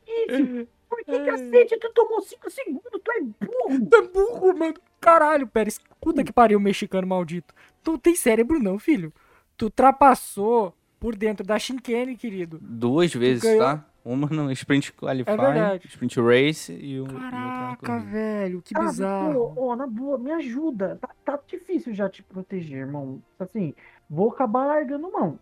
Isso. 0.07 0.67
Por 0.89 1.03
que 1.03 1.19
cacete 1.25 1.77
tu 1.79 1.91
tomou 1.93 2.21
5 2.21 2.49
segundos? 2.49 2.83
Tu 3.03 3.11
é 3.11 3.21
burro. 3.21 3.85
Tu 3.89 3.95
é 3.95 4.01
burro, 4.07 4.57
mano. 4.57 4.73
Caralho, 5.01 5.45
Pérez. 5.47 5.79
Puta 5.99 6.23
que 6.23 6.31
pariu, 6.31 6.59
mexicano 6.59 7.05
maldito. 7.07 7.53
Tu 7.83 7.91
não 7.91 7.97
tem 7.99 8.15
cérebro 8.15 8.59
não, 8.59 8.79
filho. 8.79 9.11
tu 9.57 9.65
ultrapassou 9.65 10.73
por 10.99 11.15
dentro 11.15 11.45
da 11.45 11.57
Shinkane, 11.59 12.15
querido. 12.15 12.59
Duas 12.61 13.13
vezes, 13.13 13.43
ganhou- 13.43 13.59
tá? 13.63 13.85
Uma 14.05 14.27
no 14.27 14.49
Sprint 14.53 14.93
Qualify, 14.93 15.35
verdade. 15.35 15.85
Sprint 15.87 16.21
Race 16.21 16.71
e, 16.71 17.01
na 17.01 17.29
Caraca, 17.29 17.99
velho, 17.99 18.61
que 18.61 18.73
Ah, 18.77 18.79
bizarro. 18.83 19.51
pô, 19.53 19.65
ó, 19.71 19.75
na 19.75 19.85
boa, 19.85 20.17
me 20.17 20.31
ajuda. 20.31 20.97
Tá, 21.01 21.09
tá 21.25 21.39
difícil 21.45 21.93
já 21.93 22.07
te 22.07 22.23
proteger, 22.23 22.79
irmão. 22.79 23.21
Assim, 23.37 23.73
vou 24.09 24.29
acabar 24.31 24.65
largando 24.65 25.11
mão. 25.11 25.37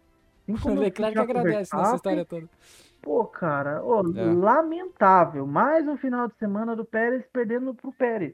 Assim 0.51 0.69
O 0.71 0.79
Leclerc 0.79 1.17
agradece 1.19 1.75
nessa 1.75 1.95
história 1.95 2.25
toda. 2.25 2.49
Pô, 3.05 3.23
cara, 3.23 3.83
É. 4.15 4.23
lamentável. 4.33 5.45
Mais 5.45 5.87
um 5.87 5.95
final 5.95 6.27
de 6.27 6.35
semana 6.39 6.75
do 6.75 6.83
Pérez 6.83 7.23
perdendo 7.31 7.71
pro 7.75 7.93
Pérez. 7.93 8.33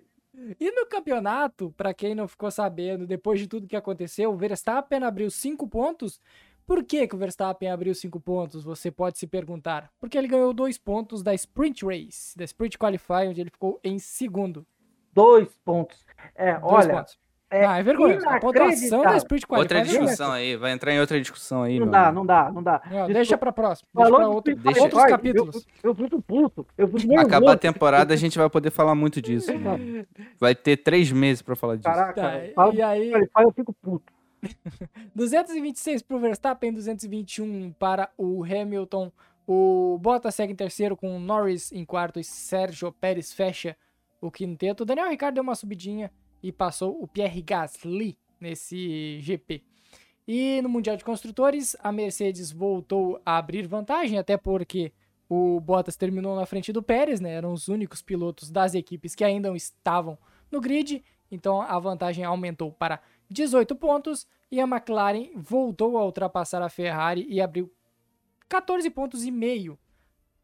E 0.57 0.71
no 0.71 0.85
campeonato, 0.85 1.73
pra 1.75 1.93
quem 1.93 2.15
não 2.15 2.25
ficou 2.25 2.49
sabendo, 2.49 3.05
depois 3.05 3.37
de 3.37 3.49
tudo 3.49 3.67
que 3.67 3.75
aconteceu, 3.75 4.31
o 4.31 4.37
Verstappen 4.37 5.03
abriu 5.03 5.29
cinco 5.29 5.67
pontos. 5.67 6.21
Por 6.65 6.85
que, 6.85 7.05
que 7.05 7.13
o 7.13 7.17
Verstappen 7.17 7.69
abriu 7.69 7.93
cinco 7.93 8.17
pontos? 8.17 8.63
Você 8.63 8.89
pode 8.89 9.17
se 9.19 9.27
perguntar. 9.27 9.91
Porque 9.99 10.17
ele 10.17 10.29
ganhou 10.29 10.53
dois 10.53 10.77
pontos 10.77 11.21
da 11.21 11.33
Sprint 11.33 11.83
Race, 11.85 12.37
da 12.37 12.45
Sprint 12.45 12.77
Qualify, 12.77 13.27
onde 13.27 13.41
ele 13.41 13.49
ficou 13.49 13.77
em 13.83 13.99
segundo. 13.99 14.65
Dois 15.13 15.53
pontos. 15.65 16.05
É, 16.33 16.57
Dois 16.57 16.63
olha, 16.85 16.93
pontos. 16.95 17.19
É 17.51 17.65
ah, 17.65 17.77
é 17.77 17.83
vergonhoso. 17.83 18.27
A 18.27 18.39
pontuação 18.39 19.03
da. 19.03 19.17
Sprint 19.17 19.45
Qualify. 19.45 19.61
Outra 19.63 19.79
é 19.79 19.81
discussão 19.83 20.31
aí, 20.31 20.55
vai 20.55 20.71
entrar 20.71 20.93
em 20.93 20.99
outra 20.99 21.19
discussão 21.19 21.63
aí, 21.63 21.77
não 21.79 21.85
meu 21.85 21.91
dá, 21.91 22.11
não 22.11 22.25
dá, 22.25 22.51
não 22.51 22.63
dá. 22.63 22.81
Não, 22.89 23.07
deixa 23.07 23.37
pra 23.37 23.51
próxima. 23.51 23.87
Deixa 23.93 24.09
falou 24.09 24.19
pra 24.25 24.29
outro, 24.35 24.55
deixa- 24.55 24.81
outros 24.81 25.03
capítulos. 25.05 25.67
Eu, 25.83 25.91
eu 25.91 25.95
fico 25.95 26.21
puto. 26.21 26.65
Eu 26.77 26.87
fico 26.87 27.13
Acabar 27.13 27.35
a 27.35 27.39
nervoso. 27.39 27.57
temporada, 27.57 28.13
a 28.13 28.17
gente 28.17 28.37
vai 28.37 28.49
poder 28.49 28.71
falar 28.71 28.95
muito 28.95 29.21
disso. 29.21 29.51
Vai 30.39 30.55
ter 30.55 30.77
três 30.77 31.11
meses 31.11 31.41
pra 31.41 31.55
falar 31.55 31.75
disso. 31.75 31.85
Caraca, 31.89 32.21
Tá, 32.21 32.39
fala 32.55 32.73
e 32.73 32.81
aí, 32.81 33.11
Qualify, 33.11 33.43
eu 33.43 33.51
fico 33.51 33.73
puto. 33.73 34.11
226 35.15 36.01
para 36.01 36.17
o 36.17 36.19
Verstappen, 36.19 36.73
221 36.73 37.71
para 37.73 38.09
o 38.17 38.43
Hamilton. 38.43 39.11
O 39.47 39.97
Bottas 40.01 40.35
segue 40.35 40.53
em 40.53 40.55
terceiro 40.55 40.95
com 40.95 41.15
o 41.15 41.19
Norris 41.19 41.71
em 41.71 41.83
quarto 41.83 42.19
e 42.19 42.23
Sérgio 42.23 42.91
Pérez 42.91 43.33
fecha 43.33 43.75
o 44.21 44.31
quinteto. 44.31 44.83
O 44.83 44.85
Daniel 44.85 45.09
Ricciardo 45.09 45.35
deu 45.35 45.43
uma 45.43 45.55
subidinha 45.55 46.11
e 46.41 46.51
passou 46.51 47.01
o 47.01 47.07
Pierre 47.07 47.41
Gasly 47.41 48.17
nesse 48.39 49.19
GP. 49.21 49.63
E 50.27 50.61
no 50.61 50.69
Mundial 50.69 50.95
de 50.95 51.03
Construtores, 51.03 51.75
a 51.79 51.91
Mercedes 51.91 52.51
voltou 52.51 53.21
a 53.25 53.37
abrir 53.37 53.67
vantagem, 53.67 54.17
até 54.17 54.37
porque 54.37 54.93
o 55.27 55.59
Bottas 55.59 55.95
terminou 55.95 56.35
na 56.35 56.45
frente 56.45 56.73
do 56.73 56.83
Pérez, 56.83 57.19
né? 57.19 57.31
Eram 57.31 57.53
os 57.53 57.67
únicos 57.67 58.01
pilotos 58.01 58.51
das 58.51 58.75
equipes 58.75 59.15
que 59.15 59.23
ainda 59.23 59.55
estavam 59.55 60.17
no 60.51 60.59
grid, 60.59 61.03
então 61.31 61.61
a 61.61 61.79
vantagem 61.79 62.23
aumentou 62.23 62.71
para 62.71 63.01
18 63.29 63.75
pontos 63.75 64.27
e 64.51 64.59
a 64.59 64.63
McLaren 64.63 65.29
voltou 65.35 65.97
a 65.97 66.03
ultrapassar 66.03 66.61
a 66.61 66.69
Ferrari 66.69 67.25
e 67.29 67.39
abriu 67.39 67.71
14 68.49 68.89
pontos 68.89 69.23
e 69.23 69.31
meio, 69.31 69.79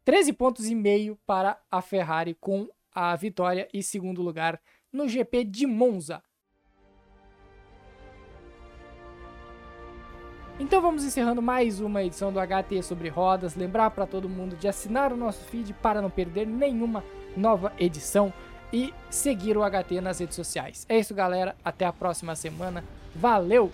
13 0.04 0.32
pontos 0.32 0.66
e 0.70 0.74
meio 0.74 1.18
para 1.26 1.60
a 1.70 1.82
Ferrari 1.82 2.34
com 2.34 2.66
a 2.90 3.14
vitória 3.14 3.68
e 3.72 3.82
segundo 3.82 4.22
lugar 4.22 4.58
no 4.92 5.08
GP 5.08 5.44
de 5.44 5.66
Monza. 5.66 6.22
Então 10.60 10.80
vamos 10.80 11.04
encerrando 11.04 11.40
mais 11.40 11.80
uma 11.80 12.02
edição 12.02 12.32
do 12.32 12.40
HT 12.40 12.82
sobre 12.82 13.08
rodas. 13.08 13.54
Lembrar 13.54 13.90
para 13.90 14.06
todo 14.06 14.28
mundo 14.28 14.56
de 14.56 14.66
assinar 14.66 15.12
o 15.12 15.16
nosso 15.16 15.44
feed 15.44 15.72
para 15.74 16.02
não 16.02 16.10
perder 16.10 16.46
nenhuma 16.46 17.04
nova 17.36 17.72
edição 17.78 18.32
e 18.72 18.92
seguir 19.08 19.56
o 19.56 19.62
HT 19.62 20.00
nas 20.00 20.18
redes 20.18 20.34
sociais. 20.34 20.84
É 20.88 20.98
isso, 20.98 21.14
galera. 21.14 21.54
Até 21.64 21.86
a 21.86 21.92
próxima 21.92 22.34
semana. 22.34 22.82
Valeu! 23.14 23.70